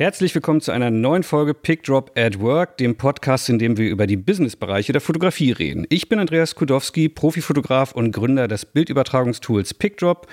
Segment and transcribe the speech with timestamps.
[0.00, 3.90] Herzlich willkommen zu einer neuen Folge Pick Drop at Work, dem Podcast, in dem wir
[3.90, 5.86] über die Businessbereiche der Fotografie reden.
[5.90, 10.26] Ich bin Andreas Kudowski, Profifotograf und Gründer des Bildübertragungstools PickDrop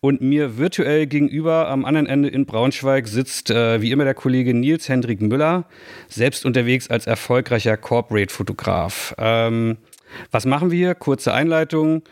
[0.00, 4.54] und mir virtuell gegenüber am anderen Ende in Braunschweig sitzt äh, wie immer der Kollege
[4.54, 5.66] Nils Hendrik Müller,
[6.08, 9.14] selbst unterwegs als erfolgreicher Corporate-Fotograf.
[9.18, 9.76] Ähm,
[10.32, 10.96] was machen wir?
[10.96, 12.02] Kurze Einleitung.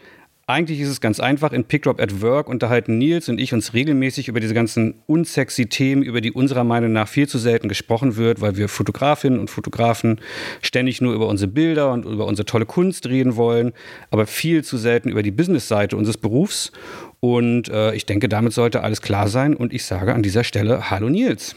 [0.50, 1.52] Eigentlich ist es ganz einfach.
[1.52, 6.02] In Pickdrop at Work unterhalten Nils und ich uns regelmäßig über diese ganzen unsexy Themen,
[6.02, 10.20] über die unserer Meinung nach viel zu selten gesprochen wird, weil wir Fotografinnen und Fotografen
[10.60, 13.72] ständig nur über unsere Bilder und über unsere tolle Kunst reden wollen,
[14.10, 16.72] aber viel zu selten über die Businessseite unseres Berufs.
[17.20, 19.54] Und äh, ich denke, damit sollte alles klar sein.
[19.54, 21.54] Und ich sage an dieser Stelle Hallo Nils.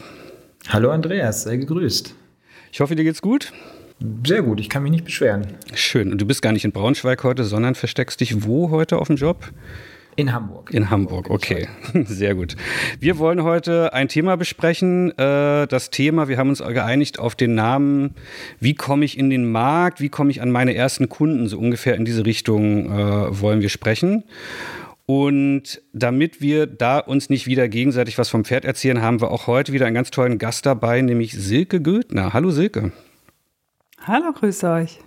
[0.68, 2.14] Hallo Andreas, sei gegrüßt.
[2.70, 3.52] Ich hoffe, dir geht's gut.
[4.26, 5.46] Sehr gut, ich kann mich nicht beschweren.
[5.74, 6.12] Schön.
[6.12, 9.16] Und du bist gar nicht in Braunschweig heute, sondern versteckst dich wo heute auf dem
[9.16, 9.50] Job?
[10.16, 10.70] In Hamburg.
[10.72, 11.68] In Hamburg, okay.
[12.04, 12.54] Sehr gut.
[13.00, 15.10] Wir wollen heute ein Thema besprechen.
[15.18, 18.14] Äh, das Thema, wir haben uns geeinigt auf den Namen,
[18.60, 21.96] wie komme ich in den Markt, wie komme ich an meine ersten Kunden, so ungefähr
[21.96, 24.24] in diese Richtung äh, wollen wir sprechen.
[25.06, 29.46] Und damit wir da uns nicht wieder gegenseitig was vom Pferd erzählen, haben wir auch
[29.48, 32.32] heute wieder einen ganz tollen Gast dabei, nämlich Silke Göthner.
[32.32, 32.92] Hallo Silke.
[34.06, 34.98] Hallo, grüß euch.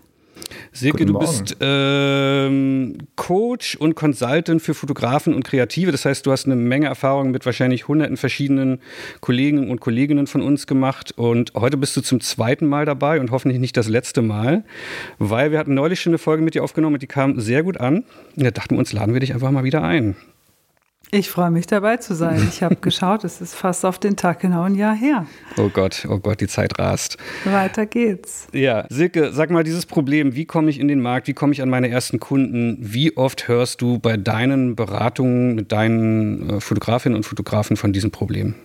[0.71, 5.91] Silke, du bist ähm, Coach und Consultant für Fotografen und Kreative.
[5.91, 8.79] Das heißt, du hast eine Menge Erfahrung mit wahrscheinlich hunderten verschiedenen
[9.19, 11.13] Kollegen und Kolleginnen von uns gemacht.
[11.15, 14.63] Und heute bist du zum zweiten Mal dabei und hoffentlich nicht das letzte Mal,
[15.19, 17.79] weil wir hatten neulich schon eine Folge mit dir aufgenommen und die kam sehr gut
[17.79, 18.03] an.
[18.35, 20.15] Und da dachten wir uns, laden wir dich einfach mal wieder ein.
[21.09, 22.45] Ich freue mich dabei zu sein.
[22.49, 25.25] Ich habe geschaut, es ist fast auf den Tag genau ein Jahr her.
[25.57, 27.17] Oh Gott, oh Gott, die Zeit rast.
[27.45, 28.47] Weiter geht's.
[28.51, 31.61] Ja, Silke, sag mal dieses Problem, wie komme ich in den Markt, wie komme ich
[31.61, 32.77] an meine ersten Kunden?
[32.81, 38.11] Wie oft hörst du bei deinen Beratungen mit deinen äh, Fotografinnen und Fotografen von diesem
[38.11, 38.55] Problem?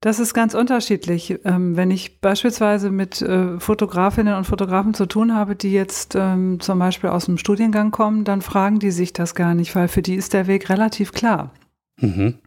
[0.00, 1.40] Das ist ganz unterschiedlich.
[1.44, 6.58] Ähm, wenn ich beispielsweise mit äh, Fotografinnen und Fotografen zu tun habe, die jetzt ähm,
[6.60, 10.00] zum Beispiel aus dem Studiengang kommen, dann fragen die sich das gar nicht, weil für
[10.00, 11.52] die ist der Weg relativ klar.
[11.98, 12.38] Mhm.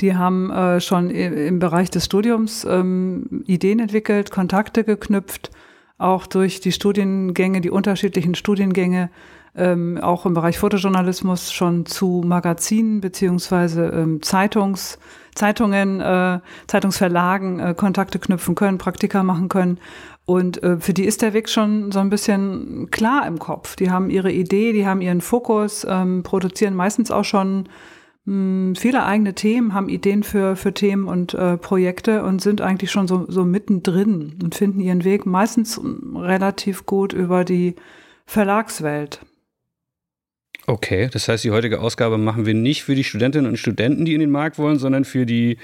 [0.00, 5.50] Die haben äh, schon im Bereich des Studiums ähm, Ideen entwickelt, Kontakte geknüpft,
[5.98, 9.10] auch durch die Studiengänge, die unterschiedlichen Studiengänge
[9.54, 14.98] ähm, auch im Bereich Fotojournalismus schon zu Magazinen beziehungsweise ähm, Zeitungs,
[15.34, 19.78] Zeitungen, äh, Zeitungsverlagen äh, Kontakte knüpfen können, Praktika machen können.
[20.24, 23.76] Und äh, für die ist der Weg schon so ein bisschen klar im Kopf.
[23.76, 27.68] Die haben ihre Idee, die haben ihren Fokus, ähm, produzieren meistens auch schon
[28.24, 32.60] mh, hm, viele eigene Themen, haben Ideen für, für Themen und äh, Projekte und sind
[32.60, 35.80] eigentlich schon so, so mittendrin und finden ihren Weg meistens
[36.14, 37.74] relativ gut über die
[38.26, 39.20] Verlagswelt.
[40.66, 44.14] Okay, das heißt, die heutige Ausgabe machen wir nicht für die Studentinnen und Studenten, die
[44.14, 45.58] in den Markt wollen, sondern für die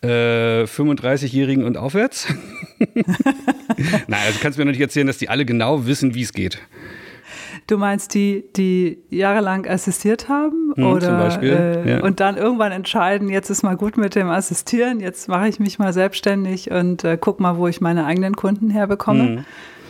[0.00, 2.32] äh, 35-Jährigen und aufwärts.
[2.78, 6.32] Nein, also kannst du mir noch nicht erzählen, dass die alle genau wissen, wie es
[6.32, 6.60] geht.
[7.66, 12.02] Du meinst die, die jahrelang assistiert haben hm, oder zum Beispiel, äh, ja.
[12.02, 15.78] und dann irgendwann entscheiden, jetzt ist mal gut mit dem Assistieren, jetzt mache ich mich
[15.78, 19.22] mal selbstständig und äh, guck mal, wo ich meine eigenen Kunden herbekomme.
[19.22, 19.44] Hm.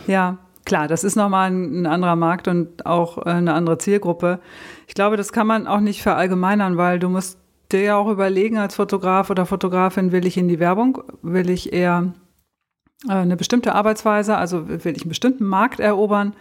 [0.07, 4.39] Ja, Klar, das ist nochmal ein, ein anderer Markt und auch äh, eine andere Zielgruppe.
[4.87, 7.39] Ich glaube, das kann man auch nicht verallgemeinern, weil du musst
[7.71, 11.73] dir ja auch überlegen als Fotograf oder Fotografin, will ich in die Werbung, will ich
[11.73, 12.13] eher
[13.07, 16.33] äh, eine bestimmte Arbeitsweise, also will ich einen bestimmten Markt erobern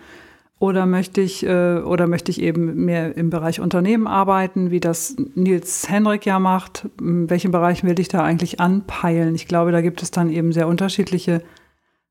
[0.58, 5.16] oder möchte ich äh, oder möchte ich eben mehr im Bereich Unternehmen arbeiten, wie das
[5.34, 6.88] Nils Henrik ja macht?
[7.00, 9.34] In welchem Bereich will ich da eigentlich anpeilen?
[9.34, 11.42] Ich glaube, da gibt es dann eben sehr unterschiedliche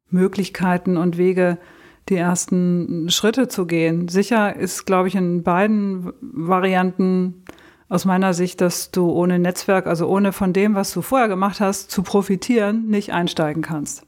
[0.10, 1.58] Möglichkeiten und Wege,
[2.10, 4.08] die ersten Schritte zu gehen.
[4.08, 7.44] Sicher ist, glaube ich, in beiden Varianten
[7.90, 11.60] aus meiner Sicht, dass du ohne Netzwerk, also ohne von dem, was du vorher gemacht
[11.60, 14.04] hast, zu profitieren, nicht einsteigen kannst.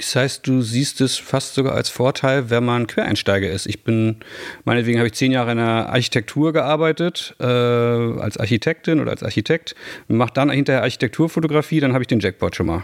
[0.00, 3.66] Das heißt, du siehst es fast sogar als Vorteil, wenn man Quereinsteiger ist.
[3.66, 4.16] Ich bin,
[4.64, 9.74] meinetwegen habe ich zehn Jahre in der Architektur gearbeitet, äh, als Architektin oder als Architekt,
[10.08, 12.82] mache dann hinterher Architekturfotografie, dann habe ich den Jackpot schon mal.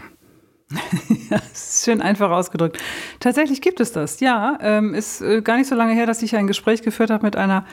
[1.29, 2.77] ja, ist schön einfach ausgedrückt.
[3.19, 4.57] Tatsächlich gibt es das, ja.
[4.61, 7.35] Ähm, ist äh, gar nicht so lange her, dass ich ein Gespräch geführt habe mit
[7.35, 7.65] einer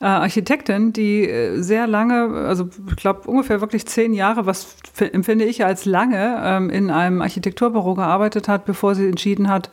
[0.00, 5.44] äh, Architektin, die äh, sehr lange, also ich glaube ungefähr wirklich zehn Jahre, was empfinde
[5.44, 9.70] ich als lange, ähm, in einem Architekturbüro gearbeitet hat, bevor sie entschieden hat,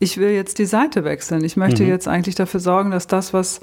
[0.00, 1.44] ich will jetzt die Seite wechseln.
[1.44, 1.88] Ich möchte mhm.
[1.88, 3.60] jetzt eigentlich dafür sorgen, dass das, was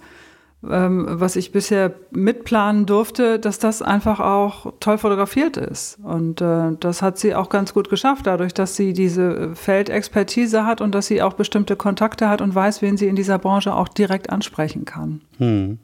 [0.69, 5.97] ähm, was ich bisher mitplanen durfte, dass das einfach auch toll fotografiert ist.
[6.03, 10.81] Und äh, das hat sie auch ganz gut geschafft, dadurch, dass sie diese Feldexpertise hat
[10.81, 13.87] und dass sie auch bestimmte Kontakte hat und weiß, wen sie in dieser Branche auch
[13.87, 15.21] direkt ansprechen kann.
[15.37, 15.79] Hm.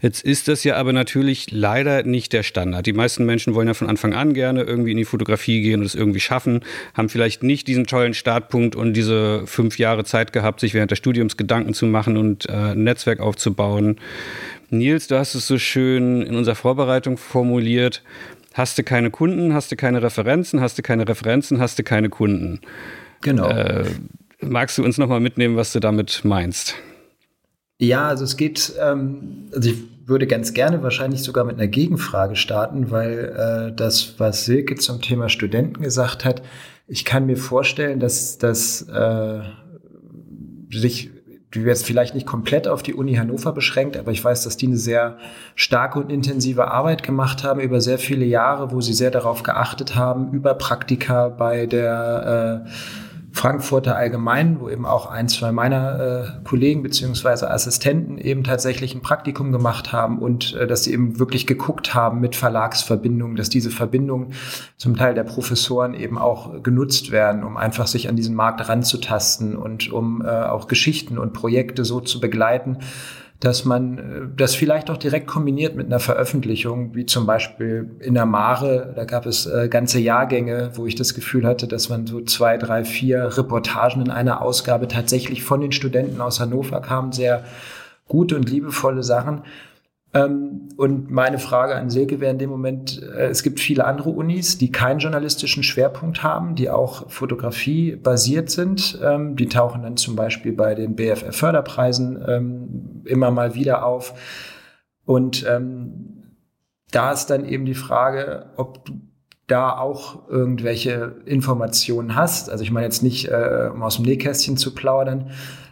[0.00, 2.86] Jetzt ist das ja aber natürlich leider nicht der Standard.
[2.86, 5.86] Die meisten Menschen wollen ja von Anfang an gerne irgendwie in die Fotografie gehen und
[5.86, 6.60] es irgendwie schaffen,
[6.94, 10.98] haben vielleicht nicht diesen tollen Startpunkt und diese fünf Jahre Zeit gehabt, sich während des
[10.98, 13.96] Studiums Gedanken zu machen und äh, ein Netzwerk aufzubauen.
[14.70, 18.02] Nils, du hast es so schön in unserer Vorbereitung formuliert.
[18.54, 22.08] Hast du keine Kunden, hast du keine Referenzen, hast du keine Referenzen, hast du keine
[22.08, 22.60] Kunden.
[23.20, 23.48] Genau.
[23.48, 23.84] Äh,
[24.40, 26.76] magst du uns nochmal mitnehmen, was du damit meinst?
[27.80, 32.36] Ja, also es geht, ähm, also ich würde ganz gerne wahrscheinlich sogar mit einer Gegenfrage
[32.36, 36.42] starten, weil äh, das, was Silke zum Thema Studenten gesagt hat,
[36.86, 39.40] ich kann mir vorstellen, dass das äh,
[40.70, 41.10] sich
[41.54, 44.66] die jetzt vielleicht nicht komplett auf die Uni Hannover beschränkt, aber ich weiß, dass die
[44.66, 45.16] eine sehr
[45.56, 49.96] starke und intensive Arbeit gemacht haben über sehr viele Jahre, wo sie sehr darauf geachtet
[49.96, 52.70] haben, über Praktika bei der äh,
[53.32, 59.02] Frankfurter Allgemein, wo eben auch ein, zwei meiner äh, Kollegen beziehungsweise Assistenten eben tatsächlich ein
[59.02, 63.70] Praktikum gemacht haben und äh, dass sie eben wirklich geguckt haben mit Verlagsverbindungen, dass diese
[63.70, 64.34] Verbindungen
[64.76, 69.56] zum Teil der Professoren eben auch genutzt werden, um einfach sich an diesen Markt ranzutasten
[69.56, 72.78] und um äh, auch Geschichten und Projekte so zu begleiten,
[73.40, 74.02] dass man äh,
[74.36, 79.04] das vielleicht auch direkt kombiniert mit einer Veröffentlichung, wie zum Beispiel in der Mare, da
[79.04, 82.84] gab es äh, ganze Jahrgänge, wo ich das Gefühl hatte, dass man so zwei, drei,
[82.84, 87.44] vier Reportagen in einer Ausgabe tatsächlich von den Studenten aus Hannover kamen, sehr
[88.06, 89.42] gute und liebevolle Sachen.
[90.12, 94.10] Ähm, und meine Frage an Silke wäre in dem Moment, äh, es gibt viele andere
[94.10, 98.98] Unis, die keinen journalistischen Schwerpunkt haben, die auch Fotografie basiert sind.
[99.02, 104.14] Ähm, die tauchen dann zum Beispiel bei den BFF-Förderpreisen ähm, immer mal wieder auf.
[105.04, 105.44] Und
[106.92, 109.00] da ist dann eben die Frage, ob du
[109.50, 112.50] da auch irgendwelche Informationen hast.
[112.50, 115.30] Also ich meine jetzt nicht, äh, um aus dem Nähkästchen zu plaudern,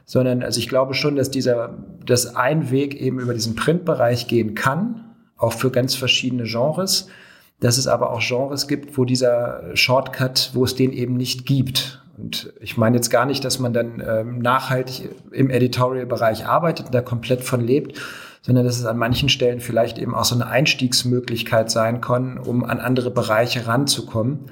[0.09, 1.77] sondern also ich glaube schon, dass dieser,
[2.07, 5.05] dass ein Weg eben über diesen Printbereich gehen kann,
[5.37, 7.09] auch für ganz verschiedene Genres,
[7.61, 12.03] dass es aber auch Genres gibt, wo dieser Shortcut, wo es den eben nicht gibt.
[12.17, 16.95] Und ich meine jetzt gar nicht, dass man dann ähm, nachhaltig im Editorial-Bereich arbeitet und
[16.95, 18.01] da komplett von lebt,
[18.41, 22.65] sondern dass es an manchen Stellen vielleicht eben auch so eine Einstiegsmöglichkeit sein kann, um
[22.65, 24.47] an andere Bereiche ranzukommen.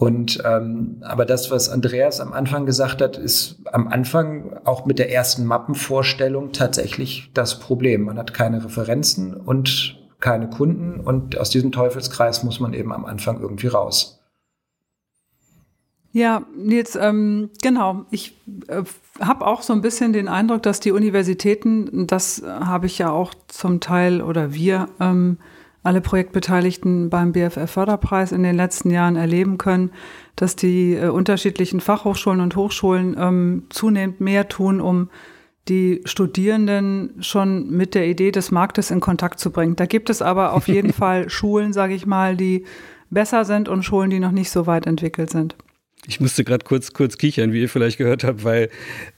[0.00, 4.98] Und ähm, aber das, was Andreas am Anfang gesagt hat, ist am Anfang auch mit
[4.98, 8.04] der ersten Mappenvorstellung tatsächlich das Problem.
[8.04, 13.04] Man hat keine Referenzen und keine Kunden und aus diesem Teufelskreis muss man eben am
[13.04, 14.22] Anfang irgendwie raus.
[16.12, 18.06] Ja, jetzt ähm, genau.
[18.10, 18.34] Ich
[18.68, 18.82] äh,
[19.20, 23.34] habe auch so ein bisschen den Eindruck, dass die Universitäten, das habe ich ja auch
[23.48, 25.36] zum Teil oder wir ähm,
[25.82, 29.90] alle Projektbeteiligten beim BFF-Förderpreis in den letzten Jahren erleben können,
[30.36, 35.10] dass die äh, unterschiedlichen Fachhochschulen und Hochschulen ähm, zunehmend mehr tun, um
[35.68, 39.76] die Studierenden schon mit der Idee des Marktes in Kontakt zu bringen.
[39.76, 42.64] Da gibt es aber auf jeden Fall Schulen, sage ich mal, die
[43.08, 45.56] besser sind und Schulen, die noch nicht so weit entwickelt sind.
[46.06, 48.70] Ich musste gerade kurz, kurz kichern, wie ihr vielleicht gehört habt, weil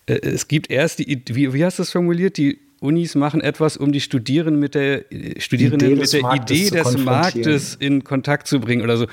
[0.06, 3.76] äh, es gibt erst die, wie, wie hast du es formuliert, die Unis machen etwas,
[3.76, 5.04] um die Studierenden mit der
[5.38, 9.06] Studierenden Idee mit der Marktes Idee des Marktes in Kontakt zu bringen oder so.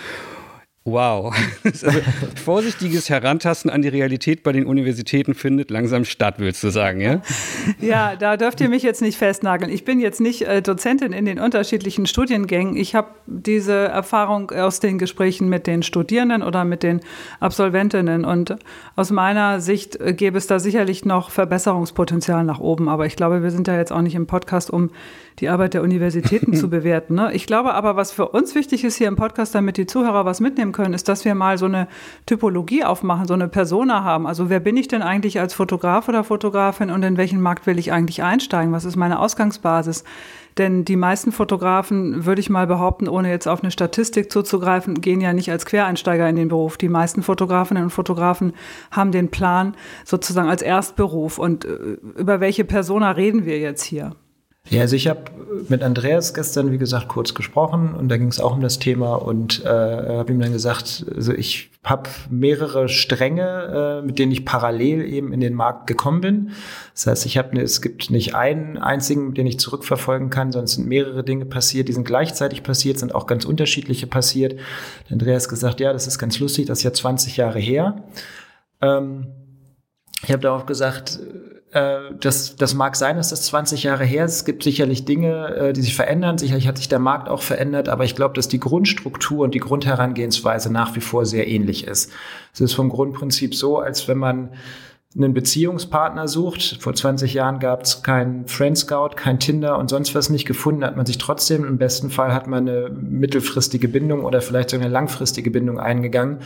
[0.92, 1.36] Wow.
[1.64, 1.88] Also
[2.44, 7.22] vorsichtiges Herantasten an die Realität bei den Universitäten findet langsam statt, willst du sagen, ja?
[7.80, 9.72] Ja, da dürft ihr mich jetzt nicht festnageln.
[9.72, 12.76] Ich bin jetzt nicht äh, Dozentin in den unterschiedlichen Studiengängen.
[12.76, 17.02] Ich habe diese Erfahrung aus den Gesprächen mit den Studierenden oder mit den
[17.40, 18.26] Absolventinnen.
[18.26, 18.56] Und
[18.96, 22.90] aus meiner Sicht äh, gäbe es da sicherlich noch Verbesserungspotenzial nach oben.
[22.90, 24.92] Aber ich glaube, wir sind ja jetzt auch nicht im Podcast, um
[25.40, 27.16] die Arbeit der Universitäten zu bewerten.
[27.16, 27.34] Ne?
[27.34, 30.40] Ich glaube aber, was für uns wichtig ist hier im Podcast, damit die Zuhörer was
[30.40, 31.88] mitnehmen können, ist, dass wir mal so eine
[32.26, 34.28] Typologie aufmachen, so eine Persona haben.
[34.28, 37.80] Also wer bin ich denn eigentlich als Fotograf oder Fotografin und in welchen Markt will
[37.80, 38.74] ich eigentlich einsteigen?
[38.74, 40.04] Was ist meine Ausgangsbasis?
[40.58, 45.22] Denn die meisten Fotografen, würde ich mal behaupten, ohne jetzt auf eine Statistik zuzugreifen, gehen
[45.22, 46.78] ja nicht als Quereinsteiger in den Beruf.
[46.78, 48.54] Die meisten Fotografinnen und Fotografen
[48.92, 51.40] haben den Plan sozusagen als Erstberuf.
[51.40, 54.16] Und äh, über welche Persona reden wir jetzt hier?
[54.68, 55.32] Ja, also ich habe
[55.68, 59.16] mit Andreas gestern, wie gesagt, kurz gesprochen und da ging es auch um das Thema
[59.16, 64.46] und äh, habe ihm dann gesagt, also ich habe mehrere Stränge, äh, mit denen ich
[64.46, 66.52] parallel eben in den Markt gekommen bin.
[66.94, 70.74] Das heißt, ich habe, es gibt nicht einen einzigen, den ich zurückverfolgen kann, sondern es
[70.74, 74.60] sind mehrere Dinge passiert, die sind gleichzeitig passiert, sind auch ganz unterschiedliche passiert.
[75.10, 78.04] Andreas gesagt, ja, das ist ganz lustig, das ist ja 20 Jahre her.
[78.82, 79.28] Ähm,
[80.22, 81.20] ich habe darauf gesagt,
[81.72, 84.36] äh, das, das mag sein, dass das 20 Jahre her ist.
[84.36, 86.38] Es gibt sicherlich Dinge, äh, die sich verändern.
[86.38, 87.90] Sicherlich hat sich der Markt auch verändert.
[87.90, 92.12] Aber ich glaube, dass die Grundstruktur und die Grundherangehensweise nach wie vor sehr ähnlich ist.
[92.54, 94.52] Es ist vom Grundprinzip so, als wenn man
[95.16, 96.78] einen Beziehungspartner sucht.
[96.82, 100.84] Vor 20 Jahren gab es keinen Friend Scout, kein Tinder und sonst was nicht gefunden,
[100.84, 104.86] hat man sich trotzdem, im besten Fall hat man eine mittelfristige Bindung oder vielleicht sogar
[104.86, 106.40] eine langfristige Bindung eingegangen.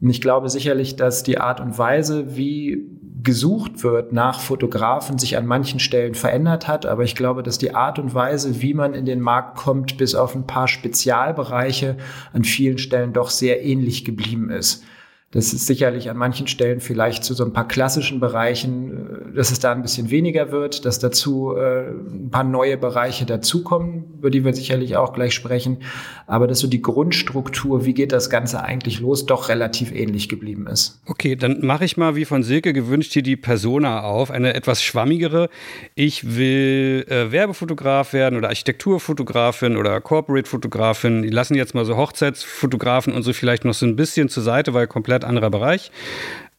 [0.00, 2.86] Und ich glaube sicherlich, dass die Art und Weise, wie
[3.22, 6.86] gesucht wird nach Fotografen, sich an manchen Stellen verändert hat.
[6.86, 10.14] Aber ich glaube, dass die Art und Weise, wie man in den Markt kommt, bis
[10.14, 11.96] auf ein paar Spezialbereiche
[12.32, 14.84] an vielen Stellen doch sehr ähnlich geblieben ist.
[15.32, 19.52] Das ist sicherlich an manchen Stellen vielleicht zu so ein paar klassischen Bereichen, äh, dass
[19.52, 24.30] es da ein bisschen weniger wird, dass dazu äh, ein paar neue Bereiche dazukommen, über
[24.30, 25.78] die wir sicherlich auch gleich sprechen.
[26.26, 30.66] Aber dass so die Grundstruktur, wie geht das Ganze eigentlich los, doch relativ ähnlich geblieben
[30.66, 31.00] ist.
[31.06, 34.82] Okay, dann mache ich mal wie von Silke gewünscht hier die Persona auf, eine etwas
[34.82, 35.48] schwammigere.
[35.94, 41.22] Ich will äh, Werbefotograf werden oder Architekturfotografin oder Corporate-Fotografin.
[41.22, 44.74] Die lassen jetzt mal so Hochzeitsfotografen und so vielleicht noch so ein bisschen zur Seite,
[44.74, 45.90] weil komplett komplett anderer Bereich.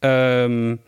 [0.00, 0.78] Ähm,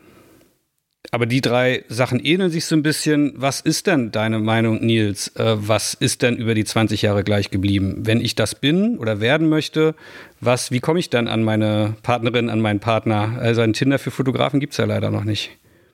[1.11, 3.33] aber die drei Sachen ähneln sich so ein bisschen.
[3.35, 5.29] Was ist denn deine Meinung, Nils?
[5.35, 7.99] Äh, was ist denn über die 20 Jahre gleich geblieben?
[7.99, 9.95] Wenn ich das bin oder werden möchte,
[10.41, 13.37] was, wie komme ich dann an meine Partnerin, an meinen Partner?
[13.39, 15.51] Also ein Tinder für Fotografen gibt es ja leider noch nicht.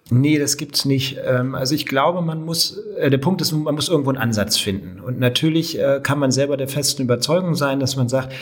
[0.10, 1.20] Nee, das gibt's nicht.
[1.26, 4.58] Ähm, also ich glaube, man muss, äh, der Punkt ist, man muss irgendwo einen Ansatz
[4.58, 5.00] finden.
[5.00, 8.34] Und natürlich äh, kann man selber der festen Überzeugung sein, dass man sagt,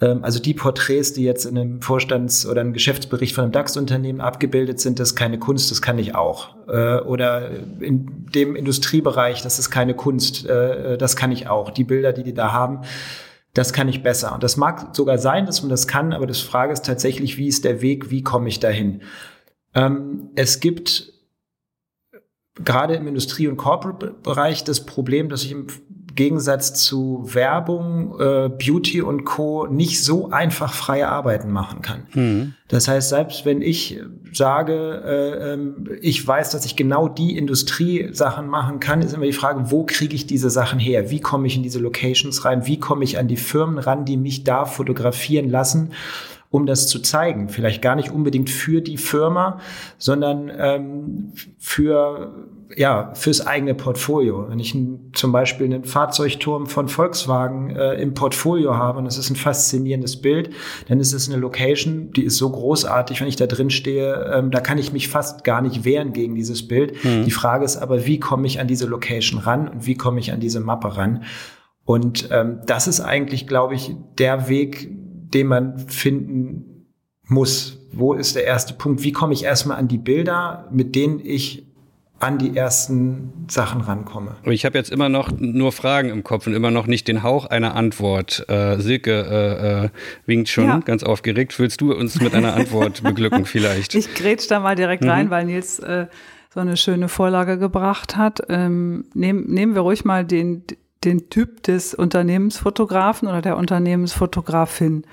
[0.00, 4.80] also die Porträts, die jetzt in einem Vorstands- oder einem Geschäftsbericht von einem DAX-Unternehmen abgebildet
[4.80, 6.56] sind, das ist keine Kunst, das kann ich auch.
[6.66, 11.70] Äh, oder in dem Industriebereich, das ist keine Kunst, äh, das kann ich auch.
[11.70, 12.80] Die Bilder, die die da haben,
[13.54, 14.34] das kann ich besser.
[14.34, 17.48] Und das mag sogar sein, dass man das kann, aber das Frage ist tatsächlich, wie
[17.48, 19.02] ist der Weg, wie komme ich dahin?
[19.74, 21.11] Ähm, es gibt
[22.64, 25.66] gerade im Industrie- und Corporate-Bereich das Problem, dass ich im
[26.14, 29.66] Gegensatz zu Werbung, äh, Beauty und Co.
[29.66, 32.06] nicht so einfach freie Arbeiten machen kann.
[32.12, 32.54] Mhm.
[32.68, 33.98] Das heißt, selbst wenn ich
[34.32, 39.32] sage, äh, ähm, ich weiß, dass ich genau die Industriesachen machen kann, ist immer die
[39.32, 41.10] Frage, wo kriege ich diese Sachen her?
[41.10, 42.66] Wie komme ich in diese Locations rein?
[42.66, 45.92] Wie komme ich an die Firmen ran, die mich da fotografieren lassen?
[46.52, 47.48] Um das zu zeigen.
[47.48, 49.58] Vielleicht gar nicht unbedingt für die Firma,
[49.98, 52.34] sondern ähm, für
[52.76, 54.46] ja, fürs eigene Portfolio.
[54.48, 59.18] Wenn ich ein, zum Beispiel einen Fahrzeugturm von Volkswagen äh, im Portfolio habe und es
[59.18, 60.50] ist ein faszinierendes Bild,
[60.88, 64.50] dann ist es eine Location, die ist so großartig, wenn ich da drin stehe, ähm,
[64.50, 67.04] da kann ich mich fast gar nicht wehren gegen dieses Bild.
[67.04, 67.24] Mhm.
[67.24, 70.32] Die Frage ist aber, wie komme ich an diese Location ran und wie komme ich
[70.32, 71.24] an diese Mappe ran?
[71.84, 74.90] Und ähm, das ist eigentlich, glaube ich, der Weg,
[75.34, 76.86] den man finden
[77.24, 77.78] muss.
[77.92, 79.02] Wo ist der erste Punkt?
[79.02, 81.66] Wie komme ich erstmal an die Bilder, mit denen ich
[82.22, 84.36] an die ersten Sachen rankomme.
[84.44, 87.46] Ich habe jetzt immer noch nur Fragen im Kopf und immer noch nicht den Hauch
[87.46, 88.48] einer Antwort.
[88.48, 89.88] Äh, Silke äh, äh,
[90.24, 90.78] winkt schon ja.
[90.78, 91.58] ganz aufgeregt.
[91.58, 93.96] Willst du uns mit einer Antwort beglücken vielleicht?
[93.96, 95.10] Ich grätsch da mal direkt mhm.
[95.10, 96.06] rein, weil Nils äh,
[96.54, 98.40] so eine schöne Vorlage gebracht hat.
[98.48, 100.62] Ähm, nehm, nehmen wir ruhig mal den,
[101.04, 105.04] den Typ des Unternehmensfotografen oder der Unternehmensfotografin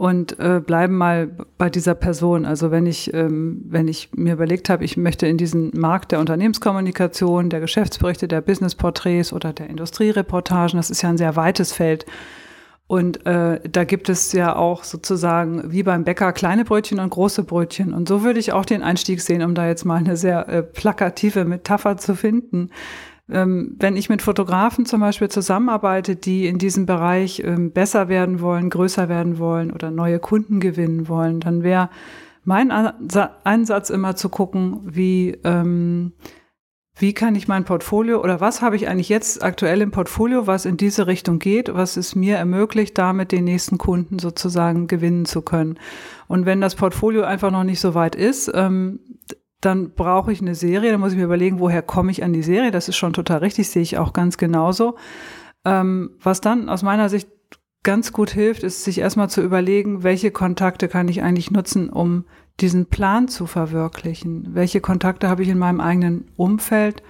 [0.00, 2.46] und äh, bleiben mal bei dieser Person.
[2.46, 6.20] Also wenn ich, ähm, wenn ich mir überlegt habe, ich möchte in diesen Markt der
[6.20, 12.06] Unternehmenskommunikation, der Geschäftsberichte, der Businessporträts oder der Industriereportagen, das ist ja ein sehr weites Feld.
[12.86, 17.44] Und äh, da gibt es ja auch sozusagen wie beim Bäcker kleine Brötchen und große
[17.44, 17.92] Brötchen.
[17.92, 20.62] Und so würde ich auch den Einstieg sehen, um da jetzt mal eine sehr äh,
[20.62, 22.70] plakative Metapher zu finden
[23.32, 28.70] wenn ich mit Fotografen zum Beispiel zusammenarbeite, die in diesem Bereich ähm, besser werden wollen,
[28.70, 31.90] größer werden wollen oder neue Kunden gewinnen wollen, dann wäre
[32.44, 36.12] mein Ansatz immer zu gucken, wie, ähm,
[36.98, 40.64] wie kann ich mein Portfolio oder was habe ich eigentlich jetzt aktuell im Portfolio, was
[40.64, 45.42] in diese Richtung geht, was es mir ermöglicht, damit den nächsten Kunden sozusagen gewinnen zu
[45.42, 45.78] können.
[46.28, 49.00] Und wenn das Portfolio einfach noch nicht so weit ist, ähm,
[49.60, 52.42] dann brauche ich eine Serie, dann muss ich mir überlegen, woher komme ich an die
[52.42, 52.70] Serie.
[52.70, 54.96] Das ist schon total richtig, sehe ich auch ganz genauso.
[55.64, 57.28] Ähm, was dann aus meiner Sicht
[57.82, 62.24] ganz gut hilft, ist sich erstmal zu überlegen, welche Kontakte kann ich eigentlich nutzen, um
[62.60, 64.54] diesen Plan zu verwirklichen.
[64.54, 67.02] Welche Kontakte habe ich in meinem eigenen Umfeld?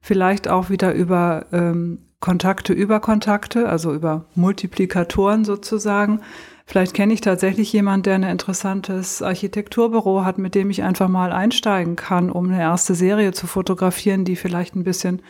[0.00, 6.20] Vielleicht auch wieder über ähm, Kontakte über Kontakte, also über Multiplikatoren sozusagen.
[6.68, 11.32] Vielleicht kenne ich tatsächlich jemanden, der ein interessantes Architekturbüro hat, mit dem ich einfach mal
[11.32, 15.22] einsteigen kann, um eine erste Serie zu fotografieren, die vielleicht ein bisschen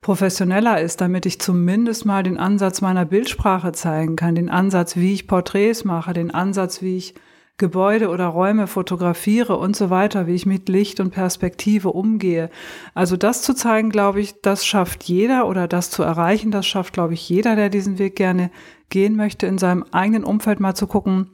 [0.00, 5.12] professioneller ist, damit ich zumindest mal den Ansatz meiner Bildsprache zeigen kann, den Ansatz, wie
[5.12, 7.14] ich Porträts mache, den Ansatz, wie ich
[7.56, 12.50] Gebäude oder Räume fotografiere und so weiter, wie ich mit Licht und Perspektive umgehe.
[12.94, 16.94] Also das zu zeigen, glaube ich, das schafft jeder oder das zu erreichen, das schafft,
[16.94, 18.50] glaube ich, jeder, der diesen Weg gerne
[18.90, 21.30] gehen möchte, in seinem eigenen Umfeld mal zu gucken,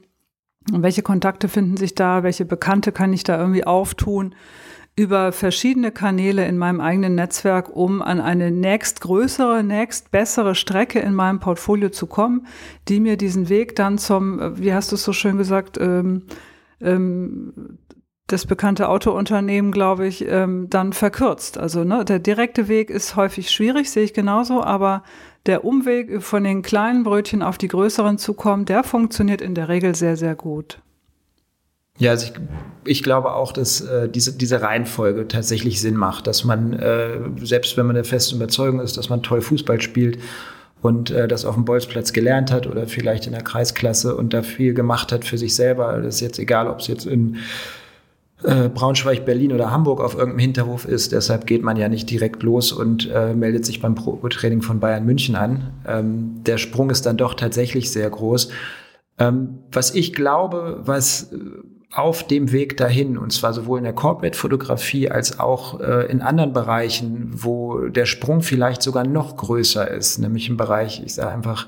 [0.71, 4.35] welche Kontakte finden sich da, welche Bekannte kann ich da irgendwie auftun,
[4.97, 11.39] über verschiedene Kanäle in meinem eigenen Netzwerk, um an eine nächstgrößere, nächstbessere Strecke in meinem
[11.39, 12.47] Portfolio zu kommen,
[12.87, 16.23] die mir diesen Weg dann zum, äh, wie hast du es so schön gesagt, ähm,
[16.81, 17.77] ähm,
[18.25, 21.57] das bekannte Autounternehmen, glaube ich, ähm, dann verkürzt.
[21.57, 25.03] Also ne, der direkte Weg ist häufig schwierig, sehe ich genauso, aber
[25.47, 29.69] der Umweg von den kleinen Brötchen auf die größeren zu kommen, der funktioniert in der
[29.69, 30.79] Regel sehr, sehr gut.
[31.99, 32.33] Ja, also ich,
[32.85, 37.75] ich glaube auch, dass äh, diese, diese Reihenfolge tatsächlich Sinn macht, dass man, äh, selbst
[37.75, 40.19] wenn man der festen Überzeugung ist, dass man toll Fußball spielt
[40.81, 44.43] und äh, das auf dem Bolzplatz gelernt hat oder vielleicht in der Kreisklasse und da
[44.43, 47.37] viel gemacht hat für sich selber, das ist jetzt egal, ob es jetzt in
[48.43, 51.11] äh, Braunschweig, Berlin oder Hamburg auf irgendeinem Hinterhof ist.
[51.11, 55.05] Deshalb geht man ja nicht direkt los und äh, meldet sich beim Pro-Training von Bayern
[55.05, 55.71] München an.
[55.87, 58.49] Ähm, der Sprung ist dann doch tatsächlich sehr groß.
[59.17, 61.37] Ähm, was ich glaube, was äh,
[61.91, 66.53] auf dem Weg dahin, und zwar sowohl in der Corporate-Fotografie als auch äh, in anderen
[66.53, 71.67] Bereichen, wo der Sprung vielleicht sogar noch größer ist, nämlich im Bereich, ich sage einfach,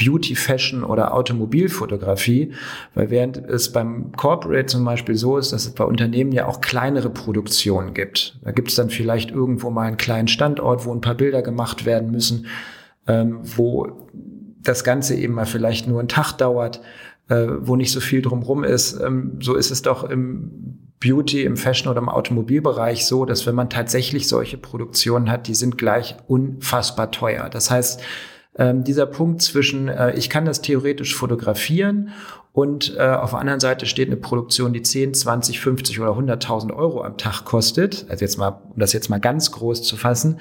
[0.00, 2.52] Beauty, Fashion oder Automobilfotografie,
[2.94, 6.62] weil während es beim Corporate zum Beispiel so ist, dass es bei Unternehmen ja auch
[6.62, 8.38] kleinere Produktionen gibt.
[8.42, 11.84] Da gibt es dann vielleicht irgendwo mal einen kleinen Standort, wo ein paar Bilder gemacht
[11.84, 12.46] werden müssen,
[13.06, 14.08] ähm, wo
[14.62, 16.80] das Ganze eben mal vielleicht nur einen Tag dauert,
[17.28, 18.98] äh, wo nicht so viel drumrum ist.
[18.98, 23.54] Ähm, so ist es doch im Beauty, im Fashion oder im Automobilbereich so, dass wenn
[23.54, 27.50] man tatsächlich solche Produktionen hat, die sind gleich unfassbar teuer.
[27.50, 28.00] Das heißt,
[28.56, 32.10] ähm, dieser Punkt zwischen, äh, ich kann das theoretisch fotografieren
[32.52, 36.74] und äh, auf der anderen Seite steht eine Produktion, die 10, 20, 50 oder 100.000
[36.74, 38.06] Euro am Tag kostet.
[38.08, 40.40] Also jetzt mal, um das jetzt mal ganz groß zu fassen.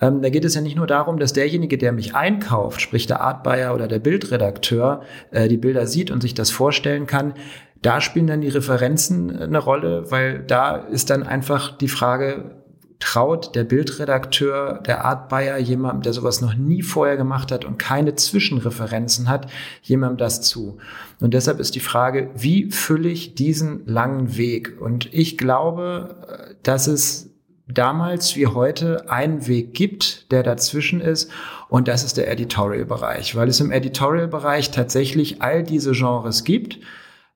[0.00, 3.20] Ähm, da geht es ja nicht nur darum, dass derjenige, der mich einkauft, sprich der
[3.20, 7.34] Artbuyer oder der Bildredakteur, äh, die Bilder sieht und sich das vorstellen kann.
[7.82, 12.61] Da spielen dann die Referenzen äh, eine Rolle, weil da ist dann einfach die Frage,
[13.02, 17.76] traut der Bildredakteur, der Art Buyer, jemandem, der sowas noch nie vorher gemacht hat und
[17.76, 19.50] keine Zwischenreferenzen hat,
[19.82, 20.78] jemandem das zu.
[21.20, 24.80] Und deshalb ist die Frage, wie fülle ich diesen langen Weg?
[24.80, 27.30] Und ich glaube, dass es
[27.66, 31.28] damals wie heute einen Weg gibt, der dazwischen ist.
[31.68, 36.78] Und das ist der Editorial-Bereich, weil es im Editorial-Bereich tatsächlich all diese Genres gibt.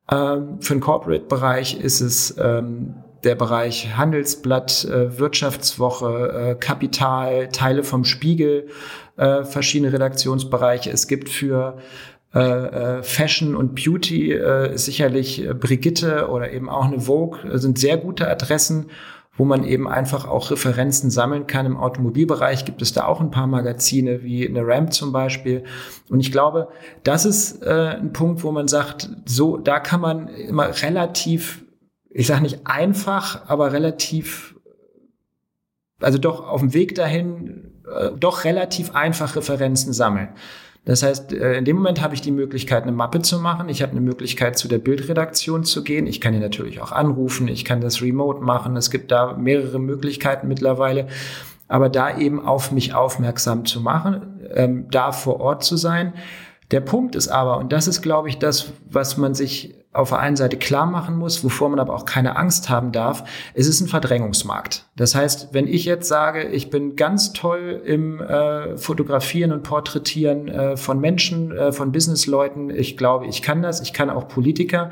[0.08, 2.94] Ähm, für den Corporate-Bereich ist es ähm,
[3.26, 8.68] der Bereich Handelsblatt, äh, Wirtschaftswoche, äh, Kapital, Teile vom Spiegel,
[9.16, 10.90] äh, verschiedene Redaktionsbereiche.
[10.90, 11.78] Es gibt für
[13.02, 18.90] Fashion und Beauty äh, sicherlich Brigitte oder eben auch eine Vogue sind sehr gute Adressen
[19.36, 21.66] wo man eben einfach auch Referenzen sammeln kann.
[21.66, 25.64] Im Automobilbereich gibt es da auch ein paar Magazine, wie eine Ramp zum Beispiel.
[26.08, 26.68] Und ich glaube,
[27.04, 31.65] das ist äh, ein Punkt, wo man sagt, so, da kann man immer relativ
[32.18, 34.54] ich sage nicht einfach, aber relativ,
[36.00, 40.30] also doch auf dem Weg dahin, äh, doch relativ einfach Referenzen sammeln.
[40.86, 43.68] Das heißt, äh, in dem Moment habe ich die Möglichkeit, eine Mappe zu machen.
[43.68, 46.06] Ich habe eine Möglichkeit, zu der Bildredaktion zu gehen.
[46.06, 47.48] Ich kann hier natürlich auch anrufen.
[47.48, 48.76] Ich kann das remote machen.
[48.76, 51.08] Es gibt da mehrere Möglichkeiten mittlerweile.
[51.68, 56.14] Aber da eben auf mich aufmerksam zu machen, ähm, da vor Ort zu sein.
[56.70, 60.18] Der Punkt ist aber, und das ist, glaube ich, das, was man sich auf der
[60.18, 63.24] einen Seite klar machen muss, wovor man aber auch keine Angst haben darf,
[63.54, 64.84] es ist ein Verdrängungsmarkt.
[64.96, 70.48] Das heißt, wenn ich jetzt sage, ich bin ganz toll im äh, Fotografieren und Porträtieren
[70.48, 74.90] äh, von Menschen, äh, von Businessleuten, ich glaube, ich kann das, ich kann auch Politiker,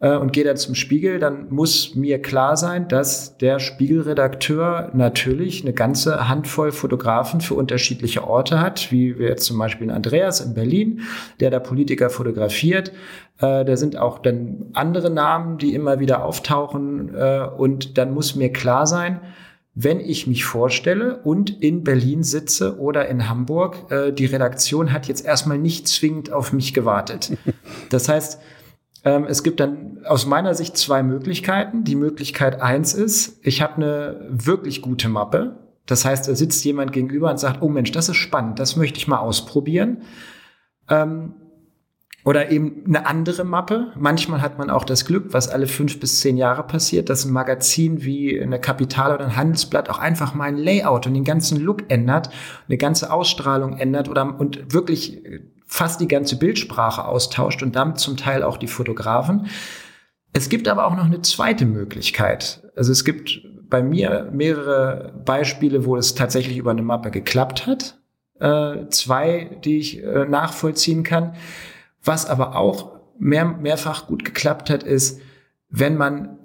[0.00, 5.62] äh, und gehe dann zum Spiegel, dann muss mir klar sein, dass der Spiegelredakteur natürlich
[5.62, 10.54] eine ganze Handvoll Fotografen für unterschiedliche Orte hat, wie wir jetzt zum Beispiel Andreas in
[10.54, 11.02] Berlin,
[11.38, 12.92] der da Politiker fotografiert.
[13.38, 17.14] Äh, da sind auch dann andere Namen, die immer wieder auftauchen.
[17.14, 19.20] Äh, und dann muss mir klar sein,
[19.74, 25.06] wenn ich mich vorstelle und in Berlin sitze oder in Hamburg, äh, die Redaktion hat
[25.06, 27.32] jetzt erstmal nicht zwingend auf mich gewartet.
[27.88, 28.40] Das heißt,
[29.02, 31.84] es gibt dann aus meiner Sicht zwei Möglichkeiten.
[31.84, 35.56] Die Möglichkeit eins ist, ich habe eine wirklich gute Mappe.
[35.86, 38.98] Das heißt, da sitzt jemand gegenüber und sagt, oh Mensch, das ist spannend, das möchte
[38.98, 40.02] ich mal ausprobieren.
[40.88, 41.34] Ähm,
[42.22, 43.92] oder eben eine andere Mappe.
[43.98, 47.32] Manchmal hat man auch das Glück, was alle fünf bis zehn Jahre passiert, dass ein
[47.32, 51.58] Magazin wie eine Kapital oder ein Handelsblatt auch einfach mal ein Layout und den ganzen
[51.58, 52.28] Look ändert,
[52.68, 55.22] eine ganze Ausstrahlung ändert oder und wirklich
[55.70, 59.46] fast die ganze Bildsprache austauscht und damit zum Teil auch die Fotografen.
[60.32, 62.68] Es gibt aber auch noch eine zweite Möglichkeit.
[62.74, 67.98] Also es gibt bei mir mehrere Beispiele, wo es tatsächlich über eine Mappe geklappt hat.
[68.40, 71.34] Äh, zwei, die ich äh, nachvollziehen kann.
[72.02, 75.20] Was aber auch mehr, mehrfach gut geklappt hat, ist,
[75.68, 76.36] wenn man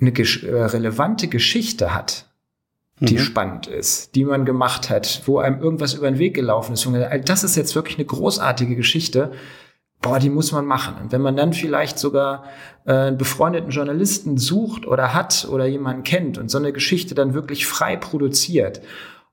[0.00, 2.31] eine äh, relevante Geschichte hat,
[3.08, 3.18] die mhm.
[3.18, 6.86] spannend ist, die man gemacht hat, wo einem irgendwas über den Weg gelaufen ist.
[6.86, 9.32] Und das ist jetzt wirklich eine großartige Geschichte.
[10.00, 10.94] Boah, die muss man machen.
[11.00, 12.44] Und wenn man dann vielleicht sogar
[12.86, 17.34] äh, einen befreundeten Journalisten sucht oder hat oder jemanden kennt und so eine Geschichte dann
[17.34, 18.82] wirklich frei produziert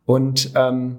[0.05, 0.97] und ähm,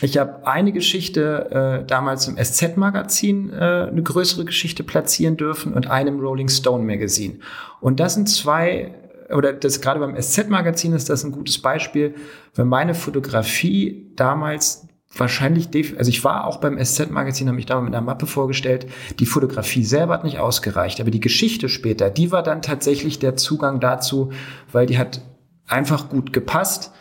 [0.00, 5.88] ich habe eine Geschichte äh, damals im SZ-Magazin äh, eine größere Geschichte platzieren dürfen und
[5.88, 7.42] einem Rolling Stone Magazin.
[7.80, 8.94] Und das sind zwei,
[9.30, 12.14] oder das gerade beim SZ-Magazin ist das ein gutes Beispiel,
[12.54, 17.94] weil meine Fotografie damals wahrscheinlich, also ich war auch beim SZ-Magazin, habe mich da mit
[17.94, 18.86] einer Mappe vorgestellt.
[19.18, 23.36] Die Fotografie selber hat nicht ausgereicht, aber die Geschichte später, die war dann tatsächlich der
[23.36, 24.30] Zugang dazu,
[24.70, 25.22] weil die hat
[25.66, 26.92] einfach gut gepasst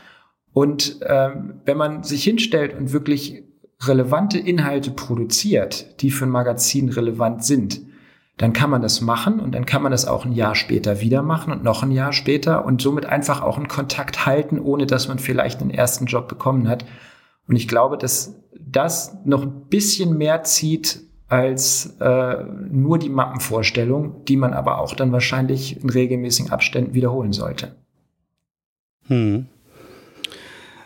[0.54, 3.44] und ähm, wenn man sich hinstellt und wirklich
[3.84, 7.82] relevante Inhalte produziert, die für ein Magazin relevant sind,
[8.38, 11.24] dann kann man das machen und dann kann man das auch ein Jahr später wieder
[11.24, 15.08] machen und noch ein Jahr später und somit einfach auch einen Kontakt halten, ohne dass
[15.08, 16.86] man vielleicht einen ersten Job bekommen hat.
[17.48, 24.24] Und ich glaube, dass das noch ein bisschen mehr zieht als äh, nur die Mappenvorstellung,
[24.26, 27.76] die man aber auch dann wahrscheinlich in regelmäßigen Abständen wiederholen sollte.
[29.08, 29.48] Hm.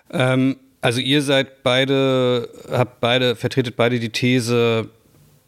[0.10, 4.90] Ähm, also ihr seid beide, habt beide, vertretet beide die These,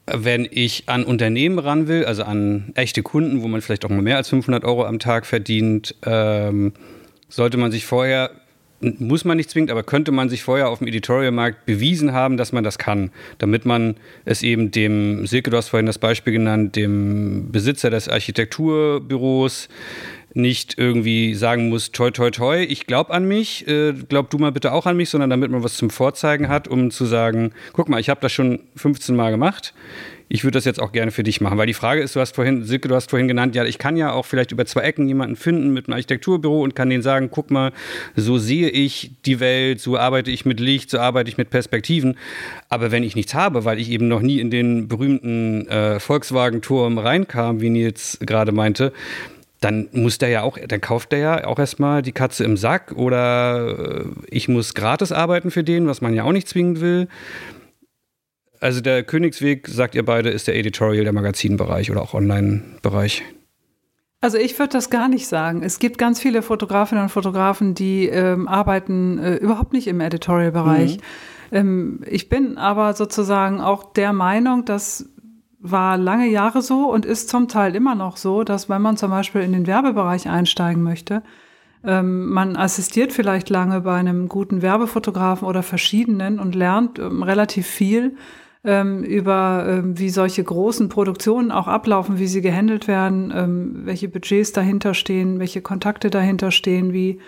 [0.05, 4.01] wenn ich an Unternehmen ran will, also an echte Kunden, wo man vielleicht auch mal
[4.01, 6.73] mehr als 500 Euro am Tag verdient, ähm,
[7.29, 8.31] sollte man sich vorher,
[8.81, 12.51] muss man nicht zwingend, aber könnte man sich vorher auf dem Editorial-Markt bewiesen haben, dass
[12.51, 16.75] man das kann, damit man es eben dem, Silke, du hast vorhin das Beispiel genannt,
[16.75, 19.69] dem Besitzer des Architekturbüros,
[20.33, 24.51] nicht irgendwie sagen muss, toi, toi, toi, ich glaube an mich, äh, glaub du mal
[24.51, 27.89] bitte auch an mich, sondern damit man was zum Vorzeigen hat, um zu sagen, guck
[27.89, 29.73] mal, ich habe das schon 15 Mal gemacht,
[30.29, 31.59] ich würde das jetzt auch gerne für dich machen.
[31.59, 33.97] Weil die Frage ist, du hast vorhin, Silke, du hast vorhin genannt, ja, ich kann
[33.97, 37.29] ja auch vielleicht über zwei Ecken jemanden finden mit einem Architekturbüro und kann denen sagen,
[37.29, 37.71] guck mal,
[38.15, 42.17] so sehe ich die Welt, so arbeite ich mit Licht, so arbeite ich mit Perspektiven.
[42.67, 46.97] Aber wenn ich nichts habe, weil ich eben noch nie in den berühmten äh, Volkswagen-Turm
[46.97, 48.91] reinkam, wie Nils gerade meinte,
[49.63, 52.91] dann muss der ja auch, dann kauft der ja auch erstmal die Katze im Sack
[52.95, 57.08] oder äh, ich muss gratis arbeiten für den, was man ja auch nicht zwingend will.
[58.60, 63.23] Also der Königsweg, sagt ihr beide, ist der Editorial, der Magazinbereich oder auch Online-Bereich.
[64.21, 65.63] Also ich würde das gar nicht sagen.
[65.63, 70.97] Es gibt ganz viele Fotografinnen und Fotografen, die ähm, arbeiten äh, überhaupt nicht im Editorial-Bereich.
[70.97, 71.02] Mhm.
[71.52, 75.10] Ähm, ich bin aber sozusagen auch der Meinung, dass
[75.63, 79.10] war lange Jahre so und ist zum Teil immer noch so, dass wenn man zum
[79.10, 81.23] Beispiel in den Werbebereich einsteigen möchte,
[81.86, 87.65] ähm, man assistiert vielleicht lange bei einem guten Werbefotografen oder verschiedenen und lernt ähm, relativ
[87.65, 88.17] viel
[88.65, 94.10] ähm, über, ähm, wie solche großen Produktionen auch ablaufen, wie sie gehandelt werden, ähm, welche
[94.10, 97.19] Budgets dahinter stehen, welche Kontakte dahinter stehen, wie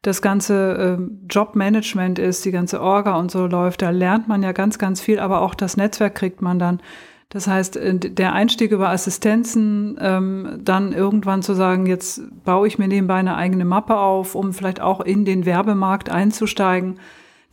[0.00, 3.82] das ganze ähm, Jobmanagement ist, die ganze Orga und so läuft.
[3.82, 6.80] Da lernt man ja ganz, ganz viel, aber auch das Netzwerk kriegt man dann
[7.28, 12.78] das heißt, äh, der Einstieg über Assistenzen, ähm, dann irgendwann zu sagen, jetzt baue ich
[12.78, 16.98] mir nebenbei eine eigene Mappe auf, um vielleicht auch in den Werbemarkt einzusteigen,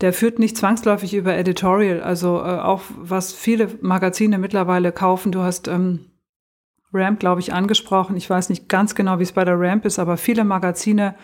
[0.01, 2.01] der führt nicht zwangsläufig über Editorial.
[2.01, 5.31] Also äh, auch was viele Magazine mittlerweile kaufen.
[5.31, 6.11] Du hast ähm,
[6.93, 8.17] Ramp, glaube ich, angesprochen.
[8.17, 11.15] Ich weiß nicht ganz genau, wie es bei der Ramp ist, aber viele Magazine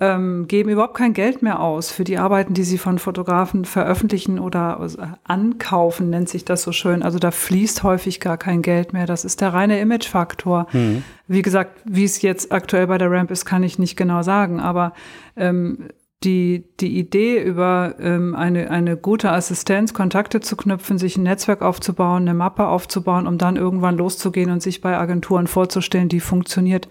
[0.00, 4.40] ähm, geben überhaupt kein Geld mehr aus für die Arbeiten, die sie von Fotografen veröffentlichen
[4.40, 4.80] oder
[5.22, 7.02] ankaufen, nennt sich das so schön.
[7.02, 9.06] Also da fließt häufig gar kein Geld mehr.
[9.06, 10.66] Das ist der reine Imagefaktor.
[10.72, 11.04] Mhm.
[11.28, 14.58] Wie gesagt, wie es jetzt aktuell bei der Ramp ist, kann ich nicht genau sagen.
[14.58, 14.94] Aber
[15.36, 15.88] ähm,
[16.24, 21.62] die, die Idee über ähm, eine, eine gute Assistenz, Kontakte zu knüpfen, sich ein Netzwerk
[21.62, 26.88] aufzubauen, eine Mappe aufzubauen, um dann irgendwann loszugehen und sich bei Agenturen vorzustellen, die funktioniert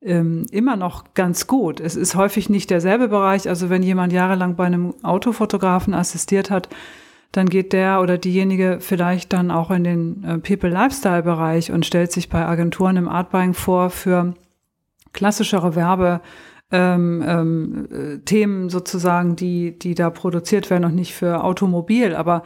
[0.00, 1.80] ähm, immer noch ganz gut.
[1.80, 3.48] Es ist häufig nicht derselbe Bereich.
[3.48, 6.68] Also wenn jemand jahrelang bei einem Autofotografen assistiert hat,
[7.32, 12.28] dann geht der oder diejenige vielleicht dann auch in den äh, People-Lifestyle-Bereich und stellt sich
[12.28, 14.34] bei Agenturen im Artbuying vor für
[15.12, 16.20] klassischere Werbe.
[16.70, 22.14] Ähm, ähm, äh, Themen sozusagen, die, die da produziert werden und nicht für Automobil.
[22.14, 22.42] Aber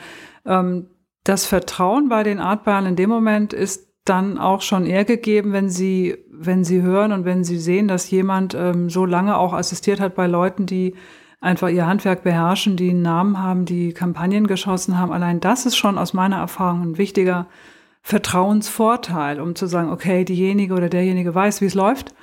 [0.46, 0.86] ähm,
[1.24, 5.68] das Vertrauen bei den Artbuyern in dem Moment ist dann auch schon eher gegeben, wenn
[5.68, 10.00] sie, wenn sie hören und wenn sie sehen, dass jemand ähm, so lange auch assistiert
[10.00, 10.94] hat bei Leuten, die
[11.40, 15.12] einfach ihr Handwerk beherrschen, die einen Namen haben, die Kampagnen geschossen haben.
[15.12, 17.46] Allein das ist schon aus meiner Erfahrung ein wichtiger
[18.00, 22.14] Vertrauensvorteil, um zu sagen, okay, diejenige oder derjenige weiß, wie es läuft.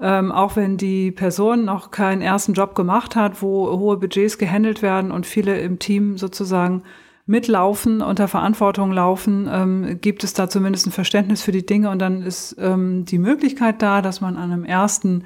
[0.00, 4.82] Ähm, auch wenn die Person noch keinen ersten Job gemacht hat, wo hohe Budgets gehandelt
[4.82, 6.82] werden und viele im Team sozusagen
[7.26, 11.98] mitlaufen, unter Verantwortung laufen, ähm, gibt es da zumindest ein Verständnis für die Dinge und
[11.98, 15.24] dann ist ähm, die Möglichkeit da, dass man an einem ersten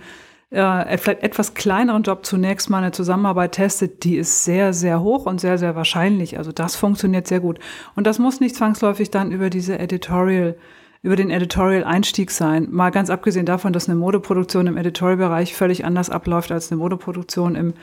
[0.51, 5.27] äh, vielleicht etwas kleineren Job zunächst mal eine Zusammenarbeit testet, die ist sehr, sehr hoch
[5.27, 6.39] und sehr, sehr wahrscheinlich.
[6.39, 7.59] Also das funktioniert sehr gut.
[7.97, 10.57] Und das muss nicht zwangsläufig dann über diese Editorial
[11.03, 12.67] über den Editorial-Einstieg sein.
[12.71, 17.55] Mal ganz abgesehen davon, dass eine Modeproduktion im Editorial-Bereich völlig anders abläuft als eine Modeproduktion
[17.55, 17.75] im,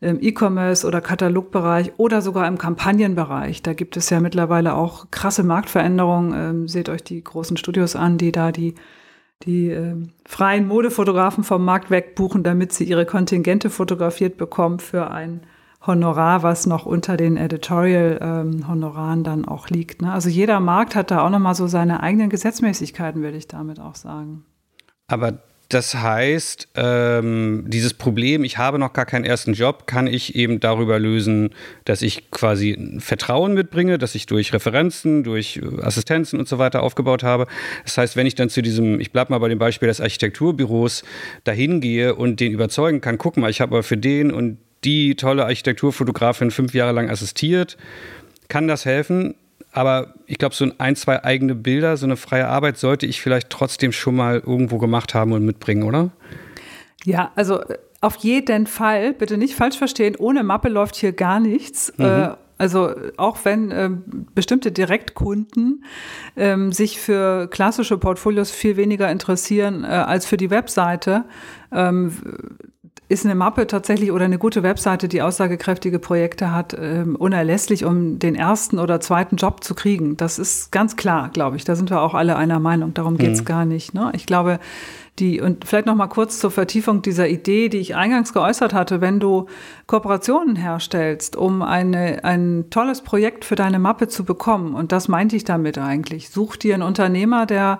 [0.00, 3.62] im E-Commerce oder Katalogbereich oder sogar im Kampagnenbereich.
[3.62, 6.34] Da gibt es ja mittlerweile auch krasse Marktveränderungen.
[6.34, 8.74] Ähm, seht euch die großen Studios an, die da die
[9.42, 15.42] die äh, freien Modefotografen vom Markt wegbuchen, damit sie ihre Kontingente fotografiert bekommen für ein
[15.86, 20.02] Honorar, was noch unter den Editorial-Honoraren ähm, dann auch liegt.
[20.02, 20.12] Ne?
[20.12, 23.94] Also jeder Markt hat da auch nochmal so seine eigenen Gesetzmäßigkeiten, würde ich damit auch
[23.94, 24.44] sagen.
[25.06, 30.36] Aber das heißt, ähm, dieses Problem, ich habe noch gar keinen ersten Job, kann ich
[30.36, 31.50] eben darüber lösen,
[31.84, 37.24] dass ich quasi Vertrauen mitbringe, dass ich durch Referenzen, durch Assistenzen und so weiter aufgebaut
[37.24, 37.48] habe.
[37.84, 41.02] Das heißt, wenn ich dann zu diesem, ich bleibe mal bei dem Beispiel des Architekturbüros,
[41.42, 45.16] dahin gehe und den überzeugen kann, guck mal, ich habe aber für den und die
[45.16, 47.76] tolle Architekturfotografin fünf Jahre lang assistiert,
[48.48, 49.34] kann das helfen.
[49.76, 53.50] Aber ich glaube, so ein, zwei eigene Bilder, so eine freie Arbeit sollte ich vielleicht
[53.50, 56.12] trotzdem schon mal irgendwo gemacht haben und mitbringen, oder?
[57.04, 61.40] Ja, also äh, auf jeden Fall, bitte nicht falsch verstehen, ohne Mappe läuft hier gar
[61.40, 61.92] nichts.
[61.98, 62.04] Mhm.
[62.06, 65.84] Äh, also auch wenn ähm, bestimmte Direktkunden
[66.38, 71.26] ähm, sich für klassische Portfolios viel weniger interessieren äh, als für die Webseite,
[71.70, 72.16] ähm,
[73.08, 78.18] ist eine Mappe tatsächlich oder eine gute Webseite, die aussagekräftige Projekte hat, ähm, unerlässlich, um
[78.18, 80.16] den ersten oder zweiten Job zu kriegen.
[80.16, 81.64] Das ist ganz klar, glaube ich.
[81.64, 82.94] Da sind wir auch alle einer Meinung.
[82.94, 83.44] Darum geht's mhm.
[83.44, 83.94] gar nicht.
[83.94, 84.10] Ne?
[84.14, 84.58] Ich glaube,
[85.20, 89.00] die, und vielleicht noch mal kurz zur Vertiefung dieser Idee, die ich eingangs geäußert hatte,
[89.00, 89.46] wenn du
[89.86, 95.36] Kooperationen herstellst, um eine, ein tolles Projekt für deine Mappe zu bekommen, und das meinte
[95.36, 97.78] ich damit eigentlich, such dir einen Unternehmer, der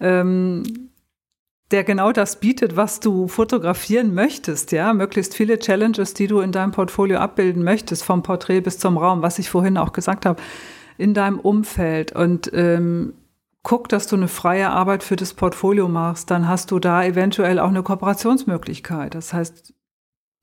[0.00, 0.62] ähm,
[1.70, 6.52] der genau das bietet, was du fotografieren möchtest, ja, möglichst viele Challenges, die du in
[6.52, 10.40] deinem Portfolio abbilden möchtest, vom Porträt bis zum Raum, was ich vorhin auch gesagt habe,
[10.96, 13.14] in deinem Umfeld und ähm,
[13.62, 17.58] guck, dass du eine freie Arbeit für das Portfolio machst, dann hast du da eventuell
[17.58, 19.16] auch eine Kooperationsmöglichkeit.
[19.16, 19.74] Das heißt,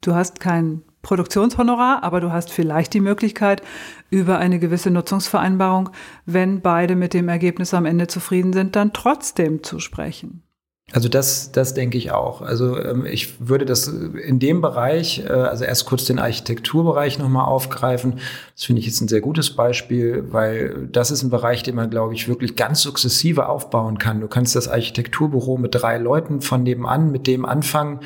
[0.02, 3.62] du hast kein Produktionshonorar, aber du hast vielleicht die Möglichkeit,
[4.10, 5.90] über eine gewisse Nutzungsvereinbarung,
[6.26, 10.43] wenn beide mit dem Ergebnis am Ende zufrieden sind, dann trotzdem zu sprechen.
[10.92, 12.42] Also das, das denke ich auch.
[12.42, 17.46] Also ähm, ich würde das in dem Bereich, äh, also erst kurz den Architekturbereich nochmal
[17.46, 18.20] aufgreifen.
[18.54, 21.90] Das finde ich jetzt ein sehr gutes Beispiel, weil das ist ein Bereich, den man,
[21.90, 24.20] glaube ich, wirklich ganz sukzessive aufbauen kann.
[24.20, 28.02] Du kannst das Architekturbüro mit drei Leuten von nebenan, mit dem anfangen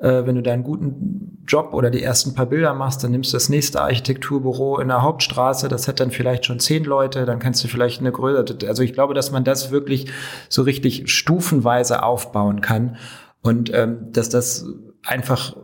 [0.00, 3.36] äh, wenn du deinen guten Job oder die ersten paar Bilder machst, dann nimmst du
[3.36, 7.62] das nächste Architekturbüro in der Hauptstraße, das hat dann vielleicht schon zehn Leute, dann kannst
[7.64, 10.10] du vielleicht eine größere, also ich glaube, dass man das wirklich
[10.48, 12.96] so richtig stufenweise aufbauen kann
[13.42, 14.66] und ähm, dass das
[15.04, 15.56] einfach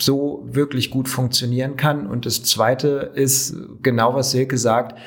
[0.00, 2.06] so wirklich gut funktionieren kann.
[2.06, 4.98] Und das Zweite ist genau, was Silke sagt,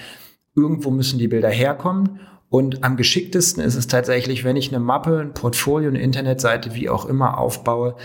[0.55, 2.19] irgendwo müssen die Bilder herkommen.
[2.49, 6.89] Und am geschicktesten ist es tatsächlich, wenn ich eine Mappe, ein Portfolio, eine Internetseite, wie
[6.89, 7.95] auch immer aufbaue,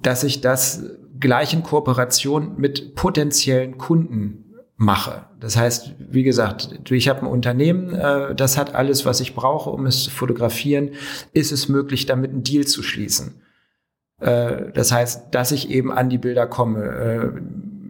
[0.00, 0.84] dass ich das
[1.20, 4.42] gleich in Kooperation mit potenziellen Kunden
[4.76, 5.26] mache.
[5.38, 9.70] Das heißt, wie gesagt, ich habe ein Unternehmen, äh, das hat alles, was ich brauche,
[9.70, 10.90] um es zu fotografieren.
[11.32, 13.40] Ist es möglich, damit einen Deal zu schließen?
[14.18, 17.42] Äh, das heißt, dass ich eben an die Bilder komme.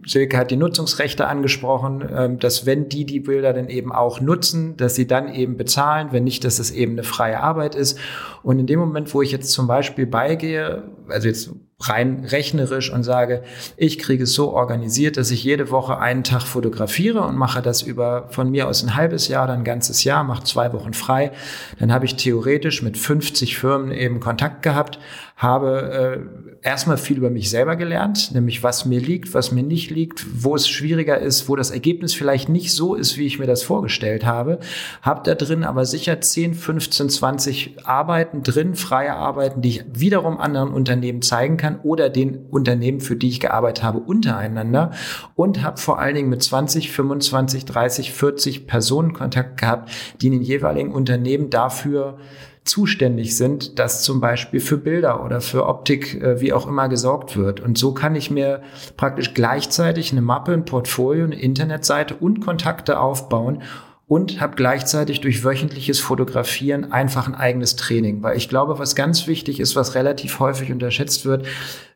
[0.05, 4.75] Silke hat die Nutzungsrechte angesprochen, ähm, dass wenn die die Bilder dann eben auch nutzen,
[4.77, 7.97] dass sie dann eben bezahlen, wenn nicht, dass es eben eine freie Arbeit ist.
[8.43, 11.51] Und in dem Moment, wo ich jetzt zum Beispiel beigehe, also jetzt
[11.89, 13.43] rein rechnerisch und sage,
[13.77, 17.81] ich kriege es so organisiert, dass ich jede Woche einen Tag fotografiere und mache das
[17.81, 21.31] über von mir aus ein halbes Jahr, dann ein ganzes Jahr, mache zwei Wochen frei,
[21.79, 24.99] dann habe ich theoretisch mit 50 Firmen eben Kontakt gehabt,
[25.35, 26.25] habe
[26.61, 30.25] äh, erstmal viel über mich selber gelernt, nämlich was mir liegt, was mir nicht liegt,
[30.43, 33.63] wo es schwieriger ist, wo das Ergebnis vielleicht nicht so ist, wie ich mir das
[33.63, 34.59] vorgestellt habe,
[35.01, 40.39] habe da drin aber sicher 10, 15, 20 Arbeiten drin, freie Arbeiten, die ich wiederum
[40.39, 44.91] anderen Unternehmen zeigen kann oder den Unternehmen, für die ich gearbeitet habe, untereinander
[45.35, 49.91] und habe vor allen Dingen mit 20, 25, 30, 40 Personen Kontakt gehabt,
[50.21, 52.17] die in den jeweiligen Unternehmen dafür
[52.63, 57.35] zuständig sind, dass zum Beispiel für Bilder oder für Optik, äh, wie auch immer, gesorgt
[57.35, 57.59] wird.
[57.59, 58.61] Und so kann ich mir
[58.95, 63.61] praktisch gleichzeitig eine Mappe, ein Portfolio, eine Internetseite und Kontakte aufbauen
[64.07, 68.21] und habe gleichzeitig durch wöchentliches Fotografieren einfach ein eigenes Training.
[68.21, 71.45] Weil ich glaube, was ganz wichtig ist, was relativ häufig unterschätzt wird,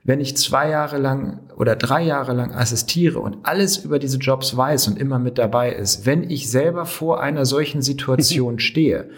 [0.03, 4.55] wenn ich zwei Jahre lang oder drei Jahre lang assistiere und alles über diese Jobs
[4.55, 9.09] weiß und immer mit dabei ist, wenn ich selber vor einer solchen Situation stehe,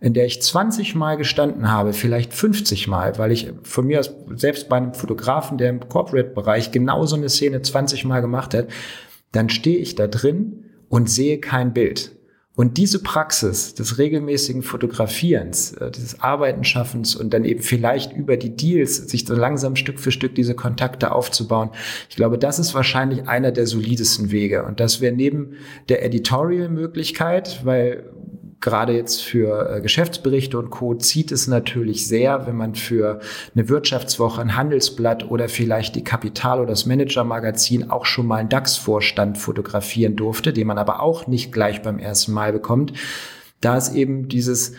[0.00, 4.12] in der ich 20 Mal gestanden habe, vielleicht 50 Mal, weil ich von mir aus,
[4.34, 8.66] selbst bei einem Fotografen, der im Corporate-Bereich genau so eine Szene 20 Mal gemacht hat,
[9.30, 12.10] dann stehe ich da drin und sehe kein Bild.
[12.54, 18.54] Und diese Praxis des regelmäßigen Fotografierens, äh, dieses Arbeitenschaffens und dann eben vielleicht über die
[18.54, 21.70] Deals sich so langsam Stück für Stück diese Kontakte aufzubauen,
[22.10, 24.64] ich glaube, das ist wahrscheinlich einer der solidesten Wege.
[24.64, 25.54] Und das wäre neben
[25.88, 28.10] der Editorial-Möglichkeit, weil
[28.62, 30.94] gerade jetzt für äh, Geschäftsberichte und Co.
[30.94, 33.20] zieht es natürlich sehr, wenn man für
[33.54, 38.48] eine Wirtschaftswoche, ein Handelsblatt oder vielleicht die Kapital- oder das Manager-Magazin auch schon mal einen
[38.48, 42.94] DAX-Vorstand fotografieren durfte, den man aber auch nicht gleich beim ersten Mal bekommt.
[43.60, 44.74] Da ist eben dieses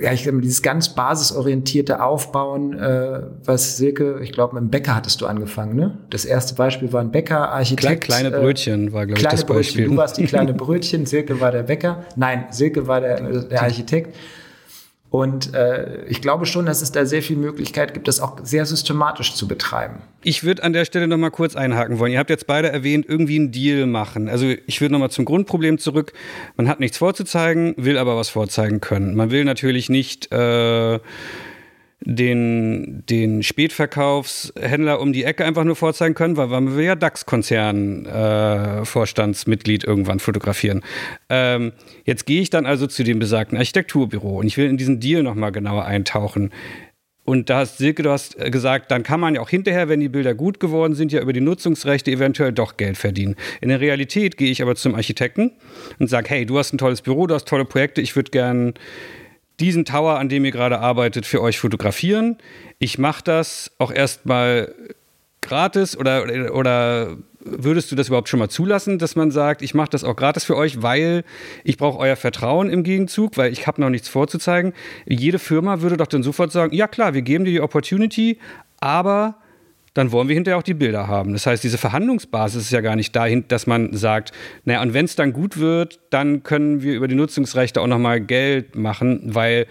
[0.00, 4.94] ja, ich glaube, dieses ganz basisorientierte Aufbauen, äh, was Silke, ich glaube, mit dem Bäcker
[4.94, 5.98] hattest du angefangen, ne?
[6.10, 8.04] Das erste Beispiel war ein Bäcker, Architekt.
[8.04, 9.82] Kleine Brötchen war, glaube ich, das Beispiel.
[9.82, 9.90] Brötchen.
[9.90, 12.04] Du warst die kleine Brötchen, Silke war der Bäcker.
[12.16, 14.16] Nein, Silke war der, der Architekt.
[15.14, 18.66] Und äh, ich glaube schon, dass es da sehr viel Möglichkeit gibt, das auch sehr
[18.66, 20.02] systematisch zu betreiben.
[20.24, 22.10] Ich würde an der Stelle noch mal kurz einhaken wollen.
[22.10, 24.28] Ihr habt jetzt beide erwähnt, irgendwie einen Deal machen.
[24.28, 26.14] Also ich würde noch mal zum Grundproblem zurück.
[26.56, 29.14] Man hat nichts vorzuzeigen, will aber was vorzeigen können.
[29.14, 30.98] Man will natürlich nicht äh,
[32.00, 39.84] den, den Spätverkaufshändler um die Ecke einfach nur vorzeigen können, weil man will ja DAX-Konzern-Vorstandsmitglied
[39.84, 40.82] äh, irgendwann fotografieren.
[41.30, 41.72] Ähm,
[42.04, 45.22] jetzt gehe ich dann also zu dem besagten Architekturbüro und ich will in diesen Deal
[45.22, 46.50] nochmal genauer eintauchen.
[47.24, 50.10] Und da hast Silke, du hast gesagt, dann kann man ja auch hinterher, wenn die
[50.10, 53.36] Bilder gut geworden sind, ja über die Nutzungsrechte eventuell doch Geld verdienen.
[53.62, 55.52] In der Realität gehe ich aber zum Architekten
[55.98, 58.74] und sage, hey, du hast ein tolles Büro, du hast tolle Projekte, ich würde gern
[59.60, 62.36] diesen Tower, an dem ihr gerade arbeitet, für euch fotografieren.
[62.78, 64.74] Ich mache das auch erstmal
[65.40, 69.90] gratis oder, oder würdest du das überhaupt schon mal zulassen, dass man sagt, ich mache
[69.90, 71.24] das auch gratis für euch, weil
[71.62, 74.72] ich brauche euer Vertrauen im Gegenzug, weil ich habe noch nichts vorzuzeigen.
[75.06, 78.38] Jede Firma würde doch dann sofort sagen, ja klar, wir geben dir die Opportunity,
[78.80, 79.36] aber
[79.94, 81.32] dann wollen wir hinterher auch die Bilder haben.
[81.32, 84.32] Das heißt, diese Verhandlungsbasis ist ja gar nicht dahin, dass man sagt,
[84.64, 88.20] naja, und wenn es dann gut wird, dann können wir über die Nutzungsrechte auch nochmal
[88.20, 89.66] Geld machen, weil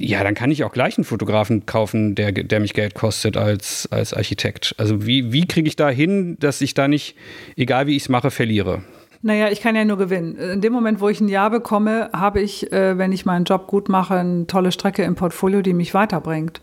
[0.00, 3.88] ja, dann kann ich auch gleich einen Fotografen kaufen, der, der mich Geld kostet als,
[3.90, 4.76] als Architekt.
[4.78, 7.16] Also wie, wie kriege ich da hin, dass ich da nicht,
[7.56, 8.82] egal wie ich es mache, verliere?
[9.22, 10.36] Naja, ich kann ja nur gewinnen.
[10.36, 13.66] In dem Moment, wo ich ein Ja bekomme, habe ich, äh, wenn ich meinen Job
[13.66, 16.60] gut mache, eine tolle Strecke im Portfolio, die mich weiterbringt.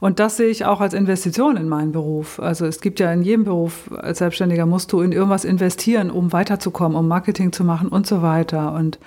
[0.00, 2.38] Und das sehe ich auch als Investition in meinen Beruf.
[2.38, 6.32] Also es gibt ja in jedem Beruf als Selbstständiger musst du in irgendwas investieren, um
[6.32, 8.74] weiterzukommen, um Marketing zu machen und so weiter.
[8.74, 8.98] Und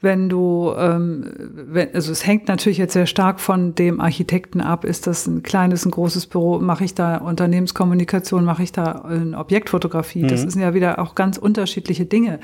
[0.00, 4.84] wenn du, ähm, wenn, also es hängt natürlich jetzt sehr stark von dem Architekten ab.
[4.84, 6.58] Ist das ein kleines, ein großes Büro?
[6.58, 8.44] Mache ich da Unternehmenskommunikation?
[8.44, 10.24] Mache ich da eine Objektfotografie?
[10.24, 10.28] Mhm.
[10.28, 12.40] Das sind ja wieder auch ganz unterschiedliche Dinge.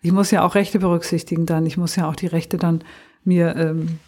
[0.00, 1.66] Ich muss ja auch Rechte berücksichtigen dann.
[1.66, 2.82] Ich muss ja auch die Rechte dann
[3.24, 3.98] mir ähm,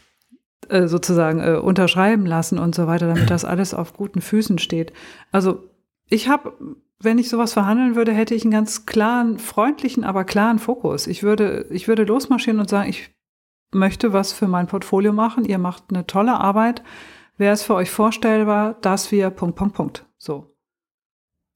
[0.68, 4.92] äh, sozusagen äh, unterschreiben lassen und so weiter, damit das alles auf guten Füßen steht.
[5.32, 5.70] Also
[6.08, 6.52] ich habe,
[7.00, 11.06] wenn ich sowas verhandeln würde, hätte ich einen ganz klaren, freundlichen, aber klaren Fokus.
[11.06, 13.10] Ich würde, ich würde losmarschieren und sagen, ich
[13.72, 15.44] möchte was für mein Portfolio machen.
[15.44, 16.82] Ihr macht eine tolle Arbeit.
[17.36, 20.06] Wäre es für euch vorstellbar, dass wir Punkt, Punkt, Punkt.
[20.16, 20.54] So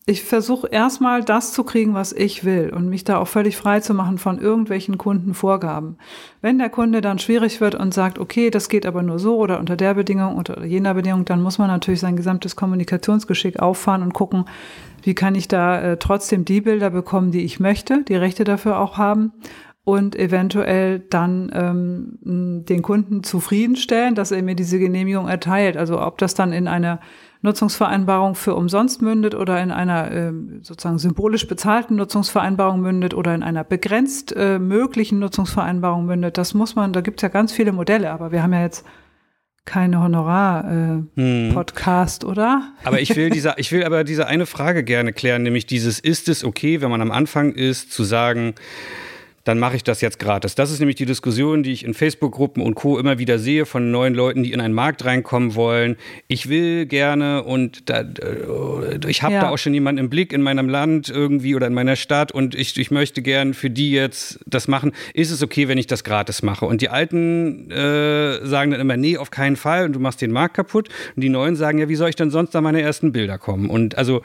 [0.04, 3.78] ich versuche erstmal das zu kriegen, was ich will und mich da auch völlig frei
[3.78, 5.96] zu machen von irgendwelchen Kundenvorgaben.
[6.40, 9.60] Wenn der Kunde dann schwierig wird und sagt, okay, das geht aber nur so oder
[9.60, 14.12] unter der Bedingung oder jener Bedingung, dann muss man natürlich sein gesamtes Kommunikationsgeschick auffahren und
[14.12, 14.46] gucken,
[15.04, 18.80] wie kann ich da äh, trotzdem die Bilder bekommen, die ich möchte, die Rechte dafür
[18.80, 19.32] auch haben
[19.84, 25.76] und eventuell dann ähm, den Kunden zufriedenstellen, dass er mir diese Genehmigung erteilt.
[25.76, 27.00] Also ob das dann in einer
[27.42, 33.42] Nutzungsvereinbarung für umsonst mündet oder in einer äh, sozusagen symbolisch bezahlten Nutzungsvereinbarung mündet oder in
[33.42, 36.38] einer begrenzt äh, möglichen Nutzungsvereinbarung mündet.
[36.38, 38.86] Das muss man, da gibt es ja ganz viele Modelle, aber wir haben ja jetzt
[39.64, 42.32] keine Honorar-Podcast, äh, hm.
[42.32, 42.72] oder?
[42.84, 46.28] Aber ich will dieser, ich will aber diese eine Frage gerne klären, nämlich dieses, ist
[46.28, 48.54] es okay, wenn man am Anfang ist, zu sagen,
[49.44, 50.54] dann mache ich das jetzt gratis.
[50.54, 52.98] Das ist nämlich die Diskussion, die ich in Facebook-Gruppen und Co.
[52.98, 55.96] immer wieder sehe von neuen Leuten, die in einen Markt reinkommen wollen.
[56.28, 59.40] Ich will gerne und da, äh, ich habe ja.
[59.42, 62.54] da auch schon jemanden im Blick in meinem Land irgendwie oder in meiner Stadt und
[62.54, 64.92] ich, ich möchte gern für die jetzt das machen.
[65.14, 66.66] Ist es okay, wenn ich das gratis mache?
[66.66, 70.32] Und die Alten äh, sagen dann immer, nee, auf keinen Fall und du machst den
[70.32, 70.88] Markt kaputt.
[71.16, 73.70] Und die Neuen sagen, ja, wie soll ich denn sonst da meine ersten Bilder kommen?
[73.70, 74.22] Und also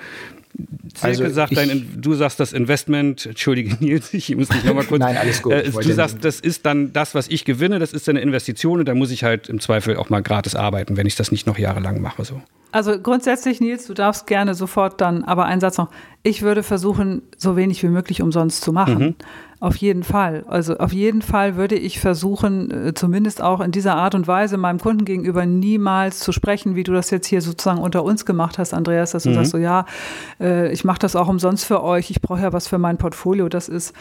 [0.95, 4.99] Silke also sagt, dein, du sagst das Investment, entschuldige Nils, ich muss dich nochmal kurz.
[4.99, 5.53] Nein, alles gut.
[5.53, 8.85] Äh, du sagst, das ist dann das, was ich gewinne, das ist eine Investition und
[8.87, 11.59] da muss ich halt im Zweifel auch mal gratis arbeiten, wenn ich das nicht noch
[11.59, 12.25] jahrelang mache.
[12.25, 12.41] So.
[12.71, 15.89] Also grundsätzlich, Nils, du darfst gerne sofort dann, aber ein Satz noch.
[16.23, 18.99] Ich würde versuchen, so wenig wie möglich umsonst zu machen.
[18.99, 19.15] Mhm.
[19.59, 20.43] Auf jeden Fall.
[20.47, 24.57] Also auf jeden Fall würde ich versuchen, äh, zumindest auch in dieser Art und Weise
[24.57, 28.59] meinem Kunden gegenüber niemals zu sprechen, wie du das jetzt hier sozusagen unter uns gemacht
[28.59, 29.35] hast, Andreas, dass du mhm.
[29.35, 29.85] sagst so, ja,
[30.39, 33.49] äh, ich mache das auch umsonst für euch, ich brauche ja was für mein Portfolio.
[33.49, 33.95] Das ist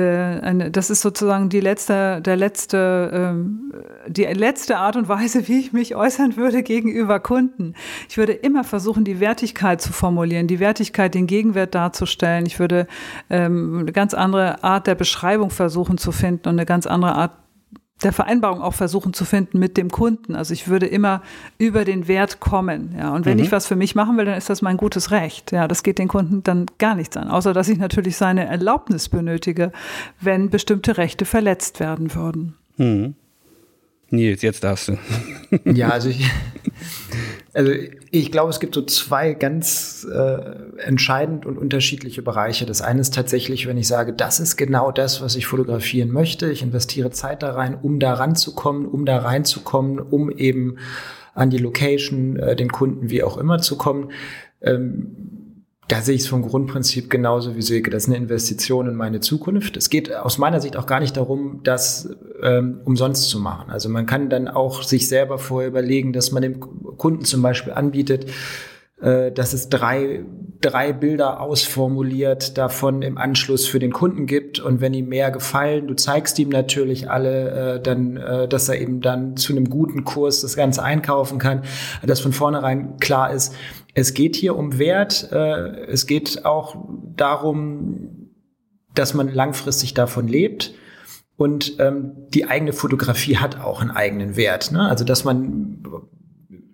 [0.00, 3.72] eine, das ist sozusagen die letzte, der letzte, ähm,
[4.06, 7.74] die letzte Art und Weise, wie ich mich äußern würde gegenüber Kunden.
[8.08, 12.46] Ich würde immer versuchen, die Wertigkeit zu formulieren, die Wertigkeit, den Gegenwert darzustellen.
[12.46, 12.86] Ich würde
[13.30, 17.32] ähm, eine ganz andere Art der Beschreibung versuchen zu finden und eine ganz andere Art
[18.02, 20.34] der Vereinbarung auch versuchen zu finden mit dem Kunden.
[20.34, 21.22] Also ich würde immer
[21.58, 22.94] über den Wert kommen.
[22.98, 23.14] Ja.
[23.14, 23.44] Und wenn mhm.
[23.44, 25.52] ich was für mich machen will, dann ist das mein gutes Recht.
[25.52, 27.28] Ja, das geht den Kunden dann gar nichts an.
[27.28, 29.72] Außer dass ich natürlich seine Erlaubnis benötige,
[30.20, 32.56] wenn bestimmte Rechte verletzt werden würden.
[32.76, 33.14] Mhm.
[34.10, 34.98] Nils, jetzt darfst du.
[35.64, 36.28] ja, also ich,
[37.52, 37.72] also
[38.10, 40.38] ich glaube, es gibt so zwei ganz äh,
[40.82, 42.66] entscheidend und unterschiedliche Bereiche.
[42.66, 46.50] Das eine ist tatsächlich, wenn ich sage, das ist genau das, was ich fotografieren möchte.
[46.50, 50.78] Ich investiere Zeit da rein, um da ranzukommen, um da reinzukommen, um eben
[51.34, 54.12] an die Location, äh, den Kunden, wie auch immer zu kommen.
[54.60, 55.33] Ähm,
[55.88, 57.90] da sehe ich es vom Grundprinzip genauso wie Silke.
[57.90, 59.76] Das ist eine Investition in meine Zukunft.
[59.76, 62.08] Es geht aus meiner Sicht auch gar nicht darum, das
[62.42, 63.70] ähm, umsonst zu machen.
[63.70, 67.74] Also man kann dann auch sich selber vorher überlegen, dass man dem Kunden zum Beispiel
[67.74, 68.30] anbietet,
[69.00, 70.24] äh, dass es drei,
[70.62, 74.60] drei Bilder ausformuliert davon im Anschluss für den Kunden gibt.
[74.60, 78.80] Und wenn ihm mehr gefallen, du zeigst ihm natürlich alle, äh, dann, äh, dass er
[78.80, 81.62] eben dann zu einem guten Kurs das Ganze einkaufen kann,
[82.02, 83.54] dass von vornherein klar ist,
[83.94, 85.30] es geht hier um Wert.
[85.32, 86.76] Äh, es geht auch
[87.16, 88.30] darum,
[88.94, 90.74] dass man langfristig davon lebt.
[91.36, 94.70] Und ähm, die eigene Fotografie hat auch einen eigenen Wert.
[94.72, 94.88] Ne?
[94.88, 95.82] Also dass man,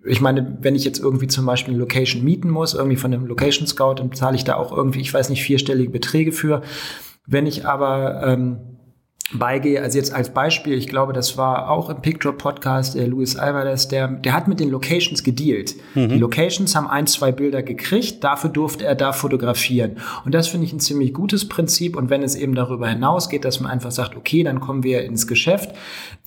[0.05, 3.25] ich meine, wenn ich jetzt irgendwie zum Beispiel eine Location mieten muss, irgendwie von einem
[3.25, 6.61] Location Scout, dann zahle ich da auch irgendwie, ich weiß nicht, vierstellige Beträge für.
[7.25, 8.70] Wenn ich aber ähm,
[9.33, 9.81] beigehe.
[9.81, 13.87] Also jetzt als Beispiel, ich glaube, das war auch im Picture Podcast, der Luis Alvarez,
[13.87, 15.75] der, der hat mit den Locations gedealt.
[15.95, 16.09] Mhm.
[16.09, 19.97] Die Locations haben ein, zwei Bilder gekriegt, dafür durfte er da fotografieren.
[20.25, 21.95] Und das finde ich ein ziemlich gutes Prinzip.
[21.95, 25.27] Und wenn es eben darüber hinausgeht, dass man einfach sagt, okay, dann kommen wir ins
[25.27, 25.75] Geschäft.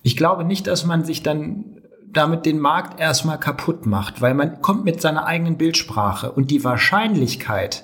[0.03, 1.65] Ich glaube nicht, dass man sich dann
[2.15, 6.63] damit den Markt erstmal kaputt macht, weil man kommt mit seiner eigenen Bildsprache und die
[6.63, 7.83] Wahrscheinlichkeit,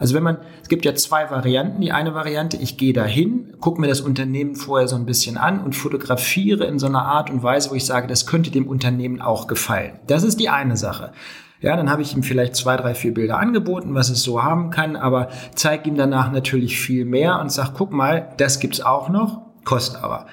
[0.00, 1.82] also wenn man, es gibt ja zwei Varianten.
[1.82, 5.62] Die eine Variante, ich gehe dahin, gucke mir das Unternehmen vorher so ein bisschen an
[5.62, 9.20] und fotografiere in so einer Art und Weise, wo ich sage, das könnte dem Unternehmen
[9.20, 10.00] auch gefallen.
[10.06, 11.12] Das ist die eine Sache.
[11.60, 14.70] Ja, dann habe ich ihm vielleicht zwei, drei, vier Bilder angeboten, was es so haben
[14.70, 19.10] kann, aber zeige ihm danach natürlich viel mehr und sag, guck mal, das gibt's auch
[19.10, 20.26] noch, kostet aber.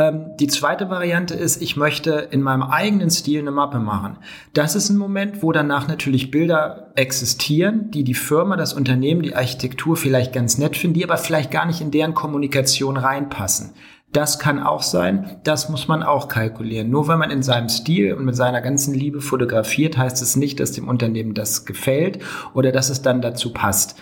[0.00, 4.16] Ähm, die zweite Variante ist, ich möchte in meinem eigenen Stil eine Mappe machen.
[4.54, 9.36] Das ist ein Moment, wo danach natürlich Bilder existieren, die die Firma, das Unternehmen, die
[9.36, 13.74] Architektur vielleicht ganz nett finden, die aber vielleicht gar nicht in deren Kommunikation reinpassen.
[14.10, 16.88] Das kann auch sein, das muss man auch kalkulieren.
[16.88, 20.60] Nur wenn man in seinem Stil und mit seiner ganzen Liebe fotografiert, heißt es nicht,
[20.60, 22.20] dass dem Unternehmen das gefällt
[22.54, 24.00] oder dass es dann dazu passt.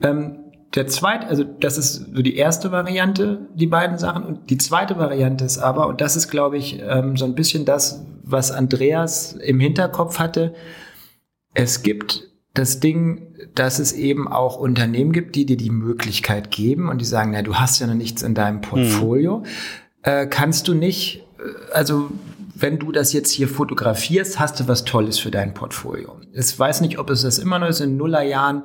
[0.00, 4.24] Ähm, der zweite, also das ist so die erste Variante, die beiden Sachen.
[4.24, 7.64] Und die zweite Variante ist aber, und das ist, glaube ich, ähm, so ein bisschen
[7.64, 10.54] das, was Andreas im Hinterkopf hatte.
[11.54, 16.88] Es gibt das Ding, dass es eben auch Unternehmen gibt, die dir die Möglichkeit geben
[16.88, 19.38] und die sagen, na, du hast ja noch nichts in deinem Portfolio.
[19.38, 19.44] Mhm.
[20.02, 22.10] Äh, kannst du nicht, äh, also
[22.54, 26.20] wenn du das jetzt hier fotografierst, hast du was Tolles für dein Portfolio.
[26.32, 28.62] Ich weiß nicht, ob es das immer noch ist in Nullerjahren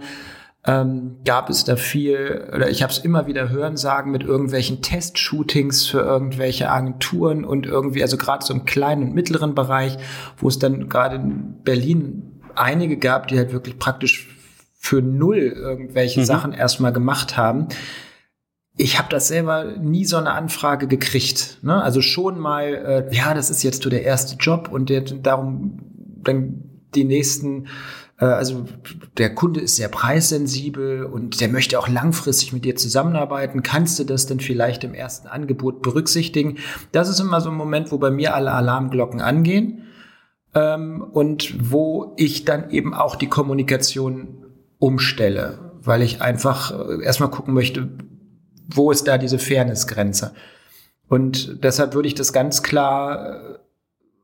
[0.67, 4.81] ähm, gab es da viel, oder ich habe es immer wieder hören sagen, mit irgendwelchen
[4.81, 9.97] Testshootings für irgendwelche Agenturen und irgendwie, also gerade so im kleinen und mittleren Bereich,
[10.37, 14.27] wo es dann gerade in Berlin einige gab, die halt wirklich praktisch
[14.77, 16.25] für null irgendwelche mhm.
[16.25, 17.69] Sachen erstmal gemacht haben.
[18.75, 21.59] Ich habe das selber nie so eine Anfrage gekriegt.
[21.61, 21.81] Ne?
[21.81, 25.79] Also schon mal, äh, ja, das ist jetzt so der erste Job und der, darum
[26.23, 26.63] dann
[26.93, 27.67] die nächsten
[28.25, 28.65] also
[29.17, 33.61] der Kunde ist sehr preissensibel und der möchte auch langfristig mit dir zusammenarbeiten.
[33.61, 36.57] Kannst du das denn vielleicht im ersten Angebot berücksichtigen?
[36.91, 39.83] Das ist immer so ein Moment, wo bei mir alle Alarmglocken angehen
[40.55, 44.45] ähm, und wo ich dann eben auch die Kommunikation
[44.79, 47.87] umstelle, weil ich einfach äh, erstmal gucken möchte,
[48.67, 50.33] wo ist da diese Fairnessgrenze?
[51.07, 53.59] Und deshalb würde ich das ganz klar äh,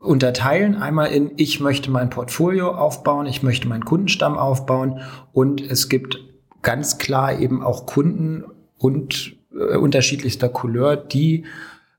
[0.03, 0.75] unterteilen.
[0.75, 4.99] Einmal in, ich möchte mein Portfolio aufbauen, ich möchte meinen Kundenstamm aufbauen
[5.31, 6.19] und es gibt
[6.61, 8.43] ganz klar eben auch Kunden
[8.77, 11.45] und äh, unterschiedlichster Couleur, die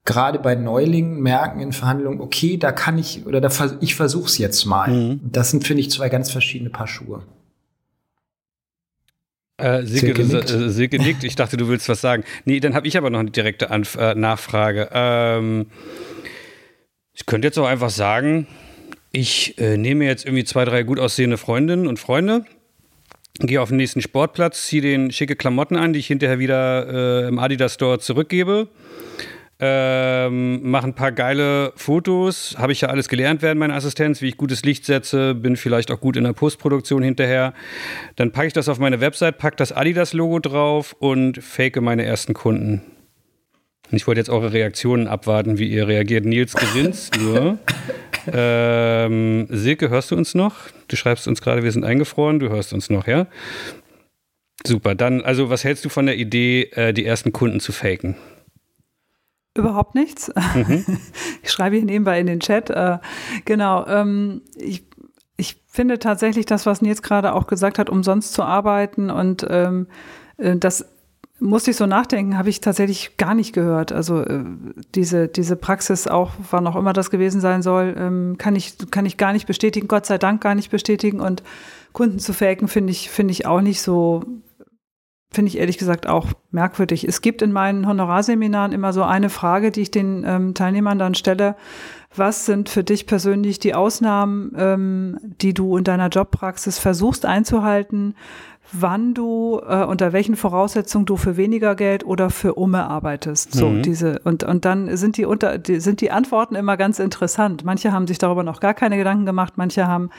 [0.04, 3.48] gerade bei Neulingen merken in Verhandlungen, okay, da kann ich oder da
[3.80, 4.90] ich versuche es jetzt mal.
[4.90, 5.20] Mhm.
[5.24, 7.22] Das sind, finde ich, zwei ganz verschiedene Paar Schuhe.
[9.56, 10.50] Äh, Silke, Silke, nickt.
[10.50, 11.24] Äh, Silke nickt.
[11.24, 12.24] Ich dachte, du willst was sagen.
[12.44, 14.90] Nee, dann habe ich aber noch eine direkte Anf äh, Nachfrage.
[14.92, 15.66] Ähm,
[17.14, 18.46] ich könnte jetzt auch einfach sagen,
[19.12, 22.44] ich äh, nehme jetzt irgendwie zwei, drei gut aussehende Freundinnen und Freunde,
[23.38, 27.28] gehe auf den nächsten Sportplatz, ziehe den schicke Klamotten an, die ich hinterher wieder äh,
[27.28, 28.68] im Adidas Store zurückgebe
[29.60, 34.28] ähm, mache ein paar geile Fotos, habe ich ja alles gelernt während meiner Assistenz, wie
[34.28, 37.54] ich gutes Licht setze, bin vielleicht auch gut in der Postproduktion hinterher.
[38.16, 42.34] Dann packe ich das auf meine Website, packe das Adidas-Logo drauf und fake meine ersten
[42.34, 42.82] Kunden.
[43.90, 46.24] Ich wollte jetzt eure Reaktionen abwarten, wie ihr reagiert.
[46.24, 47.58] Nils grinst nur.
[48.32, 50.54] Ähm, Silke, hörst du uns noch?
[50.88, 53.26] Du schreibst uns gerade, wir sind eingefroren, du hörst uns noch, ja?
[54.66, 58.16] Super, dann, also was hältst du von der Idee, äh, die ersten Kunden zu faken?
[59.56, 60.32] Überhaupt nichts.
[60.54, 60.84] Mhm.
[61.42, 62.70] Ich schreibe hier nebenbei in den Chat.
[62.70, 62.98] Äh,
[63.44, 63.86] genau.
[63.86, 64.86] Ähm, ich,
[65.36, 69.86] ich finde tatsächlich das, was Nils gerade auch gesagt hat, umsonst zu arbeiten und ähm,
[70.38, 70.86] äh, das
[71.44, 73.92] musste ich so nachdenken, habe ich tatsächlich gar nicht gehört.
[73.92, 74.44] Also äh,
[74.94, 79.06] diese, diese Praxis auch, wann auch immer das gewesen sein soll, ähm, kann, ich, kann
[79.06, 81.20] ich gar nicht bestätigen, Gott sei Dank gar nicht bestätigen.
[81.20, 81.42] Und
[81.92, 84.24] Kunden zu faken finde ich, finde ich auch nicht so
[85.34, 87.06] finde ich ehrlich gesagt auch merkwürdig.
[87.08, 91.14] Es gibt in meinen Honorarseminaren immer so eine Frage, die ich den ähm, Teilnehmern dann
[91.14, 91.56] stelle.
[92.14, 98.14] Was sind für dich persönlich die Ausnahmen, ähm, die du in deiner Jobpraxis versuchst einzuhalten,
[98.80, 103.52] wann du, äh, unter welchen Voraussetzungen du für weniger Geld oder für Umme arbeitest?
[103.52, 103.82] So, mhm.
[103.82, 107.64] diese, und, und dann sind die, unter, die, sind die Antworten immer ganz interessant.
[107.64, 110.10] Manche haben sich darüber noch gar keine Gedanken gemacht, manche haben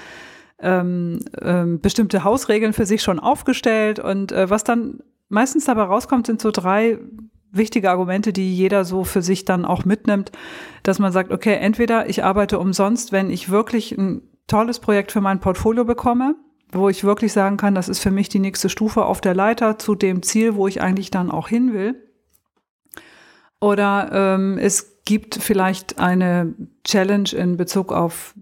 [0.60, 5.00] ähm, ähm, bestimmte Hausregeln für sich schon aufgestellt und äh, was dann
[5.30, 7.00] meistens dabei rauskommt, sind so drei
[7.52, 10.32] wichtige Argumente, die jeder so für sich dann auch mitnimmt,
[10.84, 15.22] dass man sagt, okay, entweder ich arbeite umsonst, wenn ich wirklich ein tolles Projekt für
[15.22, 16.36] mein Portfolio bekomme,
[16.72, 19.80] wo ich wirklich sagen kann, das ist für mich die nächste Stufe auf der Leiter
[19.80, 22.02] zu dem Ziel, wo ich eigentlich dann auch hin will.
[23.60, 26.54] Oder ähm, es gibt vielleicht eine
[26.84, 28.36] Challenge in Bezug auf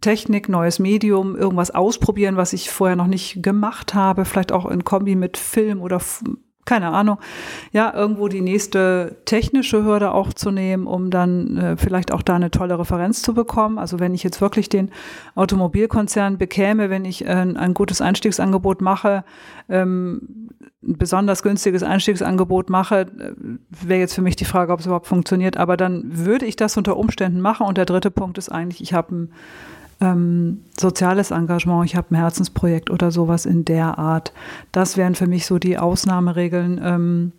[0.00, 4.84] Technik, neues Medium, irgendwas ausprobieren, was ich vorher noch nicht gemacht habe, vielleicht auch in
[4.84, 6.00] Kombi mit Film oder
[6.70, 7.18] keine Ahnung,
[7.72, 12.36] ja, irgendwo die nächste technische Hürde auch zu nehmen, um dann äh, vielleicht auch da
[12.36, 13.76] eine tolle Referenz zu bekommen.
[13.76, 14.92] Also wenn ich jetzt wirklich den
[15.34, 19.24] Automobilkonzern bekäme, wenn ich äh, ein gutes Einstiegsangebot mache,
[19.68, 20.48] ähm,
[20.80, 23.32] ein besonders günstiges Einstiegsangebot mache, äh,
[23.70, 25.56] wäre jetzt für mich die Frage, ob es überhaupt funktioniert.
[25.56, 27.66] Aber dann würde ich das unter Umständen machen.
[27.66, 29.32] Und der dritte Punkt ist eigentlich, ich habe ein
[30.00, 34.32] ähm, soziales Engagement, ich habe ein Herzensprojekt oder sowas in der Art.
[34.72, 36.80] Das wären für mich so die Ausnahmeregeln.
[36.82, 37.32] Ähm,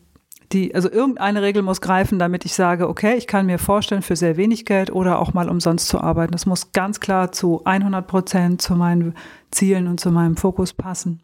[0.52, 4.16] die, also irgendeine Regel muss greifen, damit ich sage, okay, ich kann mir vorstellen, für
[4.16, 6.34] sehr wenig Geld oder auch mal umsonst zu arbeiten.
[6.34, 9.16] Das muss ganz klar zu 100 Prozent zu meinen
[9.52, 11.22] Zielen und zu meinem Fokus passen.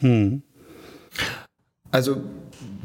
[0.00, 0.42] Hm.
[1.90, 2.18] Also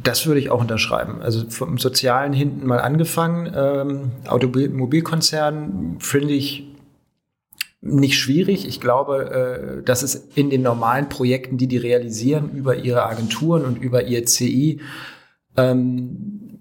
[0.02, 1.22] das würde ich auch unterschreiben.
[1.22, 3.52] Also vom Sozialen hinten mal angefangen.
[3.54, 6.75] Ähm, Automobilkonzern finde ich
[7.86, 8.68] nicht schwierig.
[8.68, 13.64] Ich glaube, äh, dass es in den normalen Projekten, die die realisieren über ihre Agenturen
[13.64, 14.82] und über ihr CI,
[15.56, 16.60] ähm,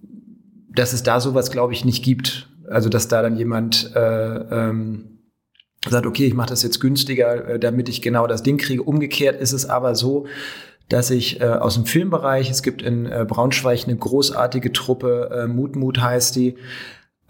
[0.75, 2.51] dass es da sowas, glaube ich, nicht gibt.
[2.69, 5.19] Also dass da dann jemand äh, ähm,
[5.89, 8.83] sagt, okay, ich mache das jetzt günstiger, äh, damit ich genau das Ding kriege.
[8.83, 10.27] Umgekehrt ist es aber so,
[10.89, 15.47] dass ich äh, aus dem Filmbereich, es gibt in äh, Braunschweig eine großartige Truppe, äh,
[15.47, 16.57] Mut heißt die,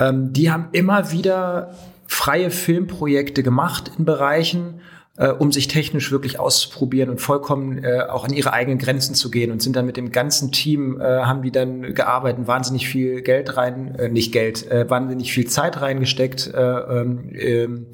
[0.00, 1.74] ähm, die haben immer wieder
[2.06, 4.80] freie Filmprojekte gemacht in Bereichen,
[5.16, 9.30] äh, um sich technisch wirklich auszuprobieren und vollkommen äh, auch an ihre eigenen Grenzen zu
[9.30, 13.22] gehen und sind dann mit dem ganzen Team, äh, haben die dann gearbeitet, wahnsinnig viel
[13.22, 16.52] Geld rein, äh, nicht Geld, äh, wahnsinnig viel Zeit reingesteckt.
[16.52, 17.86] Äh, ähm, ähm,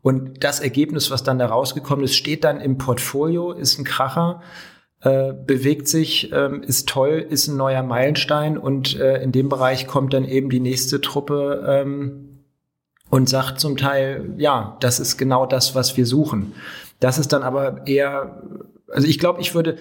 [0.00, 4.42] und das Ergebnis, was dann da rausgekommen ist, steht dann im Portfolio, ist ein Kracher.
[5.04, 9.86] Äh, bewegt sich, ähm, ist toll, ist ein neuer Meilenstein und äh, in dem Bereich
[9.86, 12.23] kommt dann eben die nächste Truppe ähm,
[13.14, 16.52] und sagt zum Teil, ja, das ist genau das, was wir suchen.
[16.98, 18.42] Das ist dann aber eher,
[18.92, 19.76] also ich glaube, ich würde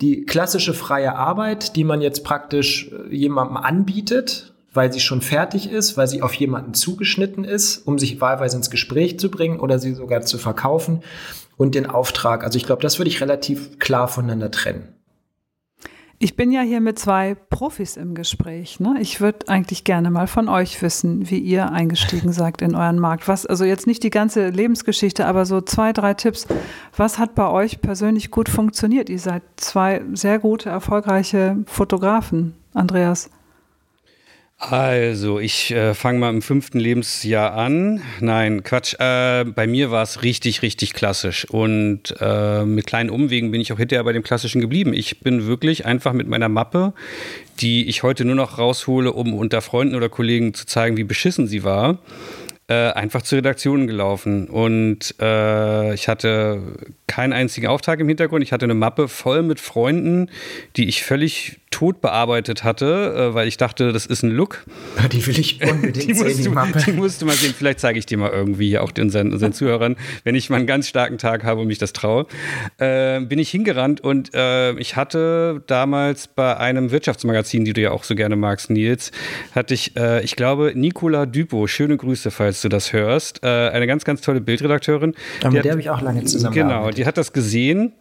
[0.00, 5.68] die klassische freie Arbeit, die man jetzt praktisch äh, jemandem anbietet, weil sie schon fertig
[5.68, 9.80] ist, weil sie auf jemanden zugeschnitten ist, um sich wahlweise ins Gespräch zu bringen oder
[9.80, 11.02] sie sogar zu verkaufen
[11.56, 12.44] und den Auftrag.
[12.44, 14.95] Also ich glaube, das würde ich relativ klar voneinander trennen.
[16.18, 18.80] Ich bin ja hier mit zwei Profis im Gespräch.
[18.80, 18.96] Ne?
[19.00, 23.28] Ich würde eigentlich gerne mal von euch wissen, wie ihr eingestiegen seid in euren Markt.
[23.28, 26.46] Was, also jetzt nicht die ganze Lebensgeschichte, aber so zwei, drei Tipps.
[26.96, 29.10] Was hat bei euch persönlich gut funktioniert?
[29.10, 33.28] Ihr seid zwei sehr gute, erfolgreiche Fotografen, Andreas.
[34.58, 38.00] Also, ich äh, fange mal im fünften Lebensjahr an.
[38.20, 38.94] Nein, Quatsch.
[38.98, 41.44] Äh, bei mir war es richtig, richtig klassisch.
[41.50, 44.94] Und äh, mit kleinen Umwegen bin ich auch hinterher bei dem Klassischen geblieben.
[44.94, 46.94] Ich bin wirklich einfach mit meiner Mappe,
[47.60, 51.46] die ich heute nur noch raushole, um unter Freunden oder Kollegen zu zeigen, wie beschissen
[51.46, 51.98] sie war,
[52.68, 54.48] äh, einfach zur Redaktion gelaufen.
[54.48, 56.60] Und äh, ich hatte
[57.06, 58.42] keinen einzigen Auftrag im Hintergrund.
[58.42, 60.30] Ich hatte eine Mappe voll mit Freunden,
[60.74, 64.64] die ich völlig tot bearbeitet hatte, äh, weil ich dachte, das ist ein Look.
[65.12, 66.82] Die will ich unbedingt die sehen, die Mappe.
[66.84, 67.54] Die musst du mal sehen.
[67.56, 70.88] Vielleicht zeige ich dir mal irgendwie, auch unseren, unseren Zuhörern, wenn ich mal einen ganz
[70.88, 72.26] starken Tag habe und mich das traue.
[72.78, 77.92] Äh, bin ich hingerannt und äh, ich hatte damals bei einem Wirtschaftsmagazin, die du ja
[77.92, 79.12] auch so gerne magst, Nils,
[79.54, 84.04] hatte ich, ich glaube, Nicola Düpo, schöne Grüße, falls du das hörst, äh, eine ganz,
[84.04, 85.14] ganz tolle Bildredakteurin.
[85.42, 86.80] Aber mit der habe ich auch lange zusammengearbeitet.
[86.80, 87.92] Genau, die hat das gesehen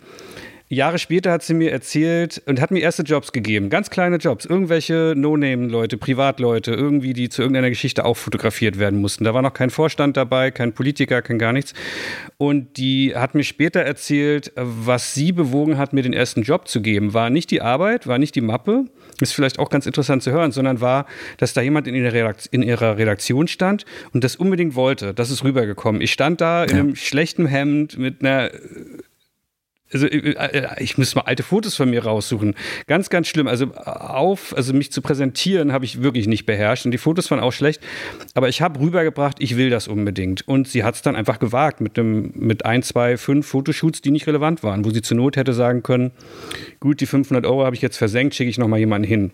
[0.68, 4.46] Jahre später hat sie mir erzählt und hat mir erste Jobs gegeben, ganz kleine Jobs,
[4.46, 9.26] irgendwelche No-Name-Leute, Privatleute, irgendwie, die zu irgendeiner Geschichte auch fotografiert werden mussten.
[9.26, 11.74] Da war noch kein Vorstand dabei, kein Politiker, kein gar nichts.
[12.38, 16.82] Und die hat mir später erzählt, was sie bewogen hat, mir den ersten Job zu
[16.82, 17.14] geben.
[17.14, 18.86] War nicht die Arbeit, war nicht die Mappe,
[19.22, 21.06] ist vielleicht auch ganz interessant zu hören, sondern war,
[21.38, 25.14] dass da jemand in ihrer, Redaktion stand und das unbedingt wollte.
[25.14, 26.02] Das ist rübergekommen.
[26.02, 28.50] Ich stand da in einem schlechten Hemd mit einer
[29.94, 32.56] also äh, äh, ich muss mal alte Fotos von mir raussuchen.
[32.88, 33.48] Ganz, ganz schlimm.
[33.48, 36.86] Also auf, also mich zu präsentieren, habe ich wirklich nicht beherrscht.
[36.86, 37.82] Und die Fotos waren auch schlecht.
[38.34, 40.48] Aber ich habe rübergebracht, ich will das unbedingt.
[40.48, 44.12] Und sie hat es dann einfach gewagt mit einem, mit ein, zwei, fünf Fotoshoots, die
[44.12, 46.12] nicht relevant waren, wo sie zur Not hätte sagen können,
[46.80, 49.32] gut, die 500 Euro habe ich jetzt versenkt, schicke ich noch mal jemanden hin.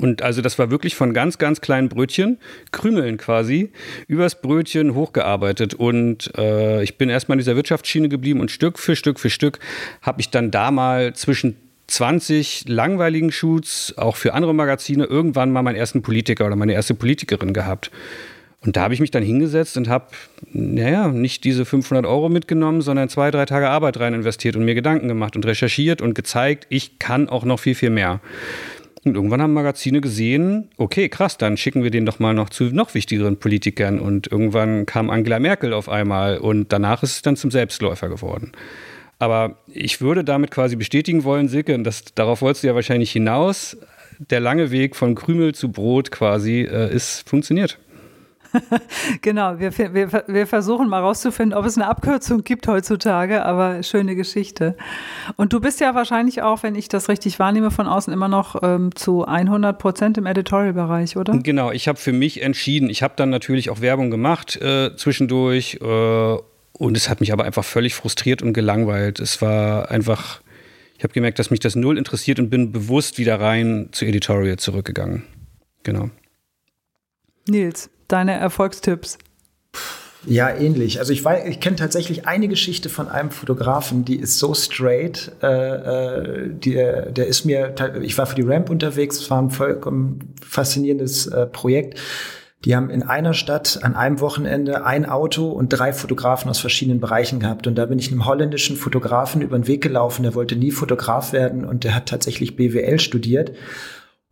[0.00, 2.38] Und also das war wirklich von ganz, ganz kleinen Brötchen,
[2.72, 3.70] Krümeln quasi,
[4.08, 5.74] übers Brötchen hochgearbeitet.
[5.74, 9.58] Und äh, ich bin erstmal in dieser Wirtschaftsschiene geblieben und Stück für Stück für Stück
[10.02, 11.56] habe ich dann da mal zwischen
[11.88, 16.94] 20 langweiligen Shoots, auch für andere Magazine, irgendwann mal meinen ersten Politiker oder meine erste
[16.94, 17.90] Politikerin gehabt.
[18.62, 20.06] Und da habe ich mich dann hingesetzt und habe,
[20.52, 24.74] naja, nicht diese 500 Euro mitgenommen, sondern zwei, drei Tage Arbeit rein investiert und mir
[24.74, 28.20] Gedanken gemacht und recherchiert und gezeigt, ich kann auch noch viel, viel mehr.
[29.04, 32.64] Und irgendwann haben Magazine gesehen, okay, krass, dann schicken wir den doch mal noch zu
[32.64, 33.98] noch wichtigeren Politikern.
[33.98, 38.52] Und irgendwann kam Angela Merkel auf einmal und danach ist es dann zum Selbstläufer geworden.
[39.18, 43.12] Aber ich würde damit quasi bestätigen wollen, Silke, und das, darauf wolltest du ja wahrscheinlich
[43.12, 43.76] hinaus,
[44.18, 47.78] der lange Weg von Krümel zu Brot quasi äh, ist funktioniert.
[49.22, 54.16] genau, wir, wir, wir versuchen mal rauszufinden, ob es eine Abkürzung gibt heutzutage, aber schöne
[54.16, 54.76] Geschichte.
[55.36, 58.62] Und du bist ja wahrscheinlich auch, wenn ich das richtig wahrnehme, von außen immer noch
[58.62, 61.36] ähm, zu 100 Prozent im Editorial-Bereich, oder?
[61.38, 65.78] Genau, ich habe für mich entschieden, ich habe dann natürlich auch Werbung gemacht äh, zwischendurch
[65.80, 66.36] äh,
[66.80, 69.20] und es hat mich aber einfach völlig frustriert und gelangweilt.
[69.20, 70.40] Es war einfach,
[70.96, 74.56] ich habe gemerkt, dass mich das null interessiert und bin bewusst wieder rein zu Editorial
[74.58, 75.24] zurückgegangen.
[75.82, 76.10] Genau.
[77.48, 79.18] Nils, deine Erfolgstipps?
[80.26, 80.98] Ja, ähnlich.
[80.98, 85.32] Also ich, ich kenne tatsächlich eine Geschichte von einem Fotografen, die ist so straight.
[85.42, 89.50] Äh, äh die, der ist mir, ich war für die Ramp unterwegs, es war ein
[89.50, 91.98] vollkommen faszinierendes äh, Projekt.
[92.66, 97.00] Die haben in einer Stadt an einem Wochenende ein Auto und drei Fotografen aus verschiedenen
[97.00, 97.66] Bereichen gehabt.
[97.66, 101.32] Und da bin ich einem holländischen Fotografen über den Weg gelaufen, der wollte nie Fotograf
[101.32, 103.52] werden und der hat tatsächlich BWL studiert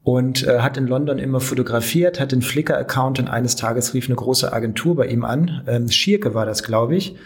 [0.03, 4.17] und äh, hat in London immer fotografiert, hat den Flickr-Account und eines Tages rief eine
[4.17, 7.17] große Agentur bei ihm an, ähm, Schierke war das, glaube ich,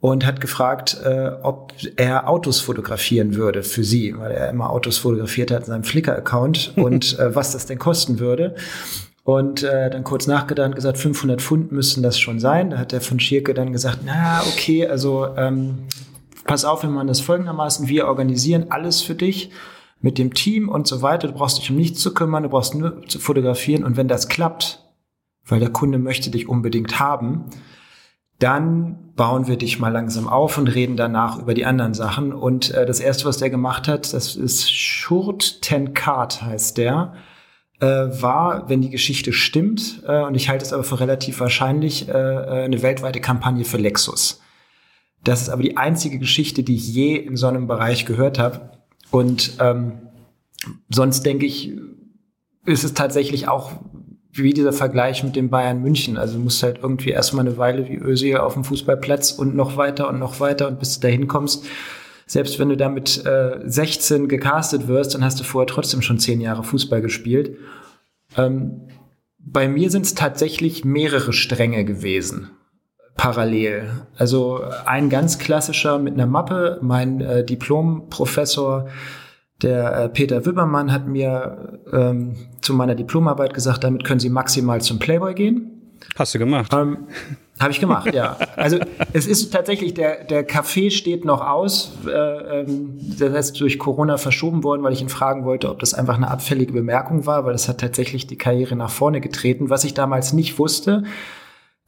[0.00, 4.98] und hat gefragt, äh, ob er Autos fotografieren würde für sie, weil er immer Autos
[4.98, 8.54] fotografiert hat in seinem Flickr-Account und äh, was das denn kosten würde.
[9.24, 12.70] Und äh, dann kurz nachgedacht, gesagt, 500 Pfund müssten das schon sein.
[12.70, 15.80] Da hat der von Schierke dann gesagt, na okay, also ähm,
[16.44, 19.50] pass auf, wir machen das folgendermaßen, wir organisieren alles für dich
[20.00, 21.28] mit dem Team und so weiter.
[21.28, 23.84] Du brauchst dich um nichts zu kümmern, du brauchst nur zu fotografieren.
[23.84, 24.84] Und wenn das klappt,
[25.44, 27.46] weil der Kunde möchte dich unbedingt haben,
[28.38, 32.32] dann bauen wir dich mal langsam auf und reden danach über die anderen Sachen.
[32.32, 37.14] Und äh, das erste, was der gemacht hat, das ist Shurt Tenkart heißt der,
[37.80, 42.08] äh, war, wenn die Geschichte stimmt, äh, und ich halte es aber für relativ wahrscheinlich,
[42.08, 44.40] äh, äh eine weltweite Kampagne für Lexus.
[45.24, 48.77] Das ist aber die einzige Geschichte, die ich je in so einem Bereich gehört habe.
[49.10, 49.92] Und ähm,
[50.90, 51.72] sonst denke ich,
[52.66, 53.72] ist es tatsächlich auch
[54.32, 56.16] wie dieser Vergleich mit dem Bayern München.
[56.16, 59.76] Also du musst halt irgendwie erstmal eine Weile wie Özil auf dem Fußballplatz und noch
[59.76, 61.64] weiter und noch weiter und bis du dahin kommst.
[62.26, 66.18] Selbst wenn du da mit äh, 16 gecastet wirst, dann hast du vorher trotzdem schon
[66.18, 67.56] zehn Jahre Fußball gespielt.
[68.36, 68.88] Ähm,
[69.38, 72.50] bei mir sind es tatsächlich mehrere Stränge gewesen
[73.18, 73.90] parallel.
[74.16, 76.78] Also ein ganz klassischer mit einer Mappe.
[76.80, 78.88] Mein äh, Diplomprofessor
[79.60, 84.80] Der äh, Peter Wübbermann hat mir ähm, zu meiner Diplomarbeit gesagt, damit können Sie maximal
[84.80, 85.72] zum Playboy gehen.
[86.16, 86.72] Hast du gemacht?
[86.72, 87.08] Ähm,
[87.58, 88.36] Habe ich gemacht, ja.
[88.54, 88.78] Also
[89.12, 91.98] es ist tatsächlich, der, der Café steht noch aus.
[92.06, 92.10] Äh,
[92.60, 96.14] ähm, das ist durch Corona verschoben worden, weil ich ihn fragen wollte, ob das einfach
[96.14, 99.70] eine abfällige Bemerkung war, weil das hat tatsächlich die Karriere nach vorne getreten.
[99.70, 101.02] Was ich damals nicht wusste,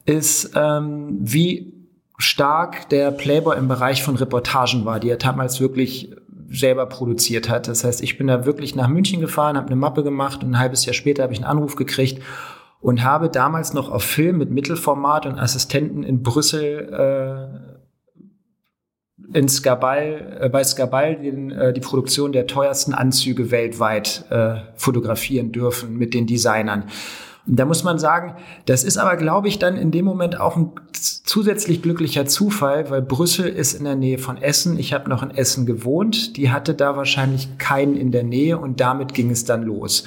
[0.05, 1.73] ist, ähm, wie
[2.17, 6.15] stark der Playboy im Bereich von Reportagen war, die er damals wirklich
[6.49, 7.67] selber produziert hat.
[7.67, 10.59] Das heißt, ich bin da wirklich nach München gefahren, habe eine Mappe gemacht und ein
[10.59, 12.21] halbes Jahr später habe ich einen Anruf gekriegt
[12.79, 16.89] und habe damals noch auf Film mit Mittelformat und Assistenten in Brüssel
[19.33, 24.55] äh, in Skabal, äh, bei Skabal den, äh, die Produktion der teuersten Anzüge weltweit äh,
[24.75, 26.85] fotografieren dürfen mit den Designern.
[27.47, 28.35] Und da muss man sagen,
[28.65, 33.01] das ist aber, glaube ich, dann in dem Moment auch ein zusätzlich glücklicher Zufall, weil
[33.01, 34.77] Brüssel ist in der Nähe von Essen.
[34.77, 36.37] Ich habe noch in Essen gewohnt.
[36.37, 40.05] Die hatte da wahrscheinlich keinen in der Nähe und damit ging es dann los.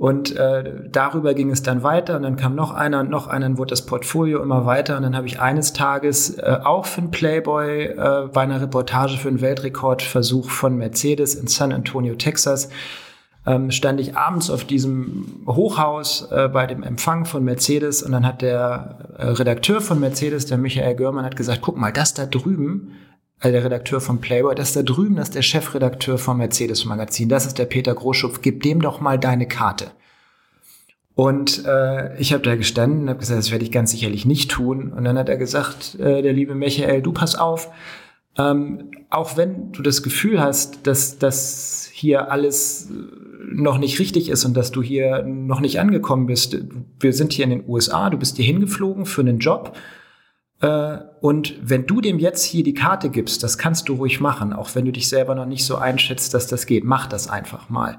[0.00, 3.44] Und äh, darüber ging es dann weiter und dann kam noch einer und noch einer,
[3.44, 7.02] dann wurde das Portfolio immer weiter und dann habe ich eines Tages äh, auch für
[7.02, 12.70] ein Playboy äh, bei einer Reportage für einen Weltrekordversuch von Mercedes in San Antonio, Texas,
[13.46, 18.26] ähm, stand ich abends auf diesem Hochhaus äh, bei dem Empfang von Mercedes und dann
[18.26, 22.26] hat der äh, Redakteur von Mercedes, der Michael Görmann, hat gesagt, guck mal, das da
[22.26, 22.92] drüben
[23.40, 27.30] also der Redakteur von Playboy, das da drüben, das ist der Chefredakteur vom Mercedes Magazin,
[27.30, 29.92] das ist der Peter Großschupf, gib dem doch mal deine Karte.
[31.14, 34.50] Und äh, ich habe da gestanden und habe gesagt, das werde ich ganz sicherlich nicht
[34.50, 34.92] tun.
[34.92, 37.70] Und dann hat er gesagt, äh, der liebe Michael, du pass auf,
[38.38, 42.88] ähm, auch wenn du das Gefühl hast, dass das hier alles
[43.52, 46.56] noch nicht richtig ist und dass du hier noch nicht angekommen bist,
[46.98, 49.76] wir sind hier in den USA, du bist hier hingeflogen für einen Job,
[50.60, 54.52] äh, und wenn du dem jetzt hier die Karte gibst, das kannst du ruhig machen,
[54.52, 56.84] auch wenn du dich selber noch nicht so einschätzt, dass das geht.
[56.84, 57.98] Mach das einfach mal.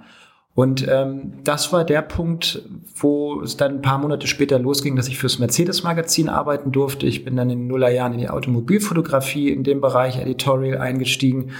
[0.54, 2.62] Und ähm, das war der Punkt,
[2.96, 7.08] wo es dann ein paar Monate später losging, dass ich fürs Mercedes-Magazin arbeiten durfte.
[7.08, 11.52] Ich bin dann in den Nullerjahren in die Automobilfotografie in dem Bereich Editorial eingestiegen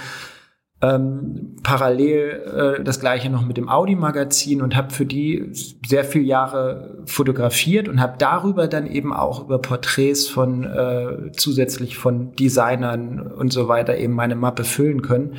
[0.82, 5.52] ähm, parallel äh, das gleiche noch mit dem Audi-Magazin und habe für die
[5.86, 11.96] sehr viele Jahre fotografiert und habe darüber dann eben auch über Porträts von äh, zusätzlich
[11.96, 15.36] von Designern und so weiter eben meine Mappe füllen können.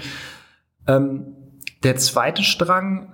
[0.87, 1.35] Ähm,
[1.83, 3.11] der zweite Strang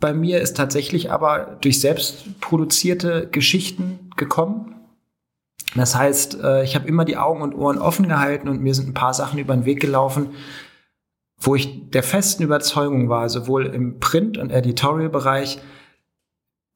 [0.00, 4.74] bei mir ist tatsächlich aber durch selbst produzierte Geschichten gekommen.
[5.74, 8.88] Das heißt, äh, ich habe immer die Augen und Ohren offen gehalten und mir sind
[8.88, 10.30] ein paar Sachen über den Weg gelaufen,
[11.38, 15.58] wo ich der festen Überzeugung war, sowohl im Print- und Editorial-Bereich,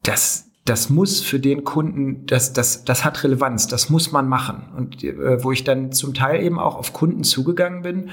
[0.02, 4.68] dass das muss für den Kunden, das, das, das hat Relevanz, das muss man machen.
[4.76, 8.10] Und äh, wo ich dann zum Teil eben auch auf Kunden zugegangen bin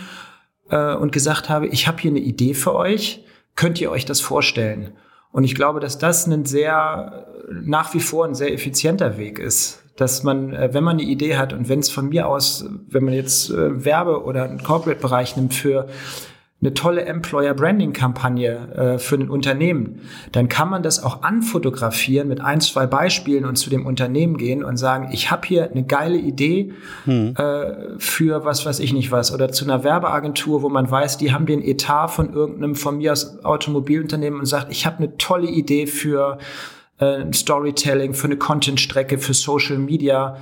[0.69, 3.23] äh, und gesagt habe, ich habe hier eine Idee für euch,
[3.55, 4.93] könnt ihr euch das vorstellen?
[5.31, 9.83] Und ich glaube, dass das ein sehr, nach wie vor ein sehr effizienter Weg ist,
[9.97, 13.03] dass man, äh, wenn man eine Idee hat und wenn es von mir aus, wenn
[13.03, 15.87] man jetzt äh, Werbe- oder einen Corporate-Bereich nimmt für
[16.59, 20.01] eine tolle Employer Branding Kampagne äh, für ein Unternehmen,
[20.31, 24.63] dann kann man das auch anfotografieren mit ein, zwei Beispielen und zu dem Unternehmen gehen
[24.63, 26.73] und sagen, ich habe hier eine geile Idee
[27.05, 27.35] hm.
[27.35, 31.31] äh, für was weiß ich nicht was oder zu einer Werbeagentur, wo man weiß, die
[31.31, 35.47] haben den Etat von irgendeinem von mir aus Automobilunternehmen und sagt, ich habe eine tolle
[35.47, 36.39] Idee für
[36.97, 40.37] äh, Storytelling, für eine Content-Strecke, für Social Media,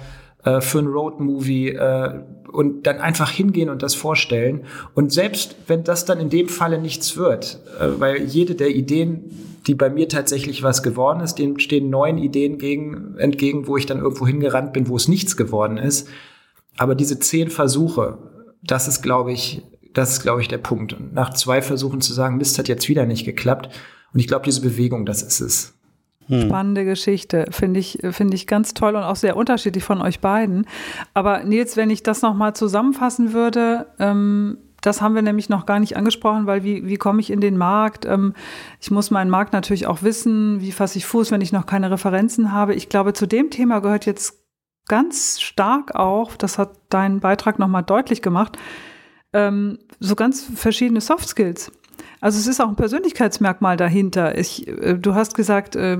[0.45, 4.65] äh, für ein Road-Movie äh, und dann einfach hingehen und das vorstellen.
[4.93, 9.59] Und selbst wenn das dann in dem Falle nichts wird, äh, weil jede der Ideen,
[9.67, 13.87] die bei mir tatsächlich was geworden ist, denen stehen neuen Ideen gegen, entgegen, wo ich
[13.87, 16.07] dann irgendwo hingerannt bin, wo es nichts geworden ist.
[16.77, 18.19] Aber diese zehn Versuche,
[18.63, 20.93] das ist, glaube ich, das ist, glaube ich, der Punkt.
[20.93, 23.69] Und nach zwei Versuchen zu sagen, Mist hat jetzt wieder nicht geklappt.
[24.13, 25.74] Und ich glaube, diese Bewegung, das ist es.
[26.27, 26.41] Hm.
[26.41, 30.65] Spannende Geschichte, finde ich, finde ich ganz toll und auch sehr unterschiedlich von euch beiden.
[31.13, 35.79] Aber Nils, wenn ich das nochmal zusammenfassen würde, ähm, das haben wir nämlich noch gar
[35.79, 38.05] nicht angesprochen, weil wie, wie komme ich in den Markt?
[38.05, 38.33] Ähm,
[38.79, 41.89] ich muss meinen Markt natürlich auch wissen, wie fasse ich Fuß, wenn ich noch keine
[41.91, 42.75] Referenzen habe.
[42.75, 44.43] Ich glaube, zu dem Thema gehört jetzt
[44.87, 48.57] ganz stark auch, das hat dein Beitrag nochmal deutlich gemacht,
[49.33, 51.71] ähm, so ganz verschiedene Soft Skills.
[52.21, 54.37] Also es ist auch ein Persönlichkeitsmerkmal dahinter.
[54.37, 55.97] Ich, äh, du hast gesagt, äh,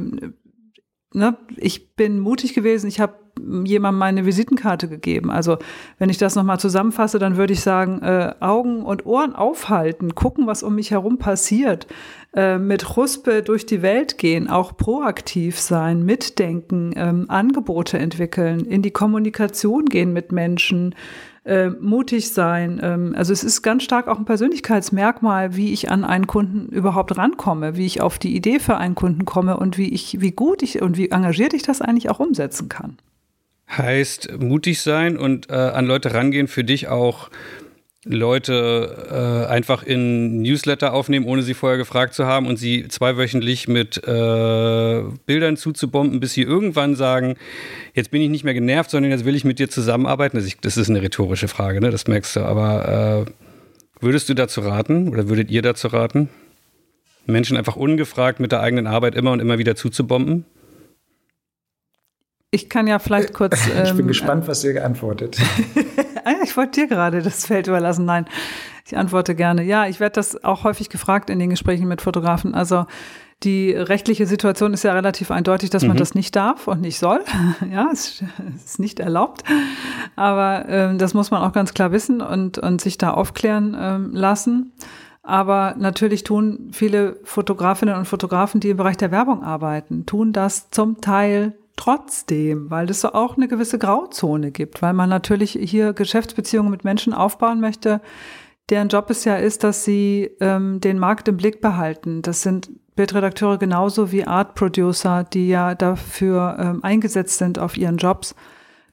[1.13, 3.25] ne, ich bin mutig gewesen, ich habe
[3.65, 5.29] jemandem meine Visitenkarte gegeben.
[5.29, 5.57] Also
[5.97, 10.47] wenn ich das nochmal zusammenfasse, dann würde ich sagen, äh, Augen und Ohren aufhalten, gucken,
[10.47, 11.87] was um mich herum passiert,
[12.33, 18.81] äh, mit Ruspe durch die Welt gehen, auch proaktiv sein, mitdenken, ähm, Angebote entwickeln, in
[18.81, 20.95] die Kommunikation gehen mit Menschen,
[21.45, 22.79] äh, mutig sein.
[22.81, 27.15] Ähm, also es ist ganz stark auch ein Persönlichkeitsmerkmal, wie ich an einen Kunden überhaupt
[27.17, 30.63] rankomme, wie ich auf die Idee für einen Kunden komme und wie ich, wie gut
[30.63, 32.97] ich und wie engagiert ich das eigentlich auch umsetzen kann.
[33.69, 37.29] Heißt mutig sein und äh, an Leute rangehen für dich auch
[38.07, 43.67] Leute äh, einfach in Newsletter aufnehmen, ohne sie vorher gefragt zu haben und sie zweiwöchentlich
[43.67, 47.35] mit äh, Bildern zuzubomben, bis sie irgendwann sagen,
[47.95, 50.37] jetzt bin ich nicht mehr genervt, sondern jetzt will ich mit dir zusammenarbeiten.
[50.37, 51.89] Das, das ist eine rhetorische Frage, ne?
[51.89, 52.41] das merkst du.
[52.41, 53.31] Aber äh,
[53.99, 56.29] würdest du dazu raten oder würdet ihr dazu raten,
[57.25, 60.45] Menschen einfach ungefragt mit der eigenen Arbeit immer und immer wieder zuzubomben?
[62.51, 63.65] Ich kann ja vielleicht kurz.
[63.83, 65.37] ich bin ähm, gespannt, was ihr geantwortet.
[66.25, 68.03] Ah ich wollte dir gerade das Feld überlassen.
[68.05, 68.25] Nein,
[68.85, 69.63] ich antworte gerne.
[69.63, 72.55] Ja, ich werde das auch häufig gefragt in den Gesprächen mit Fotografen.
[72.55, 72.87] Also
[73.43, 75.89] die rechtliche Situation ist ja relativ eindeutig, dass mhm.
[75.89, 77.21] man das nicht darf und nicht soll.
[77.71, 78.23] ja, es
[78.65, 79.43] ist nicht erlaubt.
[80.15, 84.09] Aber ähm, das muss man auch ganz klar wissen und, und sich da aufklären ähm,
[84.13, 84.73] lassen.
[85.21, 90.71] Aber natürlich tun viele Fotografinnen und Fotografen, die im Bereich der Werbung arbeiten, tun das
[90.71, 95.93] zum Teil trotzdem, weil es so auch eine gewisse Grauzone gibt, weil man natürlich hier
[95.93, 98.01] Geschäftsbeziehungen mit Menschen aufbauen möchte,
[98.69, 102.21] deren Job es ja ist, dass sie ähm, den Markt im Blick behalten.
[102.21, 107.97] Das sind Bildredakteure genauso wie Art Producer, die ja dafür ähm, eingesetzt sind auf ihren
[107.97, 108.35] Jobs,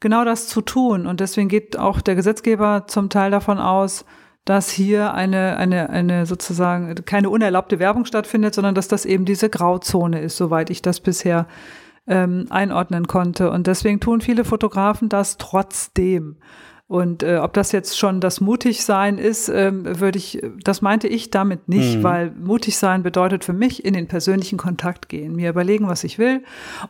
[0.01, 1.07] genau das zu tun.
[1.07, 4.05] Und deswegen geht auch der Gesetzgeber zum Teil davon aus,
[4.45, 9.49] dass hier eine, eine, eine sozusagen keine unerlaubte Werbung stattfindet, sondern dass das eben diese
[9.49, 11.47] Grauzone ist, soweit ich das bisher
[12.07, 13.51] ähm, einordnen konnte.
[13.51, 16.37] Und deswegen tun viele Fotografen das trotzdem.
[16.93, 21.31] Und äh, ob das jetzt schon das Mutigsein ist, ähm, würde ich, das meinte ich
[21.31, 22.03] damit nicht, mhm.
[22.03, 26.19] weil mutig sein bedeutet für mich in den persönlichen Kontakt gehen, mir überlegen, was ich
[26.19, 26.43] will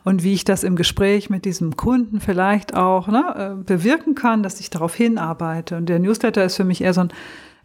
[0.03, 4.43] und wie ich das im Gespräch mit diesem Kunden vielleicht auch ne, äh, bewirken kann,
[4.43, 5.77] dass ich darauf hinarbeite.
[5.77, 7.13] Und der Newsletter ist für mich eher so ein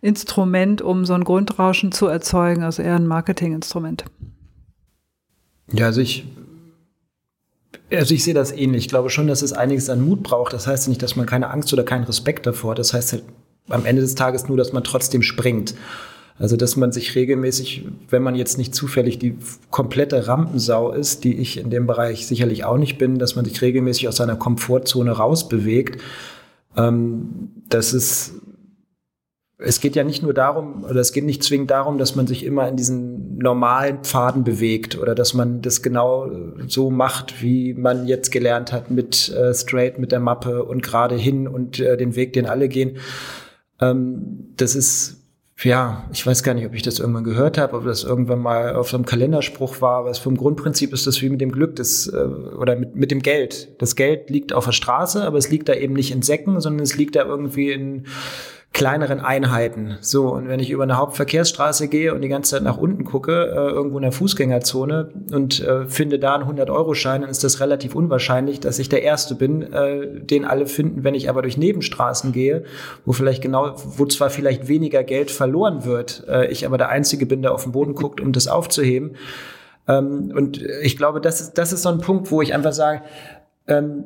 [0.00, 4.04] Instrument, um so ein Grundrauschen zu erzeugen, also eher ein Marketinginstrument.
[5.72, 6.24] Ja, also ich
[7.90, 8.84] also ich sehe das ähnlich.
[8.84, 10.52] Ich glaube schon, dass es einiges an Mut braucht.
[10.52, 12.78] Das heißt nicht, dass man keine Angst oder keinen Respekt davor hat.
[12.78, 13.24] Das heißt halt
[13.68, 15.74] am Ende des Tages nur, dass man trotzdem springt.
[16.38, 19.36] Also dass man sich regelmäßig, wenn man jetzt nicht zufällig die
[19.70, 23.60] komplette Rampensau ist, die ich in dem Bereich sicherlich auch nicht bin, dass man sich
[23.60, 26.00] regelmäßig aus seiner Komfortzone rausbewegt.
[26.76, 28.34] Ähm, das ist
[29.60, 32.44] es geht ja nicht nur darum, oder es geht nicht zwingend darum, dass man sich
[32.44, 36.30] immer in diesen normalen Pfaden bewegt oder dass man das genau
[36.68, 41.16] so macht, wie man jetzt gelernt hat mit äh, Straight, mit der Mappe und gerade
[41.16, 42.98] hin und äh, den Weg, den alle gehen.
[43.80, 45.16] Ähm, das ist
[45.64, 48.76] ja, ich weiß gar nicht, ob ich das irgendwann gehört habe, ob das irgendwann mal
[48.76, 52.06] auf so einem Kalenderspruch war, aber vom Grundprinzip ist das wie mit dem Glück das,
[52.06, 53.74] äh, oder mit, mit dem Geld.
[53.82, 56.84] Das Geld liegt auf der Straße, aber es liegt da eben nicht in Säcken, sondern
[56.84, 58.06] es liegt da irgendwie in
[58.72, 59.96] kleineren Einheiten.
[60.00, 63.46] So, und wenn ich über eine Hauptverkehrsstraße gehe und die ganze Zeit nach unten gucke,
[63.46, 67.94] äh, irgendwo in der Fußgängerzone und äh, finde da einen 100-Euro-Schein, dann ist das relativ
[67.94, 71.02] unwahrscheinlich, dass ich der Erste bin, äh, den alle finden.
[71.02, 72.64] Wenn ich aber durch Nebenstraßen gehe,
[73.04, 77.26] wo vielleicht genau, wo zwar vielleicht weniger Geld verloren wird, äh, ich aber der Einzige
[77.26, 79.16] bin, der auf den Boden guckt, um das aufzuheben.
[79.88, 83.02] Ähm, und ich glaube, das ist, das ist so ein Punkt, wo ich einfach sage,
[83.66, 84.04] ähm,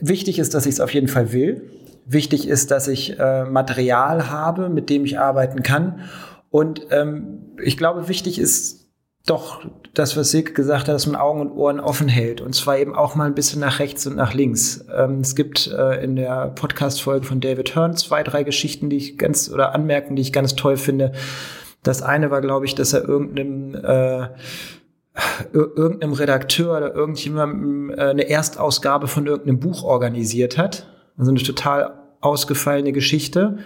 [0.00, 1.70] wichtig ist, dass ich es auf jeden Fall will.
[2.08, 6.00] Wichtig ist, dass ich äh, Material habe, mit dem ich arbeiten kann.
[6.50, 8.86] Und ähm, ich glaube, wichtig ist
[9.26, 12.40] doch das, was Silke gesagt hat, dass man Augen und Ohren offen hält.
[12.40, 14.86] Und zwar eben auch mal ein bisschen nach rechts und nach links.
[14.96, 19.18] Ähm, es gibt äh, in der Podcast-Folge von David Hearn zwei, drei Geschichten, die ich
[19.18, 21.10] ganz, oder Anmerkungen, die ich ganz toll finde.
[21.82, 24.28] Das eine war, glaube ich, dass er irgendeinem äh,
[25.52, 30.86] irgendeinem Redakteur oder irgendjemandem äh, eine Erstausgabe von irgendeinem Buch organisiert hat
[31.16, 33.58] also eine total ausgefallene Geschichte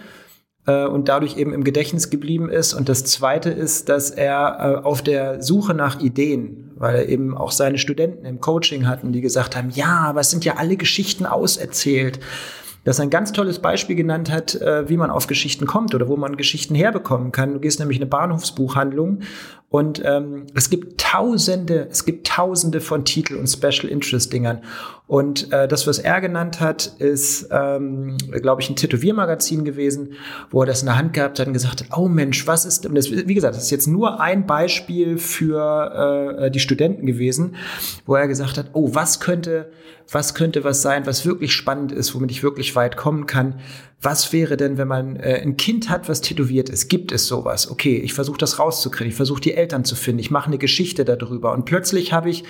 [0.65, 2.73] äh, und dadurch eben im Gedächtnis geblieben ist.
[2.73, 7.37] Und das Zweite ist, dass er äh, auf der Suche nach Ideen, weil er eben
[7.37, 10.77] auch seine Studenten im Coaching hatten, die gesagt haben, ja, aber es sind ja alle
[10.77, 12.19] Geschichten auserzählt
[12.83, 16.17] das ein ganz tolles Beispiel genannt hat, äh, wie man auf Geschichten kommt oder wo
[16.17, 17.53] man Geschichten herbekommen kann.
[17.53, 19.19] Du gehst nämlich in eine Bahnhofsbuchhandlung
[19.69, 24.63] und ähm, es gibt Tausende, es gibt Tausende von Titel und Special Interest Dingern.
[25.11, 30.13] Und äh, das, was er genannt hat, ist, ähm, glaube ich, ein Tätowiermagazin gewesen,
[30.51, 32.85] wo er das in der Hand gehabt hat und gesagt hat, oh Mensch, was ist,
[32.85, 37.55] und das, wie gesagt, das ist jetzt nur ein Beispiel für äh, die Studenten gewesen,
[38.05, 39.69] wo er gesagt hat, oh, was könnte
[40.11, 43.55] was könnte was sein, was wirklich spannend ist, womit ich wirklich weit kommen kann.
[44.01, 46.89] Was wäre denn, wenn man äh, ein Kind hat, was tätowiert ist?
[46.89, 47.69] Gibt es sowas?
[47.69, 49.11] Okay, ich versuche das rauszukriegen.
[49.11, 50.19] Ich versuche die Eltern zu finden.
[50.19, 51.53] Ich mache eine Geschichte darüber.
[51.53, 52.43] Und plötzlich habe ich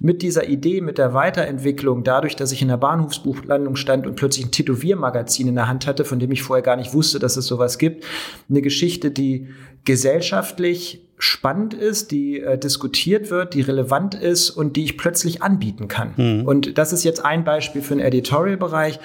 [0.00, 4.46] mit dieser Idee, mit der Weiterentwicklung, dadurch, dass ich in der Bahnhofsbuchlandung stand und plötzlich
[4.46, 7.46] ein Tätowiermagazin in der Hand hatte, von dem ich vorher gar nicht wusste, dass es
[7.46, 8.04] sowas gibt,
[8.48, 9.48] eine Geschichte, die
[9.84, 15.88] gesellschaftlich spannend ist, die äh, diskutiert wird, die relevant ist und die ich plötzlich anbieten
[15.88, 16.14] kann.
[16.16, 16.46] Mhm.
[16.46, 19.00] Und das ist jetzt ein Beispiel für den Editorial-Bereich.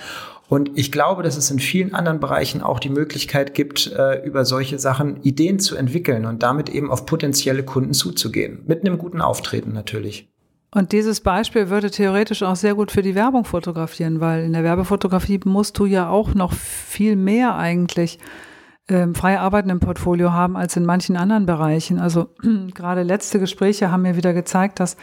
[0.48, 4.46] Und ich glaube, dass es in vielen anderen Bereichen auch die Möglichkeit gibt, äh, über
[4.46, 8.64] solche Sachen Ideen zu entwickeln und damit eben auf potenzielle Kunden zuzugehen.
[8.66, 10.28] Mit einem guten Auftreten natürlich.
[10.72, 14.64] Und dieses Beispiel würde theoretisch auch sehr gut für die Werbung fotografieren, weil in der
[14.64, 18.20] Werbefotografie musst du ja auch noch viel mehr eigentlich
[18.88, 22.00] ähm, freie Arbeiten im Portfolio haben als in manchen anderen Bereichen.
[22.00, 22.30] Also
[22.74, 24.98] gerade letzte Gespräche haben mir wieder gezeigt, dass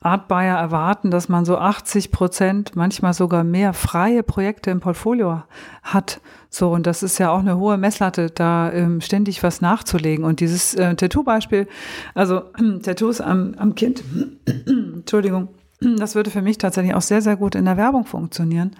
[0.00, 5.42] Art Buyer erwarten, dass man so 80 Prozent, manchmal sogar mehr freie Projekte im Portfolio
[5.82, 6.20] hat.
[6.50, 10.24] So, und das ist ja auch eine hohe Messlatte, da ähm, ständig was nachzulegen.
[10.24, 11.68] Und dieses äh, Tattoo-Beispiel,
[12.14, 12.40] also
[12.82, 14.02] Tattoos am, am Kind,
[14.66, 15.48] Entschuldigung,
[15.80, 18.72] das würde für mich tatsächlich auch sehr, sehr gut in der Werbung funktionieren.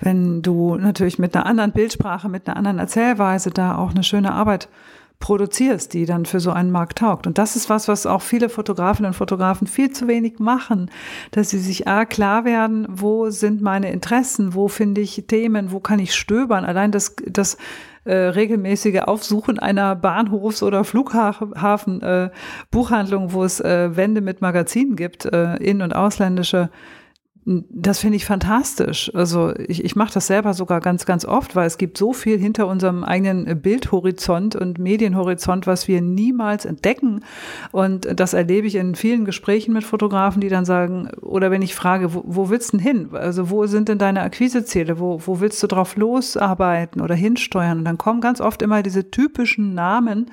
[0.00, 4.32] Wenn du natürlich mit einer anderen Bildsprache, mit einer anderen Erzählweise da auch eine schöne
[4.32, 4.68] Arbeit
[5.20, 7.26] produzierst, die dann für so einen Markt taugt.
[7.26, 10.92] Und das ist was, was auch viele Fotografinnen und Fotografen viel zu wenig machen,
[11.32, 15.80] dass sie sich A, klar werden, wo sind meine Interessen, wo finde ich Themen, wo
[15.80, 16.64] kann ich stöbern.
[16.64, 17.56] Allein das, das
[18.04, 25.24] äh, regelmäßige Aufsuchen einer Bahnhofs- oder Flughafen-Buchhandlung, äh, wo es äh, Wände mit Magazinen gibt,
[25.26, 26.70] äh, in- und ausländische,
[27.70, 29.10] das finde ich fantastisch.
[29.14, 32.38] Also ich, ich mache das selber sogar ganz, ganz oft, weil es gibt so viel
[32.38, 37.24] hinter unserem eigenen Bildhorizont und Medienhorizont, was wir niemals entdecken.
[37.72, 41.74] Und das erlebe ich in vielen Gesprächen mit Fotografen, die dann sagen, oder wenn ich
[41.74, 43.08] frage, wo, wo willst du denn hin?
[43.12, 45.00] Also wo sind denn deine Akquiseziele?
[45.00, 47.78] Wo, wo willst du drauf losarbeiten oder hinsteuern?
[47.78, 50.30] Und dann kommen ganz oft immer diese typischen Namen,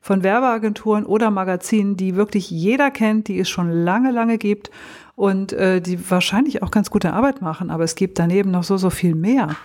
[0.00, 4.70] von Werbeagenturen oder Magazinen, die wirklich jeder kennt, die es schon lange, lange gibt
[5.18, 8.76] und äh, die wahrscheinlich auch ganz gute Arbeit machen, aber es gibt daneben noch so,
[8.76, 9.56] so viel mehr.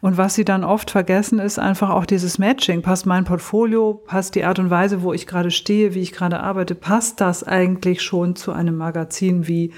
[0.00, 2.82] Und was sie dann oft vergessen, ist einfach auch dieses Matching.
[2.82, 6.40] Passt mein Portfolio, passt die Art und Weise, wo ich gerade stehe, wie ich gerade
[6.40, 9.72] arbeite, passt das eigentlich schon zu einem Magazin wie,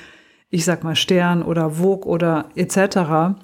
[0.49, 3.37] ich sag mal, Stern oder Vogue oder etc.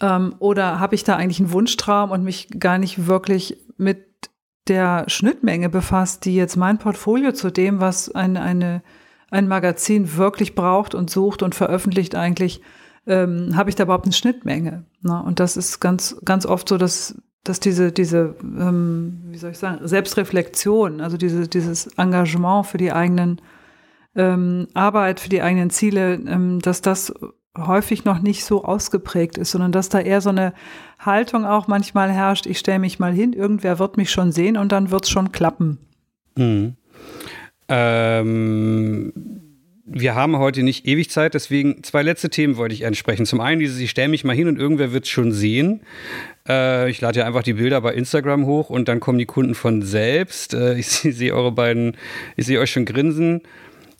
[0.00, 4.06] Ähm, oder habe ich da eigentlich einen Wunschtraum und mich gar nicht wirklich mit
[4.68, 8.82] der Schnittmenge befasst, die jetzt mein Portfolio zu dem, was eine, eine
[9.30, 12.60] ein Magazin wirklich braucht und sucht und veröffentlicht eigentlich,
[13.06, 14.84] ähm, habe ich da überhaupt eine Schnittmenge.
[15.02, 15.22] Ne?
[15.22, 19.58] Und das ist ganz, ganz oft so, dass, dass diese, diese ähm, wie soll ich
[19.58, 23.40] sagen, Selbstreflexion, also diese, dieses Engagement für die eigenen
[24.14, 27.12] ähm, Arbeit, für die eigenen Ziele, ähm, dass das
[27.56, 30.54] häufig noch nicht so ausgeprägt ist, sondern dass da eher so eine
[30.98, 34.72] Haltung auch manchmal herrscht, ich stelle mich mal hin, irgendwer wird mich schon sehen und
[34.72, 35.78] dann wird es schon klappen.
[36.36, 36.76] Mhm.
[37.68, 39.12] Ähm,
[39.86, 43.26] wir haben heute nicht ewig Zeit, deswegen zwei letzte Themen wollte ich ansprechen.
[43.26, 45.82] Zum einen dieses, ich stelle mich mal hin und irgendwer wird es schon sehen.
[46.48, 49.54] Äh, ich lade ja einfach die Bilder bei Instagram hoch und dann kommen die Kunden
[49.54, 50.54] von selbst.
[50.54, 51.96] Äh, ich sehe eure beiden,
[52.36, 53.42] ich sehe euch schon grinsen.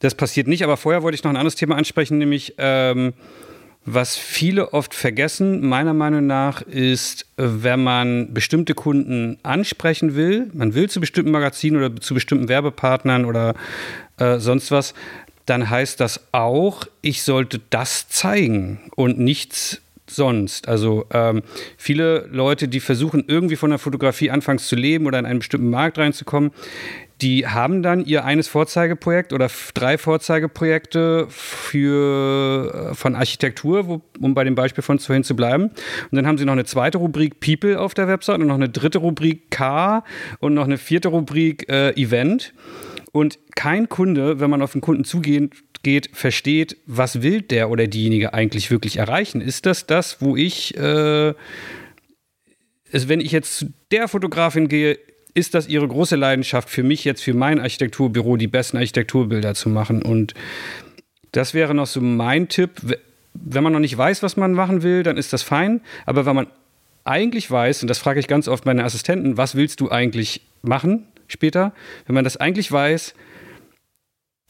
[0.00, 3.12] Das passiert nicht, aber vorher wollte ich noch ein anderes Thema ansprechen, nämlich ähm,
[3.86, 10.74] was viele oft vergessen, meiner Meinung nach, ist, wenn man bestimmte Kunden ansprechen will, man
[10.74, 13.54] will zu bestimmten Magazinen oder zu bestimmten Werbepartnern oder
[14.18, 14.94] äh, sonst was,
[15.46, 20.68] dann heißt das auch, ich sollte das zeigen und nichts sonst.
[20.68, 21.42] Also ähm,
[21.76, 25.70] viele Leute, die versuchen irgendwie von der Fotografie anfangs zu leben oder in einen bestimmten
[25.70, 26.52] Markt reinzukommen,
[27.22, 34.34] die haben dann ihr eines Vorzeigeprojekt oder drei Vorzeigeprojekte für, äh, von Architektur, wo, um
[34.34, 35.64] bei dem Beispiel von vorhin zu bleiben.
[35.64, 38.68] Und dann haben sie noch eine zweite Rubrik People auf der Website und noch eine
[38.68, 40.04] dritte Rubrik Car
[40.40, 42.52] und noch eine vierte Rubrik äh, Event.
[43.12, 45.52] Und kein Kunde, wenn man auf den Kunden zugeht,
[45.84, 49.40] geht, versteht, was will der oder diejenige eigentlich wirklich erreichen.
[49.40, 51.34] Ist das das, wo ich, äh,
[52.92, 54.98] also wenn ich jetzt zu der Fotografin gehe,
[55.34, 59.68] ist das ihre große Leidenschaft für mich jetzt für mein Architekturbüro die besten Architekturbilder zu
[59.68, 60.02] machen.
[60.02, 60.34] Und
[61.32, 62.80] das wäre noch so mein Tipp.
[63.34, 65.80] Wenn man noch nicht weiß, was man machen will, dann ist das fein.
[66.06, 66.46] Aber wenn man
[67.02, 71.06] eigentlich weiß, und das frage ich ganz oft meine Assistenten, was willst du eigentlich machen
[71.26, 71.74] später?
[72.06, 73.14] Wenn man das eigentlich weiß,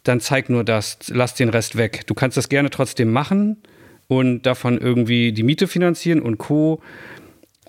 [0.04, 2.06] dann zeig nur das, lass den Rest weg.
[2.06, 3.56] Du kannst das gerne trotzdem machen
[4.06, 6.82] und davon irgendwie die Miete finanzieren und Co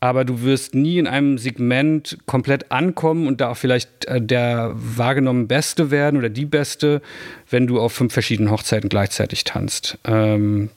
[0.05, 4.71] aber du wirst nie in einem Segment komplett ankommen und da auch vielleicht äh, der
[4.75, 7.01] wahrgenommen Beste werden oder die Beste,
[7.49, 9.97] wenn du auf fünf verschiedenen Hochzeiten gleichzeitig tanzt.
[10.05, 10.69] Ähm,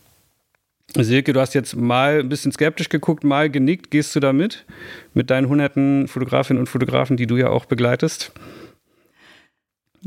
[0.97, 3.91] Silke, du hast jetzt mal ein bisschen skeptisch geguckt, mal genickt.
[3.91, 4.65] Gehst du da mit?
[5.13, 8.33] Mit deinen hunderten Fotografinnen und Fotografen, die du ja auch begleitest?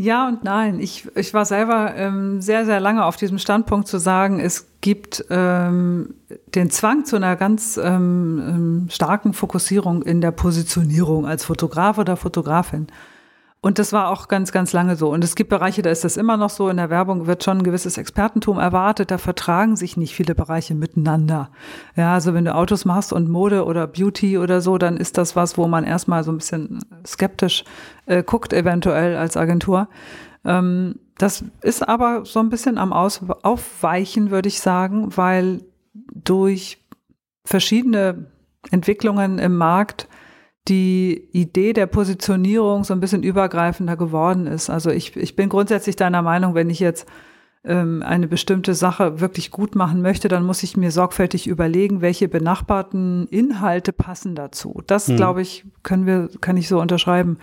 [0.02, 0.80] Ja und nein.
[0.80, 5.24] Ich, ich war selber ähm, sehr, sehr lange auf diesem Standpunkt zu sagen, es gibt
[5.30, 6.16] ähm,
[6.56, 12.18] den Zwang zu einer ganz ähm, ähm starken Fokussierung in der Positionierung als Fotograf oder
[12.18, 12.88] Fotografin.
[13.64, 15.12] Und das war auch ganz, ganz lange so.
[15.12, 16.70] Und es gibt Bereiche, da ist das immer noch so.
[16.70, 19.12] In der Werbung wird schon ein gewisses Expertentum erwartet.
[19.12, 21.52] Da vertragen sich nicht viele Bereiche miteinander.
[21.96, 25.36] Ja, also wenn du Autos machst und Mode oder Beauty oder so, dann ist das
[25.36, 27.64] was, wo man erstmal so ein bisschen skeptisch
[28.08, 29.90] äh, guckt, eventuell als Agentur.
[30.44, 35.62] Ähm, das ist aber so ein bisschen am Aus Aufweichen, würde ich sagen, weil
[35.94, 36.84] durch
[37.46, 38.26] verschiedene
[38.72, 40.08] Entwicklungen im Markt
[40.68, 44.70] die Idee der Positionierung so ein bisschen übergreifender geworden ist.
[44.70, 47.08] Also ich, ich bin grundsätzlich deiner Meinung, wenn ich jetzt
[47.64, 52.28] ähm, eine bestimmte Sache wirklich gut machen möchte, dann muss ich mir sorgfältig überlegen, welche
[52.28, 54.82] benachbarten Inhalte passen dazu.
[54.88, 55.16] Das, hm.
[55.16, 57.38] glaube ich, können wir, kann ich so unterschreiben.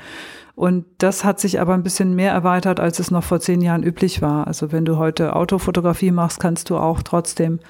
[0.55, 3.85] Und das hat sich aber ein bisschen mehr erweitert, als es noch vor zehn Jahren
[3.85, 4.49] üblich war.
[4.49, 7.61] Also wenn du heute Autofotografie machst, kannst du auch trotzdem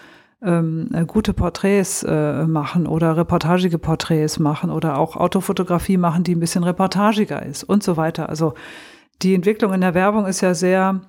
[0.42, 6.34] ähm, äh, gute Porträts äh, machen oder reportagige Porträts machen oder auch Autofotografie machen, die
[6.34, 8.28] ein bisschen reportagiger ist und so weiter.
[8.28, 8.54] Also
[9.22, 11.00] die Entwicklung in der Werbung ist ja sehr,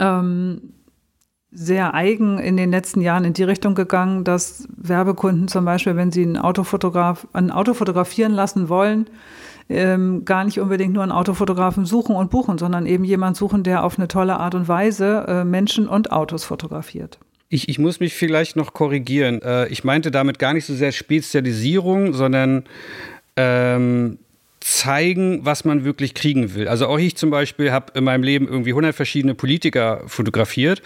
[0.00, 0.74] ähm,
[1.52, 6.10] sehr eigen in den letzten Jahren in die Richtung gegangen, dass Werbekunden zum Beispiel, wenn
[6.10, 9.06] sie einen, Autofotograf, ein Auto fotografieren lassen wollen,
[9.68, 13.84] ähm, gar nicht unbedingt nur einen Autofotografen suchen und buchen, sondern eben jemand suchen, der
[13.84, 17.20] auf eine tolle Art und Weise äh, Menschen und Autos fotografiert.
[17.52, 19.42] Ich, ich muss mich vielleicht noch korrigieren.
[19.42, 22.64] Äh, ich meinte damit gar nicht so sehr Spezialisierung, sondern
[23.36, 24.18] ähm,
[24.60, 26.68] zeigen, was man wirklich kriegen will.
[26.68, 30.80] Also auch ich zum Beispiel habe in meinem Leben irgendwie 100 verschiedene Politiker fotografiert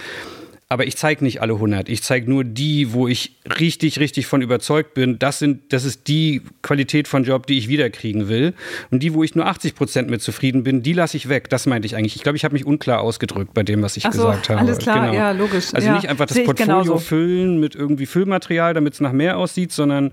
[0.68, 1.88] aber ich zeige nicht alle 100.
[1.88, 5.18] Ich zeige nur die, wo ich richtig, richtig von überzeugt bin.
[5.18, 8.54] Das, sind, das ist die Qualität von Job, die ich wiederkriegen will.
[8.90, 11.50] Und die, wo ich nur 80 Prozent mit zufrieden bin, die lasse ich weg.
[11.50, 12.16] Das meinte ich eigentlich.
[12.16, 14.60] Ich glaube, ich habe mich unklar ausgedrückt bei dem, was ich so, gesagt habe.
[14.60, 15.14] Alles klar, genau.
[15.14, 15.74] ja, logisch.
[15.74, 15.94] Also ja.
[15.94, 16.98] nicht einfach das Portfolio genauso.
[16.98, 20.12] füllen mit irgendwie Füllmaterial, damit es nach mehr aussieht, sondern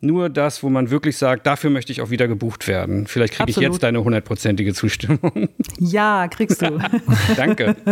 [0.00, 3.06] nur das, wo man wirklich sagt, dafür möchte ich auch wieder gebucht werden.
[3.06, 5.48] Vielleicht kriege ich jetzt deine hundertprozentige Zustimmung.
[5.80, 6.78] Ja, kriegst du.
[7.36, 7.74] Danke.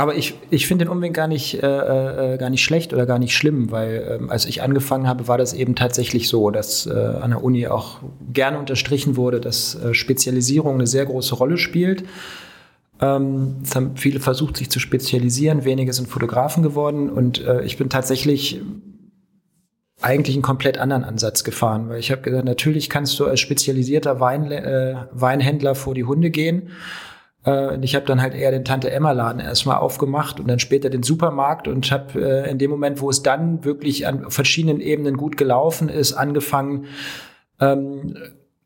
[0.00, 3.18] Aber ich, ich finde den Umweg gar nicht, äh, äh, gar nicht schlecht oder gar
[3.18, 6.90] nicht schlimm, weil ähm, als ich angefangen habe, war das eben tatsächlich so, dass äh,
[6.90, 7.98] an der Uni auch
[8.32, 12.04] gerne unterstrichen wurde, dass äh, Spezialisierung eine sehr große Rolle spielt.
[12.98, 17.76] Ähm, es haben viele versucht, sich zu spezialisieren, wenige sind Fotografen geworden und äh, ich
[17.76, 18.58] bin tatsächlich
[20.00, 24.18] eigentlich einen komplett anderen Ansatz gefahren, weil ich habe gesagt, natürlich kannst du als spezialisierter
[24.18, 26.70] Wein, äh, Weinhändler vor die Hunde gehen
[27.44, 30.90] und ich habe dann halt eher den Tante Emma Laden erstmal aufgemacht und dann später
[30.90, 35.16] den Supermarkt und habe äh, in dem Moment, wo es dann wirklich an verschiedenen Ebenen
[35.16, 36.86] gut gelaufen ist, angefangen
[37.58, 38.14] ähm,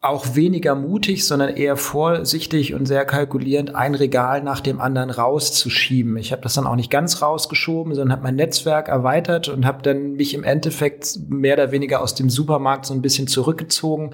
[0.05, 6.19] auch weniger mutig, sondern eher vorsichtig und sehr kalkulierend ein Regal nach dem anderen rauszuschieben.
[6.19, 9.83] Ich habe das dann auch nicht ganz rausgeschoben, sondern habe mein Netzwerk erweitert und habe
[9.83, 14.11] dann mich im Endeffekt mehr oder weniger aus dem Supermarkt so ein bisschen zurückgezogen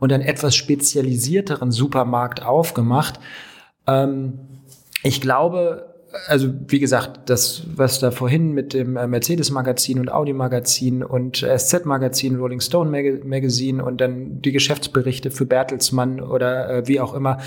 [0.00, 3.20] und einen etwas spezialisierteren Supermarkt aufgemacht,
[3.88, 4.38] ähm,
[5.02, 5.88] ich glaube,
[6.26, 12.36] also wie gesagt, das, was da vorhin mit dem äh, Mercedes-Magazin und Audi-Magazin und SZ-Magazin,
[12.36, 17.38] Rolling Stone Mag Magazine und dann die Geschäftsberichte für Bertelsmann oder äh, wie auch immer,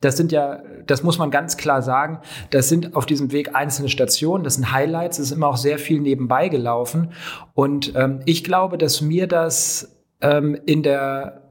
[0.00, 2.18] das sind ja, das muss man ganz klar sagen,
[2.50, 5.78] das sind auf diesem Weg einzelne Stationen, das sind Highlights, es ist immer auch sehr
[5.78, 7.12] viel nebenbei gelaufen.
[7.54, 11.49] Und ähm, ich glaube, dass mir das ähm, in der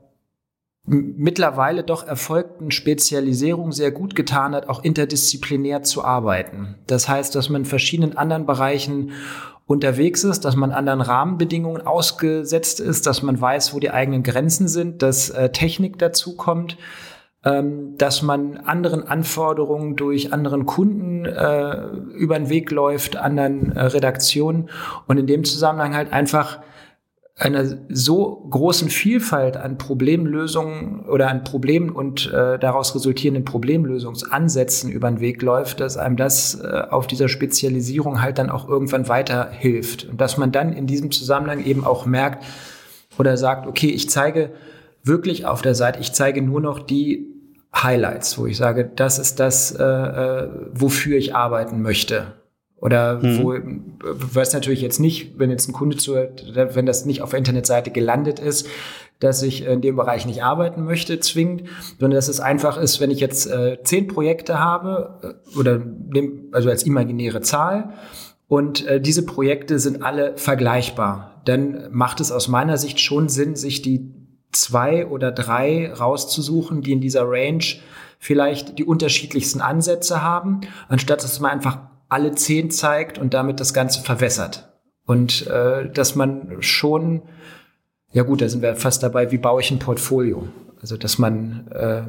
[0.90, 6.76] mittlerweile doch erfolgten Spezialisierung sehr gut getan hat, auch interdisziplinär zu arbeiten.
[6.88, 9.12] Das heißt, dass man in verschiedenen anderen Bereichen
[9.68, 14.68] unterwegs ist, dass man anderen Rahmenbedingungen ausgesetzt ist, dass man weiß, wo die eigenen Grenzen
[14.68, 16.76] sind, dass äh, Technik dazu kommt,
[17.46, 21.84] ähm, dass man anderen Anforderungen durch anderen Kunden äh,
[22.16, 24.70] über den Weg läuft, anderen äh, Redaktionen
[25.08, 26.60] und in dem Zusammenhang halt einfach
[27.40, 35.10] einer so großen Vielfalt an Problemlösungen oder an Problemen und äh, daraus resultierenden Problemlösungsansätzen über
[35.10, 40.10] den Weg läuft, dass einem das äh, auf dieser Spezialisierung halt dann auch irgendwann weiterhilft.
[40.10, 42.44] Und dass man dann in diesem Zusammenhang eben auch merkt
[43.18, 44.52] oder sagt, okay, ich zeige
[45.03, 47.26] wirklich auf der Seite, ich zeige nur noch die
[47.74, 52.39] Highlights, wo ich sage, das ist das, äh, äh wofür ich arbeiten möchte.
[52.81, 53.43] Oder mhm.
[53.43, 53.56] wo,
[54.01, 57.91] was natürlich jetzt nicht, wenn jetzt ein Kunde zuhört, wenn das nicht auf der Internetseite
[57.91, 58.68] gelandet ist,
[59.19, 61.64] dass ich in dem Bereich nicht arbeiten möchte, zwingend,
[61.99, 65.19] sondern dass es einfach ist, wenn ich jetzt äh, zehn Projekte habe,
[65.53, 67.93] äh, oder nehm, also als imaginäre Zahl,
[68.47, 73.56] und äh, diese Projekte sind alle vergleichbar, dann macht es aus meiner Sicht schon Sinn,
[73.56, 74.11] sich die
[74.51, 77.64] zwei oder drei rauszusuchen, die in dieser Range
[78.18, 83.73] vielleicht die unterschiedlichsten Ansätze haben, anstatt dass man einfach alle zehn zeigt und damit das
[83.73, 84.69] Ganze verwässert.
[85.06, 87.22] Und äh, dass man schon,
[88.11, 90.48] ja gut, da sind wir fast dabei, wie baue ich ein Portfolio?
[90.81, 92.02] Also dass man äh,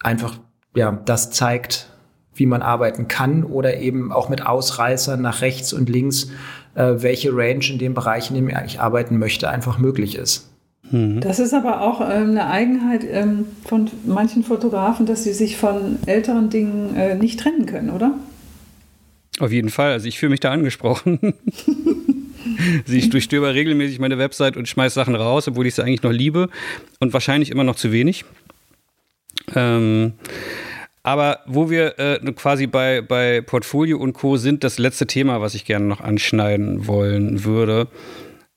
[0.00, 0.36] einfach
[0.74, 1.88] ja das zeigt,
[2.34, 6.30] wie man arbeiten kann oder eben auch mit Ausreißern nach rechts und links,
[6.74, 10.50] äh, welche Range in dem Bereich, in dem ich arbeiten möchte, einfach möglich ist.
[10.90, 11.20] Mhm.
[11.20, 15.98] Das ist aber auch ähm, eine Eigenheit ähm, von manchen Fotografen, dass sie sich von
[16.06, 18.14] älteren Dingen äh, nicht trennen können, oder?
[19.38, 19.92] Auf jeden Fall.
[19.92, 21.18] Also ich fühle mich da angesprochen.
[22.86, 26.12] also ich durchstöber regelmäßig meine Website und schmeiße Sachen raus, obwohl ich sie eigentlich noch
[26.12, 26.48] liebe
[27.00, 28.24] und wahrscheinlich immer noch zu wenig.
[29.54, 30.14] Ähm,
[31.02, 34.38] aber wo wir äh, quasi bei, bei Portfolio und Co.
[34.38, 37.88] sind, das letzte Thema, was ich gerne noch anschneiden wollen würde.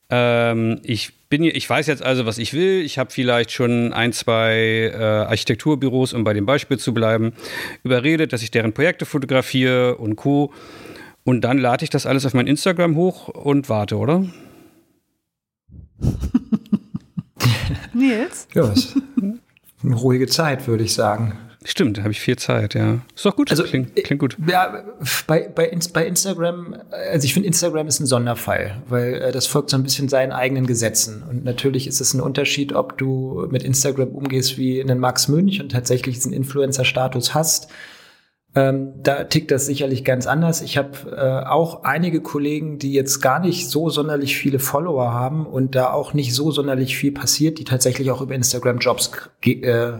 [0.09, 2.81] Ähm, ich bin ich weiß jetzt also, was ich will.
[2.81, 7.33] Ich habe vielleicht schon ein, zwei äh, Architekturbüros, um bei dem Beispiel zu bleiben,
[7.83, 10.51] überredet, dass ich deren Projekte fotografiere und Co.
[11.23, 14.25] Und dann lade ich das alles auf mein Instagram hoch und warte, oder?
[17.93, 18.47] Nils?
[18.55, 18.73] Ja,
[19.83, 21.37] eine ruhige Zeit, würde ich sagen.
[21.65, 23.01] Stimmt, da habe ich viel Zeit, ja.
[23.13, 24.37] Ist doch gut, also, klingt, klingt gut.
[24.47, 24.85] Ja,
[25.27, 29.69] bei, bei, bei Instagram, also ich finde Instagram ist ein Sonderfall, weil äh, das folgt
[29.69, 31.21] so ein bisschen seinen eigenen Gesetzen.
[31.29, 35.59] Und natürlich ist es ein Unterschied, ob du mit Instagram umgehst wie einen Max Münch
[35.59, 37.67] und tatsächlich diesen Influencer-Status hast.
[38.55, 40.61] Ähm, da tickt das sicherlich ganz anders.
[40.61, 45.45] Ich habe äh, auch einige Kollegen, die jetzt gar nicht so sonderlich viele Follower haben
[45.45, 49.11] und da auch nicht so sonderlich viel passiert, die tatsächlich auch über Instagram Jobs
[49.43, 49.91] äh,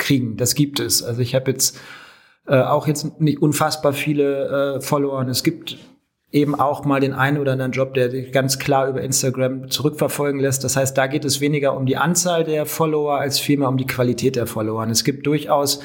[0.00, 0.36] kriegen.
[0.36, 1.02] Das gibt es.
[1.02, 1.78] Also ich habe jetzt
[2.46, 5.78] äh, auch jetzt nicht unfassbar viele äh, Follower es gibt
[6.32, 10.62] eben auch mal den einen oder anderen Job, der ganz klar über Instagram zurückverfolgen lässt.
[10.62, 13.86] Das heißt, da geht es weniger um die Anzahl der Follower als vielmehr um die
[13.86, 14.86] Qualität der Follower.
[14.86, 15.80] Es gibt durchaus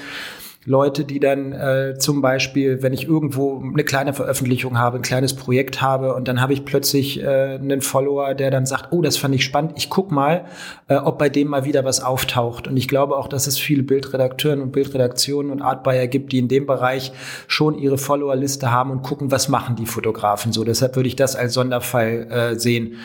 [0.68, 5.36] Leute, die dann äh, zum Beispiel, wenn ich irgendwo eine kleine Veröffentlichung habe, ein kleines
[5.36, 9.16] Projekt habe und dann habe ich plötzlich äh, einen Follower, der dann sagt, oh, das
[9.16, 10.46] fand ich spannend, ich guck mal,
[10.88, 12.68] äh, ob bei dem mal wieder was auftaucht.
[12.68, 16.48] Und ich glaube auch, dass es viele Bildredakteuren und Bildredaktionen und Artbuyer gibt, die in
[16.48, 17.12] dem Bereich
[17.48, 20.64] schon ihre Followerliste haben und gucken, was machen die Fotografen so.
[20.64, 22.96] Deshalb würde ich das als Sonderfall äh, sehen.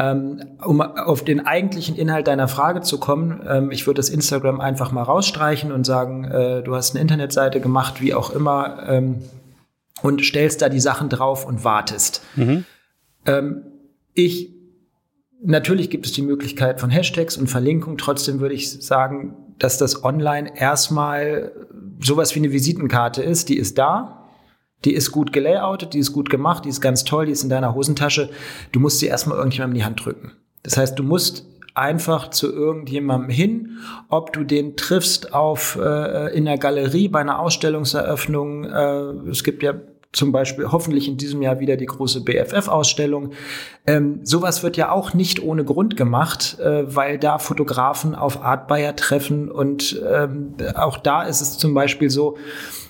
[0.00, 4.60] Ähm, um auf den eigentlichen Inhalt deiner Frage zu kommen, ähm, ich würde das Instagram
[4.60, 9.22] einfach mal rausstreichen und sagen, äh, du hast eine Internetseite gemacht, wie auch immer, ähm,
[10.02, 12.22] und stellst da die Sachen drauf und wartest.
[12.36, 12.64] Mhm.
[14.14, 14.58] Ich
[15.40, 17.96] Natürlich gibt es die Möglichkeit von Hashtags und Verlinkung.
[17.96, 21.52] Trotzdem würde ich sagen, dass das online erstmal
[22.00, 23.48] sowas wie eine Visitenkarte ist.
[23.48, 24.17] Die ist da.
[24.84, 27.48] Die ist gut gelayoutet, die ist gut gemacht, die ist ganz toll, die ist in
[27.48, 28.30] deiner Hosentasche.
[28.72, 30.32] Du musst sie erstmal irgendjemandem in die Hand drücken.
[30.62, 33.78] Das heißt, du musst einfach zu irgendjemandem hin,
[34.08, 38.64] ob du den triffst auf äh, in der Galerie bei einer Ausstellungseröffnung.
[38.64, 39.74] Äh, es gibt ja
[40.12, 43.32] zum Beispiel hoffentlich in diesem Jahr wieder die große BFF-Ausstellung.
[43.86, 48.96] Ähm, sowas wird ja auch nicht ohne Grund gemacht, äh, weil da Fotografen auf Artbuyer
[48.96, 52.38] treffen und ähm, auch da ist es zum Beispiel so,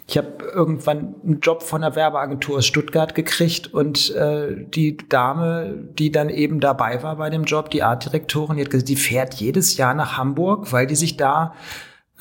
[0.09, 5.75] ich habe irgendwann einen Job von der Werbeagentur aus Stuttgart gekriegt und äh, die Dame,
[5.99, 9.35] die dann eben dabei war bei dem Job, die Artdirektorin, die hat gesagt, die fährt
[9.35, 11.53] jedes Jahr nach Hamburg, weil die sich da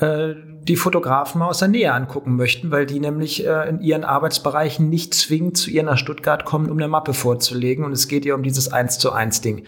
[0.00, 4.04] äh, die Fotografen mal aus der Nähe angucken möchten, weil die nämlich äh, in ihren
[4.04, 7.86] Arbeitsbereichen nicht zwingend zu ihr nach Stuttgart kommen, um eine Mappe vorzulegen.
[7.86, 9.64] Und es geht ihr um dieses Eins zu eins Ding.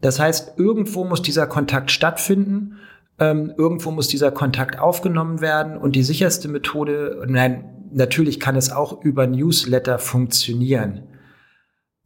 [0.00, 2.78] Das heißt, irgendwo muss dieser Kontakt stattfinden.
[3.20, 8.72] Ähm, irgendwo muss dieser Kontakt aufgenommen werden und die sicherste Methode, nein, natürlich kann es
[8.72, 11.02] auch über Newsletter funktionieren.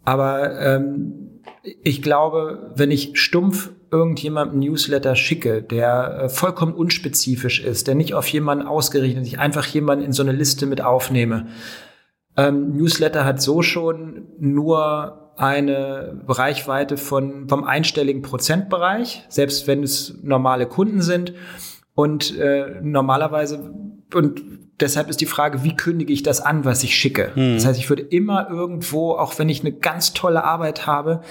[0.04, 1.40] Aber ähm,
[1.82, 8.14] ich glaube, wenn ich stumpf irgendjemandem Newsletter schicke, der äh, vollkommen unspezifisch ist, der nicht
[8.14, 11.46] auf jemanden ausgerichtet ist, ich einfach jemanden in so eine Liste mit aufnehme.
[12.36, 20.18] Ähm, Newsletter hat so schon nur eine Reichweite von vom einstelligen Prozentbereich, selbst wenn es
[20.22, 21.34] normale Kunden sind.
[21.94, 23.72] Und äh, normalerweise
[24.14, 24.42] und
[24.80, 27.32] deshalb ist die Frage, wie kündige ich das an, was ich schicke?
[27.34, 27.54] Mhm.
[27.54, 31.22] Das heißt, ich würde immer irgendwo, auch wenn ich eine ganz tolle Arbeit habe,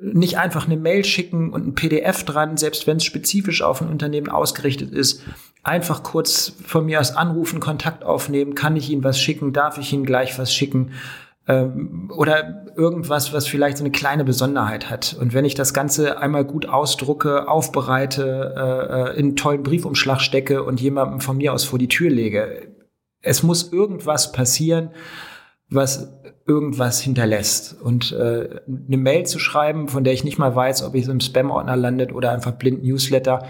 [0.00, 3.88] nicht einfach eine Mail schicken und ein PDF dran, selbst wenn es spezifisch auf ein
[3.88, 5.22] Unternehmen ausgerichtet ist.
[5.62, 8.54] Einfach kurz von mir aus anrufen, Kontakt aufnehmen.
[8.54, 9.52] Kann ich Ihnen was schicken?
[9.52, 10.92] Darf ich Ihnen gleich was schicken?
[11.46, 15.16] Ähm, oder irgendwas, was vielleicht so eine kleine Besonderheit hat.
[15.18, 20.20] Und wenn ich das Ganze einmal gut ausdrucke, aufbereite, äh, äh, in einen tollen Briefumschlag
[20.20, 22.68] stecke und jemandem von mir aus vor die Tür lege,
[23.20, 24.90] es muss irgendwas passieren,
[25.68, 26.12] was
[26.46, 27.80] irgendwas hinterlässt.
[27.80, 31.12] Und äh, eine Mail zu schreiben, von der ich nicht mal weiß, ob ich so
[31.12, 33.46] im Spam-Ordner landet oder einfach blind Newsletter,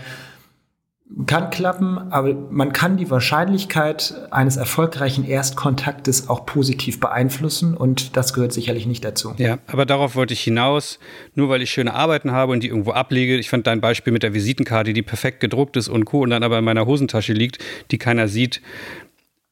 [1.26, 8.32] kann klappen, aber man kann die Wahrscheinlichkeit eines erfolgreichen Erstkontaktes auch positiv beeinflussen und das
[8.32, 9.35] gehört sicherlich nicht dazu.
[9.36, 10.98] Ja, aber darauf wollte ich hinaus.
[11.35, 13.36] Nur weil ich schöne Arbeiten habe und die irgendwo ablege.
[13.36, 16.22] Ich fand dein Beispiel mit der Visitenkarte, die perfekt gedruckt ist und Co.
[16.22, 17.59] und dann aber in meiner Hosentasche liegt,
[17.90, 18.62] die keiner sieht.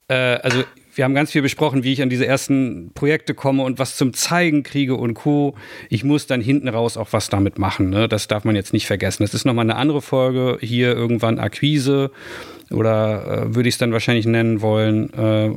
[0.09, 0.65] Äh, also
[0.95, 4.13] wir haben ganz viel besprochen, wie ich an diese ersten Projekte komme und was zum
[4.13, 5.55] Zeigen kriege und Co.
[5.89, 7.91] Ich muss dann hinten raus auch was damit machen.
[7.91, 8.09] Ne?
[8.09, 9.23] Das darf man jetzt nicht vergessen.
[9.23, 10.59] Das ist nochmal eine andere Folge.
[10.61, 12.11] Hier irgendwann Akquise
[12.71, 15.13] oder äh, würde ich es dann wahrscheinlich nennen wollen.
[15.15, 15.51] Äh,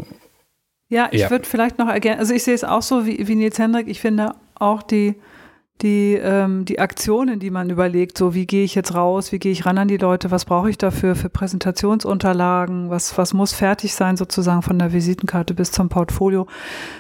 [0.90, 1.30] ja, ich ja.
[1.30, 3.88] würde vielleicht noch ergänzen, also ich sehe es auch so wie, wie Nils Hendrik.
[3.88, 5.16] Ich finde auch die
[5.81, 9.52] die, ähm, die Aktionen, die man überlegt, so wie gehe ich jetzt raus, wie gehe
[9.52, 13.93] ich ran an die Leute, was brauche ich dafür für Präsentationsunterlagen, was, was muss fertig
[13.93, 16.47] sein sozusagen von der Visitenkarte bis zum Portfolio,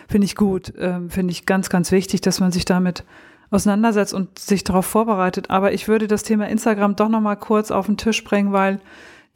[0.09, 3.05] finde ich gut, ähm, finde ich ganz, ganz wichtig, dass man sich damit
[3.49, 5.49] auseinandersetzt und sich darauf vorbereitet.
[5.49, 8.79] Aber ich würde das Thema Instagram doch nochmal kurz auf den Tisch bringen, weil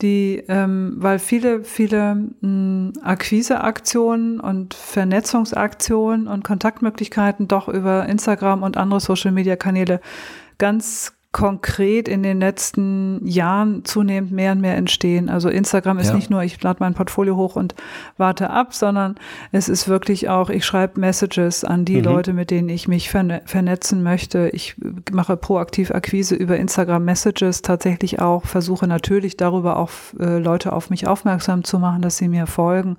[0.02, 8.78] die, ähm, weil viele, viele mh, Akquiseaktionen und Vernetzungsaktionen und Kontaktmöglichkeiten doch über Instagram und
[8.78, 10.00] andere Social-Media-Kanäle
[10.58, 15.30] ganz konkret in den letzten Jahren zunehmend mehr und mehr entstehen.
[15.30, 16.16] Also Instagram ist ja.
[16.16, 17.76] nicht nur, ich lade mein Portfolio hoch und
[18.18, 19.14] warte ab, sondern
[19.52, 22.04] es ist wirklich auch, ich schreibe Messages an die mhm.
[22.04, 24.50] Leute, mit denen ich mich verne vernetzen möchte.
[24.54, 24.76] Ich
[25.12, 30.90] mache proaktiv Akquise über Instagram Messages tatsächlich auch, versuche natürlich darüber auch äh, Leute auf
[30.90, 32.98] mich aufmerksam zu machen, dass sie mir folgen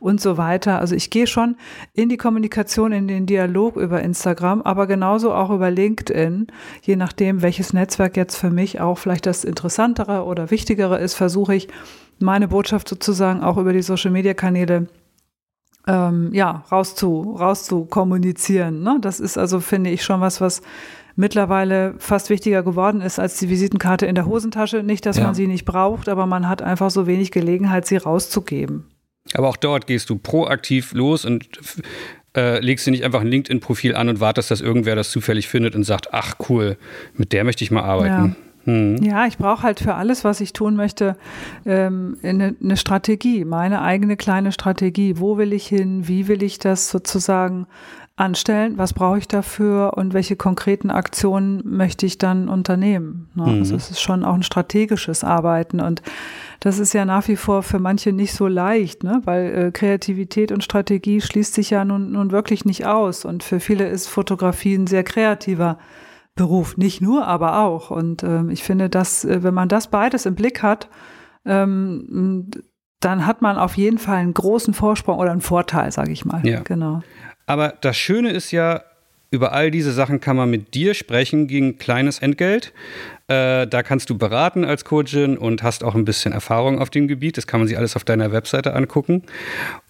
[0.00, 0.78] und so weiter.
[0.78, 1.56] Also ich gehe schon
[1.92, 6.48] in die Kommunikation, in den Dialog über Instagram, aber genauso auch über LinkedIn,
[6.82, 11.54] je nachdem, welches Netzwerk jetzt für mich auch vielleicht das interessantere oder wichtigere ist, versuche
[11.54, 11.68] ich
[12.18, 14.88] meine Botschaft sozusagen auch über die Social-Media-Kanäle
[15.86, 18.82] ähm, ja, raus zu, raus zu kommunizieren.
[18.82, 18.98] Ne?
[19.00, 20.62] Das ist also, finde ich, schon was, was
[21.16, 24.82] mittlerweile fast wichtiger geworden ist als die Visitenkarte in der Hosentasche.
[24.82, 25.24] Nicht, dass ja.
[25.24, 28.86] man sie nicht braucht, aber man hat einfach so wenig Gelegenheit, sie rauszugeben.
[29.34, 31.48] Aber auch dort gehst du proaktiv los und
[32.36, 35.74] äh, legst dir nicht einfach ein LinkedIn-Profil an und wartest, dass irgendwer das zufällig findet
[35.74, 36.76] und sagt, ach cool,
[37.14, 38.36] mit der möchte ich mal arbeiten.
[38.36, 38.48] Ja.
[38.64, 38.96] Hm.
[39.02, 41.16] Ja, ich brauche halt für alles, was ich tun möchte,
[41.64, 45.14] ähm, eine, eine, Strategie, meine eigene kleine Strategie.
[45.18, 46.06] Wo will ich hin?
[46.06, 47.66] Wie will ich das sozusagen
[48.16, 48.76] anstellen?
[48.76, 49.94] Was brauche ich dafür?
[49.96, 53.30] Und welche konkreten Aktionen möchte ich dann unternehmen?
[53.34, 53.44] Ne?
[53.44, 53.58] Mhm.
[53.60, 56.02] Also es ist schon auch ein strategisches Arbeiten und
[56.60, 59.20] das ist ja nach wie vor für manche nicht so leicht, ne?
[59.24, 63.24] weil äh, Kreativität und Strategie schließt sich ja nun, nun wirklich nicht aus.
[63.24, 65.78] Und für viele ist Fotografie ein sehr kreativer
[66.34, 66.76] Beruf.
[66.76, 67.90] Nicht nur, aber auch.
[67.90, 70.88] Und ähm, ich finde, dass, äh, wenn man das beides im Blick hat,
[71.44, 72.50] ähm,
[73.00, 76.44] dann hat man auf jeden Fall einen großen Vorsprung oder einen Vorteil, sage ich mal.
[76.44, 76.60] Ja.
[76.60, 77.02] Genau.
[77.46, 78.82] Aber das Schöne ist ja,
[79.30, 82.72] über all diese Sachen kann man mit dir sprechen gegen kleines Entgelt.
[83.30, 87.08] Äh, da kannst du beraten als Coachin und hast auch ein bisschen Erfahrung auf dem
[87.08, 87.36] Gebiet.
[87.36, 89.24] Das kann man sich alles auf deiner Webseite angucken.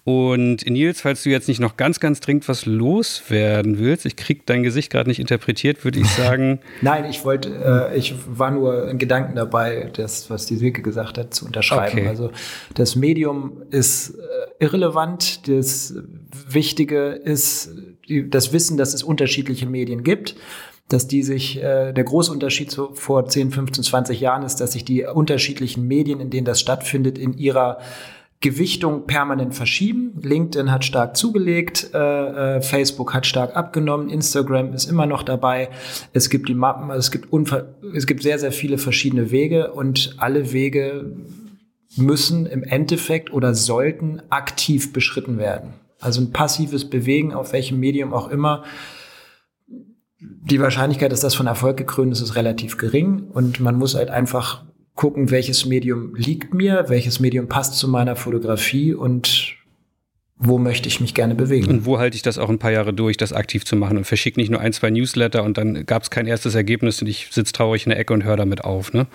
[0.03, 4.45] Und Nils, falls du jetzt nicht noch ganz, ganz dringend was loswerden willst, ich krieg
[4.45, 6.59] dein Gesicht gerade nicht interpretiert, würde ich sagen.
[6.81, 11.17] Nein, ich wollte, äh, ich war nur in Gedanken dabei, das, was die Silke gesagt
[11.17, 11.99] hat, zu unterschreiben.
[11.99, 12.07] Okay.
[12.09, 12.31] Also
[12.73, 15.47] das Medium ist äh, irrelevant.
[15.47, 15.93] Das
[16.49, 17.71] Wichtige ist
[18.09, 20.35] die, das Wissen, dass es unterschiedliche Medien gibt
[20.89, 24.73] dass die sich, äh, der große Unterschied zu, vor 10, 15, 20 Jahren ist, dass
[24.73, 27.77] sich die unterschiedlichen Medien, in denen das stattfindet, in ihrer
[28.41, 30.13] Gewichtung permanent verschieben.
[30.21, 31.97] LinkedIn hat stark zugelegt, äh,
[32.57, 35.69] äh, Facebook hat stark abgenommen, Instagram ist immer noch dabei.
[36.13, 37.27] Es gibt die Mappen, es gibt
[37.93, 41.11] es gibt sehr sehr viele verschiedene Wege und alle Wege
[41.97, 45.73] müssen im Endeffekt oder sollten aktiv beschritten werden.
[45.99, 48.63] Also ein passives Bewegen auf welchem Medium auch immer
[50.19, 54.09] die Wahrscheinlichkeit, dass das von Erfolg gekrönt ist, ist relativ gering und man muss halt
[54.09, 54.63] einfach
[54.95, 59.55] gucken, welches Medium liegt mir, welches Medium passt zu meiner Fotografie und
[60.35, 61.67] wo möchte ich mich gerne bewegen.
[61.67, 64.05] Und wo halte ich das auch ein paar Jahre durch, das aktiv zu machen und
[64.05, 67.27] verschicke nicht nur ein, zwei Newsletter und dann gab es kein erstes Ergebnis und ich
[67.31, 68.91] sitze traurig in der Ecke und höre damit auf.
[68.93, 69.07] Ne?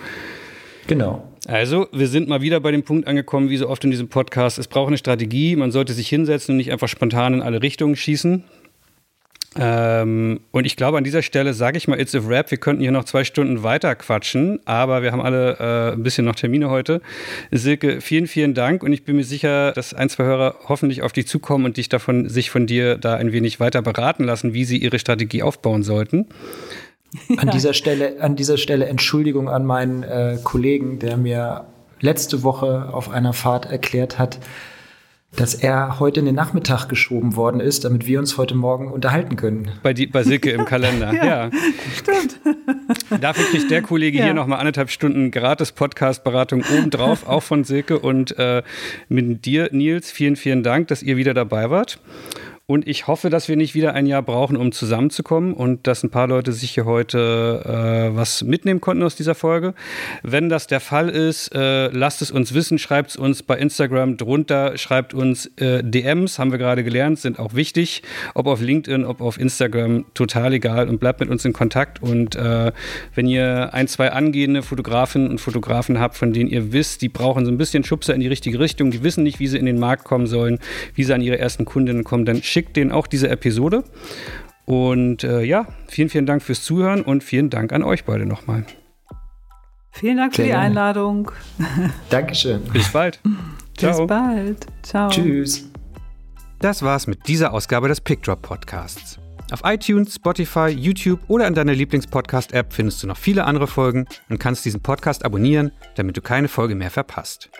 [0.87, 1.34] Genau.
[1.47, 4.59] Also, wir sind mal wieder bei dem Punkt angekommen, wie so oft in diesem Podcast.
[4.59, 5.57] Es braucht eine Strategie.
[5.57, 8.45] Man sollte sich hinsetzen und nicht einfach spontan in alle Richtungen schießen.
[9.57, 12.51] Ähm, und ich glaube, an dieser Stelle sage ich mal, it's a wrap.
[12.51, 16.25] Wir könnten hier noch zwei Stunden weiter quatschen, aber wir haben alle äh, ein bisschen
[16.25, 17.01] noch Termine heute.
[17.53, 21.13] Silke, vielen, vielen Dank und ich bin mir sicher, dass ein, zwei Hörer hoffentlich auf
[21.13, 24.65] dich zukommen und dich davon, sich von dir da ein wenig weiter beraten lassen, wie
[24.65, 26.27] sie ihre Strategie aufbauen sollten.
[27.37, 31.67] An dieser Stelle, an dieser Stelle Entschuldigung an meinen äh, Kollegen, der mir
[32.01, 34.39] letzte Woche auf einer Fahrt erklärt hat,
[35.37, 39.37] dass er heute in den Nachmittag geschoben worden ist, damit wir uns heute Morgen unterhalten
[39.37, 39.71] können.
[39.83, 41.51] Bei, die, bei Silke im Kalender, ja, ja.
[41.97, 42.41] Stimmt.
[43.21, 44.25] Dafür kriegt der Kollege ja.
[44.25, 48.63] hier nochmal anderthalb Stunden gratis Podcast-Beratung obendrauf, auch von Silke und äh,
[49.09, 50.11] mit dir, Nils.
[50.11, 51.99] Vielen, vielen Dank, dass ihr wieder dabei wart.
[52.67, 56.09] Und ich hoffe, dass wir nicht wieder ein Jahr brauchen, um zusammenzukommen und dass ein
[56.09, 59.75] paar Leute sich hier heute äh, was mitnehmen konnten aus dieser Folge.
[60.23, 64.17] Wenn das der Fall ist, äh, lasst es uns wissen, schreibt es uns bei Instagram
[64.17, 68.03] drunter, schreibt uns äh, DMs, haben wir gerade gelernt, sind auch wichtig.
[68.33, 72.03] Ob auf LinkedIn, ob auf Instagram, total egal und bleibt mit uns in Kontakt.
[72.03, 72.73] Und äh,
[73.15, 77.45] wenn ihr ein, zwei angehende Fotografinnen und Fotografen habt, von denen ihr wisst, die brauchen
[77.45, 79.79] so ein bisschen Schubser in die richtige Richtung, die wissen nicht, wie sie in den
[79.79, 80.61] Markt kommen sollen,
[80.95, 83.83] wie sie an ihre ersten Kundinnen kommen, dann schickt denen auch diese Episode.
[84.65, 88.65] Und äh, ja, vielen, vielen Dank fürs Zuhören und vielen Dank an euch beide nochmal.
[89.91, 90.67] Vielen Dank Sehr für die gerne.
[90.67, 91.31] Einladung.
[92.11, 92.63] Dankeschön.
[92.73, 93.21] Bis bald.
[93.77, 93.99] Ciao.
[93.99, 94.67] Bis bald.
[94.83, 95.11] Ciao.
[95.11, 95.69] Tschüss.
[96.61, 99.19] Das war's mit dieser Ausgabe des PickDrop Podcasts.
[99.51, 104.39] Auf iTunes, Spotify, YouTube oder in deiner Lieblingspodcast-App findest du noch viele andere Folgen und
[104.39, 107.51] kannst diesen Podcast abonnieren, damit du keine Folge mehr verpasst.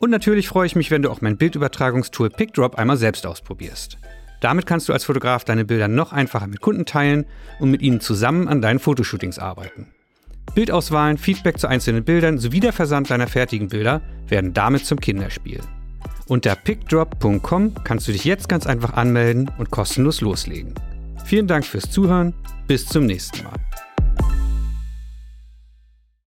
[0.00, 3.96] Und natürlich freue ich mich, wenn du auch mein Bildübertragungstool PickDrop einmal selbst ausprobierst.
[4.44, 7.24] Damit kannst du als Fotograf deine Bilder noch einfacher mit Kunden teilen
[7.60, 9.86] und mit ihnen zusammen an deinen Fotoshootings arbeiten.
[10.54, 15.60] Bildauswahlen, Feedback zu einzelnen Bildern sowie der Versand deiner fertigen Bilder werden damit zum Kinderspiel.
[16.28, 20.74] Unter pickdrop.com kannst du dich jetzt ganz einfach anmelden und kostenlos loslegen.
[21.24, 22.34] Vielen Dank fürs Zuhören,
[22.66, 23.54] bis zum nächsten Mal.